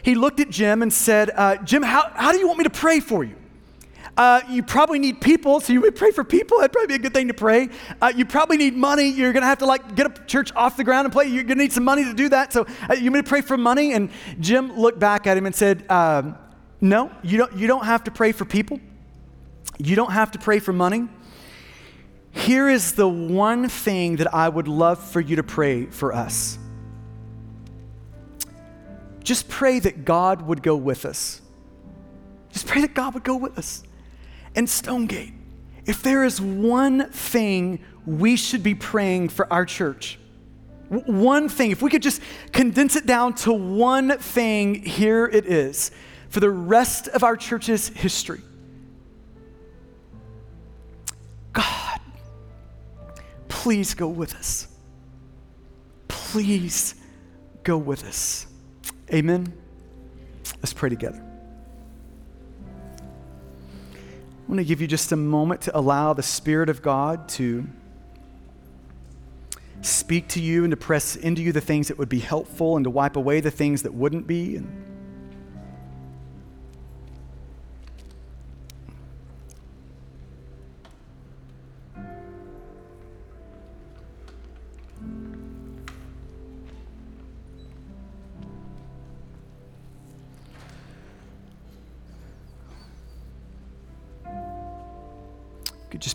he 0.03 0.15
looked 0.15 0.41
at 0.41 0.51
Jim 0.51 0.83
and 0.83 0.93
said, 0.93 1.31
uh, 1.35 1.57
Jim, 1.57 1.83
how, 1.83 2.11
how 2.15 2.33
do 2.33 2.39
you 2.39 2.47
want 2.47 2.59
me 2.59 2.65
to 2.65 2.71
pray 2.71 3.01
for 3.01 3.25
you? 3.25 3.37
Uh, 4.17 4.43
you 4.51 4.63
probably 4.63 4.99
need 4.99 5.21
people, 5.21 5.59
so 5.61 5.73
you 5.73 5.81
would 5.81 5.97
pray 5.97 6.11
for 6.11 6.23
people. 6.23 6.59
That'd 6.59 6.73
probably 6.73 6.89
be 6.89 6.95
a 6.95 6.99
good 6.99 7.15
thing 7.15 7.29
to 7.29 7.35
pray. 7.35 7.71
Uh, 8.01 8.13
you 8.15 8.27
probably 8.27 8.59
need 8.59 8.77
money. 8.77 9.09
You're 9.09 9.33
gonna 9.33 9.47
have 9.47 9.59
to 9.59 9.67
like 9.67 9.95
get 9.95 10.07
a 10.07 10.25
church 10.27 10.53
off 10.55 10.77
the 10.77 10.85
ground 10.85 11.07
and 11.07 11.13
play. 11.13 11.27
You're 11.29 11.45
gonna 11.45 11.63
need 11.63 11.73
some 11.73 11.85
money 11.85 12.05
to 12.05 12.13
do 12.13 12.29
that. 12.29 12.53
So 12.53 12.67
uh, 12.91 12.95
you 12.95 13.11
may 13.11 13.23
pray 13.23 13.41
for 13.41 13.57
money. 13.57 13.95
And 13.95 14.11
Jim 14.39 14.77
looked 14.77 14.99
back 14.99 15.27
at 15.27 15.39
him 15.39 15.47
and 15.47 15.55
said, 15.55 15.91
um, 15.91 16.37
"No, 16.83 17.11
you 17.23 17.39
don't. 17.39 17.57
You 17.57 17.67
don't 17.67 17.87
have 17.87 18.05
to 18.05 18.11
pray 18.11 18.33
for 18.33 18.45
people. 18.45 18.81
You 19.79 19.97
don't 19.97 20.13
have 20.13 20.31
to 20.33 20.39
pray 20.39 20.59
for 20.59 20.73
money. 20.73 21.09
Here 22.31 22.69
is 22.69 22.93
the 22.95 23.09
one 23.09 23.69
thing 23.69 24.17
that 24.17 24.33
I 24.33 24.49
would 24.49 24.69
love 24.69 24.99
for 24.99 25.21
you 25.21 25.37
to 25.37 25.43
pray 25.43 25.87
for 25.87 26.15
us. 26.15 26.59
Just 29.23 29.49
pray 29.49 29.79
that 29.79 30.05
God 30.05 30.43
would 30.43 30.63
go 30.63 30.75
with 30.75 31.05
us. 31.05 31.41
Just 32.51 32.67
pray 32.67 32.81
that 32.81 32.95
God 32.95 33.15
would 33.15 33.25
go 33.25 33.37
with 33.37 33.59
us. 33.59 33.83
And 34.55 34.69
Stonegate, 34.69 35.33
if 35.87 36.03
there 36.03 36.25
is 36.25 36.41
one 36.41 37.09
thing 37.11 37.81
we 38.05 38.37
should 38.37 38.63
be 38.63 38.75
praying 38.75 39.29
for 39.29 39.51
our 39.53 39.65
church, 39.65 40.19
one 40.89 41.49
thing, 41.49 41.71
if 41.71 41.81
we 41.81 41.91
could 41.91 42.03
just 42.03 42.21
condense 42.53 42.97
it 42.97 43.07
down 43.07 43.35
to 43.35 43.53
one 43.53 44.19
thing, 44.19 44.83
here 44.83 45.27
it 45.27 45.47
is 45.47 45.91
for 46.29 46.41
the 46.41 46.51
rest 46.51 47.09
of 47.09 47.23
our 47.23 47.37
church's 47.37 47.89
history. 47.89 48.41
God, 51.53 52.01
please 53.49 53.95
go 53.95 54.09
with 54.09 54.35
us. 54.35 54.69
Please 56.09 56.95
go 57.63 57.77
with 57.77 58.05
us. 58.05 58.47
Amen. 59.13 59.53
Let's 60.57 60.73
pray 60.73 60.89
together. 60.89 61.23
I 63.95 64.49
want 64.49 64.59
to 64.59 64.65
give 64.65 64.81
you 64.81 64.87
just 64.87 65.13
a 65.13 65.17
moment 65.17 65.63
to 65.63 65.77
allow 65.77 66.13
the 66.13 66.23
Spirit 66.23 66.69
of 66.69 66.83
God 66.83 67.29
to 67.31 67.67
speak 69.83 70.29
to 70.29 70.41
you 70.41 70.65
and 70.65 70.71
to 70.71 70.77
press 70.77 71.17
into 71.17 71.43
you 71.43 71.53
the 71.53 71.61
things 71.61 71.89
that 71.89 71.99
would 71.99 72.09
be 72.09 72.21
helpful 72.21 72.77
and 72.77 72.85
to 72.85 72.91
wipe 72.91 73.17
away 73.17 73.41
the 73.41 73.51
things 73.51 73.83
that 73.83 73.93
wouldn't 73.93 74.27
be. 74.27 74.57
And 74.57 74.92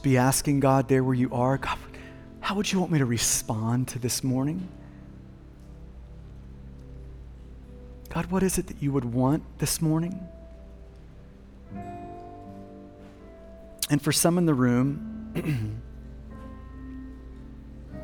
be 0.07 0.17
asking 0.17 0.61
God 0.61 0.87
there 0.87 1.03
where 1.03 1.13
you 1.13 1.29
are, 1.33 1.57
God, 1.57 1.77
how 2.39 2.55
would 2.55 2.71
you 2.71 2.79
want 2.79 2.93
me 2.93 2.99
to 2.99 3.05
respond 3.05 3.89
to 3.89 3.99
this 3.99 4.23
morning? 4.23 4.69
God, 8.07 8.27
what 8.27 8.41
is 8.41 8.57
it 8.57 8.67
that 8.67 8.81
you 8.81 8.93
would 8.93 9.03
want 9.03 9.43
this 9.57 9.81
morning? 9.81 10.17
And 13.89 14.01
for 14.01 14.13
some 14.13 14.37
in 14.37 14.45
the 14.45 14.53
room, 14.53 15.81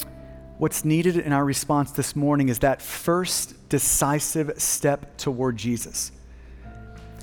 what's 0.58 0.84
needed 0.84 1.16
in 1.16 1.32
our 1.32 1.46
response 1.46 1.92
this 1.92 2.18
morning 2.18 2.50
is 2.50 2.60
that 2.60 2.82
first 2.82 3.70
decisive 3.70 4.62
step 4.62 5.16
toward 5.16 5.56
Jesus. 5.56 6.12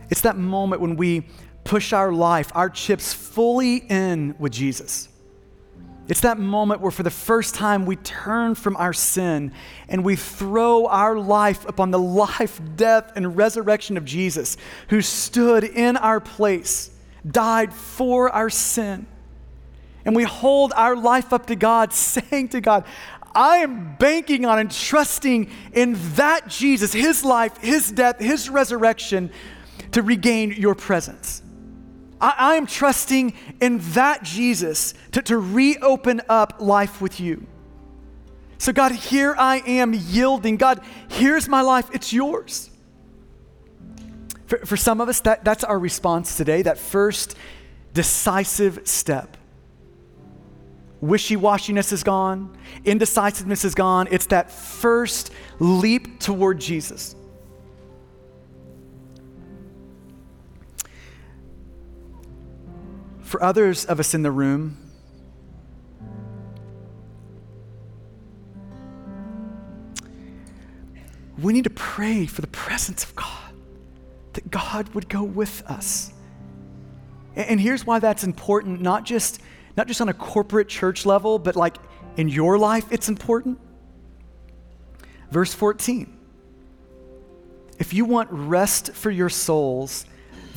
It's 0.08 0.22
that 0.22 0.38
moment 0.38 0.80
when 0.80 0.96
we 0.96 1.26
push 1.64 1.92
our 1.92 2.12
life, 2.12 2.50
our 2.54 2.70
chips 2.70 3.12
fully 3.12 3.76
in 3.76 4.34
with 4.38 4.52
Jesus. 4.52 5.08
It's 6.10 6.22
that 6.22 6.40
moment 6.40 6.80
where, 6.80 6.90
for 6.90 7.04
the 7.04 7.10
first 7.10 7.54
time, 7.54 7.86
we 7.86 7.94
turn 7.94 8.56
from 8.56 8.76
our 8.76 8.92
sin 8.92 9.52
and 9.88 10.04
we 10.04 10.16
throw 10.16 10.86
our 10.86 11.16
life 11.16 11.64
upon 11.68 11.92
the 11.92 12.00
life, 12.00 12.60
death, 12.74 13.12
and 13.14 13.36
resurrection 13.36 13.96
of 13.96 14.04
Jesus, 14.04 14.56
who 14.88 15.02
stood 15.02 15.62
in 15.62 15.96
our 15.96 16.18
place, 16.18 16.90
died 17.24 17.72
for 17.72 18.28
our 18.30 18.50
sin, 18.50 19.06
And 20.04 20.16
we 20.16 20.24
hold 20.24 20.72
our 20.74 20.96
life 20.96 21.32
up 21.32 21.46
to 21.46 21.54
God, 21.54 21.92
saying 21.92 22.48
to 22.48 22.60
God, 22.60 22.84
I 23.32 23.58
am 23.58 23.94
banking 23.96 24.44
on 24.44 24.58
and 24.58 24.70
trusting 24.70 25.48
in 25.72 25.96
that 26.16 26.48
Jesus, 26.48 26.92
his 26.92 27.24
life, 27.24 27.56
his 27.58 27.92
death, 27.92 28.18
his 28.18 28.50
resurrection 28.50 29.30
to 29.92 30.02
regain 30.02 30.52
your 30.52 30.74
presence. 30.74 31.42
I, 32.20 32.56
am 32.56 32.66
trusting 32.66 33.32
in 33.60 33.78
that 33.92 34.22
Jesus 34.22 34.94
to, 35.12 35.22
to 35.22 35.38
reopen 35.38 36.20
up 36.28 36.56
life 36.58 37.00
with 37.00 37.18
you. 37.18 37.46
So, 38.58 38.72
God, 38.72 38.92
here 38.92 39.34
I 39.38 39.58
am 39.60 39.94
yielding. 39.94 40.56
God, 40.56 40.82
here's 41.08 41.48
my 41.48 41.62
life, 41.62 41.88
it's 41.92 42.12
yours. 42.12 42.68
For, 44.46 44.58
for 44.58 44.76
some 44.76 45.00
of 45.00 45.08
us, 45.08 45.20
that, 45.20 45.44
that's 45.44 45.64
our 45.64 45.78
response 45.78 46.36
today, 46.36 46.62
that 46.62 46.76
first 46.76 47.36
decisive 47.94 48.80
step. 48.84 49.36
Wishy 51.00 51.36
washiness 51.36 51.92
is 51.92 52.02
gone, 52.02 52.54
indecisiveness 52.84 53.64
is 53.64 53.74
gone. 53.74 54.06
It's 54.10 54.26
that 54.26 54.50
first 54.50 55.32
leap 55.58 56.20
toward 56.20 56.60
Jesus. 56.60 57.16
For 63.30 63.40
others 63.44 63.84
of 63.84 64.00
us 64.00 64.12
in 64.12 64.22
the 64.24 64.32
room, 64.32 64.76
we 71.40 71.52
need 71.52 71.62
to 71.62 71.70
pray 71.70 72.26
for 72.26 72.40
the 72.40 72.48
presence 72.48 73.04
of 73.04 73.14
God, 73.14 73.54
that 74.32 74.50
God 74.50 74.88
would 74.94 75.08
go 75.08 75.22
with 75.22 75.62
us. 75.68 76.12
And 77.36 77.60
here's 77.60 77.86
why 77.86 78.00
that's 78.00 78.24
important, 78.24 78.80
not 78.80 79.04
just, 79.04 79.40
not 79.76 79.86
just 79.86 80.00
on 80.00 80.08
a 80.08 80.14
corporate 80.14 80.66
church 80.66 81.06
level, 81.06 81.38
but 81.38 81.54
like 81.54 81.76
in 82.16 82.28
your 82.28 82.58
life, 82.58 82.86
it's 82.90 83.08
important. 83.08 83.60
Verse 85.30 85.54
14 85.54 86.12
If 87.78 87.94
you 87.94 88.04
want 88.04 88.28
rest 88.32 88.90
for 88.90 89.12
your 89.12 89.28
souls, 89.28 90.04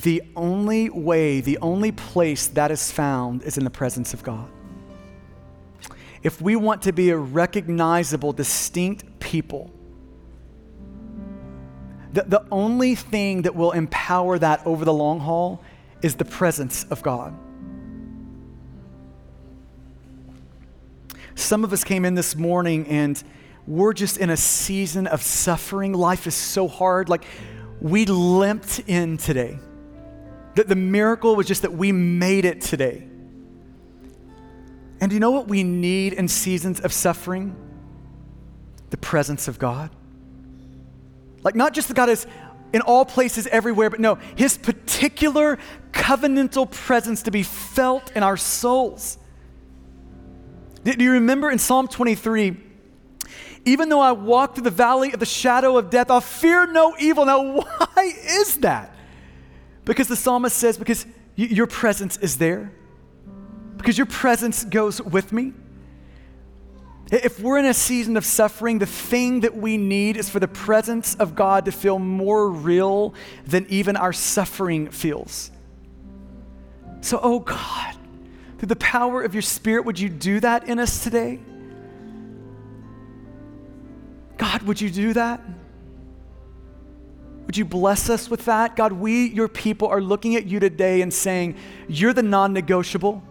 the 0.04 0.22
only 0.36 0.90
way, 0.90 1.40
the 1.40 1.58
only 1.60 1.92
place 1.94 2.48
that 2.48 2.72
is 2.72 2.92
found 2.92 3.42
is 3.44 3.58
in 3.58 3.64
the 3.64 3.70
presence 3.70 4.14
of 4.14 4.22
God. 4.22 4.50
If 6.22 6.42
we 6.42 6.56
want 6.58 6.82
to 6.84 6.92
be 6.92 7.10
a 7.10 7.18
recognizable, 7.18 8.34
distinct 8.34 9.20
people, 9.20 9.72
the, 12.12 12.24
the 12.24 12.46
only 12.52 12.96
thing 12.96 13.44
that 13.44 13.56
will 13.56 13.72
empower 13.72 14.38
that 14.40 14.66
over 14.68 14.84
the 14.86 14.94
long 14.94 15.22
haul 15.22 15.62
is 16.02 16.16
the 16.16 16.26
presence 16.26 16.86
of 16.90 17.02
God. 17.02 17.34
Some 21.36 21.64
of 21.64 21.72
us 21.72 21.84
came 21.86 22.04
in 22.04 22.14
this 22.14 22.36
morning 22.36 22.88
and 22.88 23.22
we're 23.66 23.94
just 23.94 24.18
in 24.18 24.30
a 24.30 24.38
season 24.38 25.08
of 25.08 25.22
suffering. 25.22 25.94
Life 25.94 26.28
is 26.28 26.36
so 26.36 26.68
hard. 26.68 27.08
Like, 27.08 27.24
we 27.80 28.06
limped 28.06 28.82
in 28.86 29.18
today. 29.18 29.60
That 30.56 30.68
the 30.68 30.76
miracle 30.76 31.36
was 31.36 31.48
just 31.48 31.64
that 31.64 31.74
we 31.74 31.92
made 31.92 32.46
it 32.46 32.62
today. 32.62 33.08
And 35.02 35.10
do 35.10 35.16
you 35.16 35.20
know 35.20 35.32
what 35.32 35.48
we 35.48 35.64
need 35.64 36.14
in 36.14 36.28
seasons 36.28 36.80
of 36.80 36.94
suffering? 36.94 37.56
The 38.90 38.98
presence 38.98 39.48
of 39.48 39.60
God. 39.60 39.90
Like, 41.44 41.56
not 41.56 41.74
just 41.74 41.90
that 41.90 41.96
God 41.96 42.10
is 42.10 42.26
in 42.72 42.82
all 42.82 43.06
places 43.06 43.48
everywhere, 43.48 43.90
but 43.90 44.00
no, 44.00 44.16
his 44.36 44.58
particular 44.58 45.60
covenantal 45.92 46.70
presence 46.70 47.24
to 47.24 47.32
be 47.32 47.44
felt 47.44 48.12
in 48.16 48.24
our 48.24 48.38
souls. 48.38 49.18
Do 50.84 51.04
you 51.04 51.12
remember 51.12 51.50
in 51.52 51.60
Psalm 51.60 51.88
23? 51.88 52.58
Even 53.66 53.90
though 53.90 54.02
I 54.02 54.12
walk 54.12 54.56
through 54.56 54.64
the 54.64 54.72
valley 54.72 55.14
of 55.14 55.20
the 55.20 55.26
shadow 55.26 55.78
of 55.78 55.90
death, 55.90 56.12
I'll 56.12 56.20
fear 56.20 56.68
no 56.68 56.96
evil. 57.00 57.26
Now, 57.26 57.62
why 57.62 58.14
is 58.26 58.58
that? 58.58 58.93
Because 59.86 60.08
the 60.08 60.16
psalmist 60.16 60.58
says, 60.58 60.78
Because 60.78 61.06
y- 61.38 61.46
your 61.46 61.68
presence 61.68 62.18
is 62.18 62.38
there, 62.38 62.72
because 63.78 63.98
your 63.98 64.08
presence 64.08 64.64
goes 64.64 65.02
with 65.02 65.32
me. 65.32 65.54
If 67.12 67.40
we're 67.40 67.60
in 67.60 67.66
a 67.66 67.74
season 67.74 68.18
of 68.18 68.26
suffering, 68.26 68.80
the 68.80 68.86
thing 68.86 69.42
that 69.42 69.56
we 69.56 69.78
need 69.78 70.18
is 70.18 70.30
for 70.30 70.40
the 70.40 70.48
presence 70.48 71.16
of 71.16 71.36
God 71.36 71.66
to 71.66 71.72
feel 71.72 72.00
more 72.00 72.50
real 72.50 73.14
than 73.46 73.68
even 73.70 73.96
our 73.96 74.14
suffering 74.14 74.90
feels. 74.90 75.52
So, 77.02 77.20
oh 77.22 77.40
God, 77.40 77.96
through 78.58 78.70
the 78.70 78.78
power 78.78 79.22
of 79.22 79.36
your 79.36 79.42
Spirit, 79.42 79.86
would 79.86 80.00
you 80.00 80.10
do 80.10 80.40
that 80.40 80.68
in 80.70 80.80
us 80.80 81.04
today? 81.04 81.40
God, 84.38 84.64
would 84.64 84.80
you 84.80 84.90
do 84.90 85.14
that? 85.14 85.42
Would 87.46 87.58
you 87.58 87.66
bless 87.66 88.10
us 88.10 88.30
with 88.30 88.46
that? 88.46 88.76
God, 88.76 88.94
we, 88.94 89.28
your 89.30 89.48
people, 89.48 89.88
are 89.90 90.02
looking 90.02 90.36
at 90.36 90.46
you 90.46 90.60
today 90.60 91.02
and 91.02 91.14
saying, 91.14 91.58
You're 91.88 92.14
the 92.14 92.24
non 92.24 92.54
negotiable. 92.54 93.22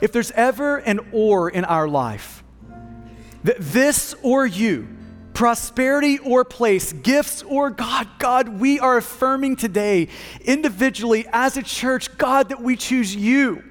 If 0.00 0.10
there's 0.10 0.32
ever 0.32 0.78
an 0.78 0.98
or 1.12 1.48
in 1.48 1.64
our 1.64 1.86
life, 1.86 2.42
that 3.44 3.56
this 3.60 4.16
or 4.22 4.44
you, 4.44 4.88
prosperity 5.32 6.18
or 6.18 6.44
place, 6.44 6.92
gifts 6.92 7.42
or 7.44 7.70
God, 7.70 8.08
God, 8.18 8.48
we 8.48 8.80
are 8.80 8.96
affirming 8.96 9.54
today, 9.54 10.08
individually 10.44 11.24
as 11.32 11.56
a 11.56 11.62
church, 11.62 12.18
God, 12.18 12.48
that 12.48 12.60
we 12.60 12.74
choose 12.74 13.14
you, 13.14 13.62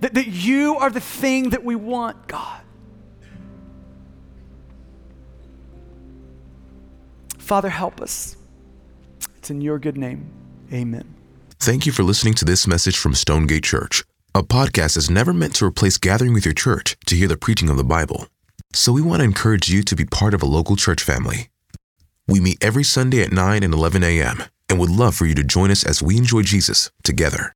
that, 0.00 0.14
that 0.14 0.28
you 0.28 0.76
are 0.76 0.88
the 0.88 1.00
thing 1.00 1.50
that 1.50 1.62
we 1.62 1.76
want, 1.76 2.26
God. 2.26 2.62
Father, 7.36 7.68
help 7.68 8.00
us. 8.00 8.37
It's 9.48 9.50
in 9.50 9.62
your 9.62 9.78
good 9.78 9.96
name. 9.96 10.28
Amen. 10.74 11.14
Thank 11.58 11.86
you 11.86 11.92
for 11.92 12.02
listening 12.02 12.34
to 12.34 12.44
this 12.44 12.66
message 12.66 12.98
from 12.98 13.14
Stonegate 13.14 13.64
Church. 13.64 14.04
A 14.34 14.42
podcast 14.42 14.94
is 14.98 15.08
never 15.08 15.32
meant 15.32 15.54
to 15.54 15.64
replace 15.64 15.96
gathering 15.96 16.34
with 16.34 16.44
your 16.44 16.52
church 16.52 16.98
to 17.06 17.16
hear 17.16 17.28
the 17.28 17.38
preaching 17.38 17.70
of 17.70 17.78
the 17.78 17.92
Bible. 17.96 18.26
So 18.74 18.92
we 18.92 19.00
want 19.00 19.20
to 19.20 19.24
encourage 19.24 19.70
you 19.70 19.82
to 19.84 19.96
be 19.96 20.04
part 20.04 20.34
of 20.34 20.42
a 20.42 20.52
local 20.58 20.76
church 20.76 21.02
family. 21.02 21.48
We 22.26 22.40
meet 22.40 22.62
every 22.62 22.84
Sunday 22.84 23.22
at 23.22 23.32
9 23.32 23.62
and 23.62 23.72
11 23.72 24.04
a.m. 24.04 24.42
and 24.68 24.78
would 24.78 24.90
love 24.90 25.14
for 25.14 25.24
you 25.24 25.34
to 25.36 25.42
join 25.42 25.70
us 25.70 25.82
as 25.82 26.02
we 26.02 26.18
enjoy 26.18 26.42
Jesus 26.42 26.90
together. 27.02 27.46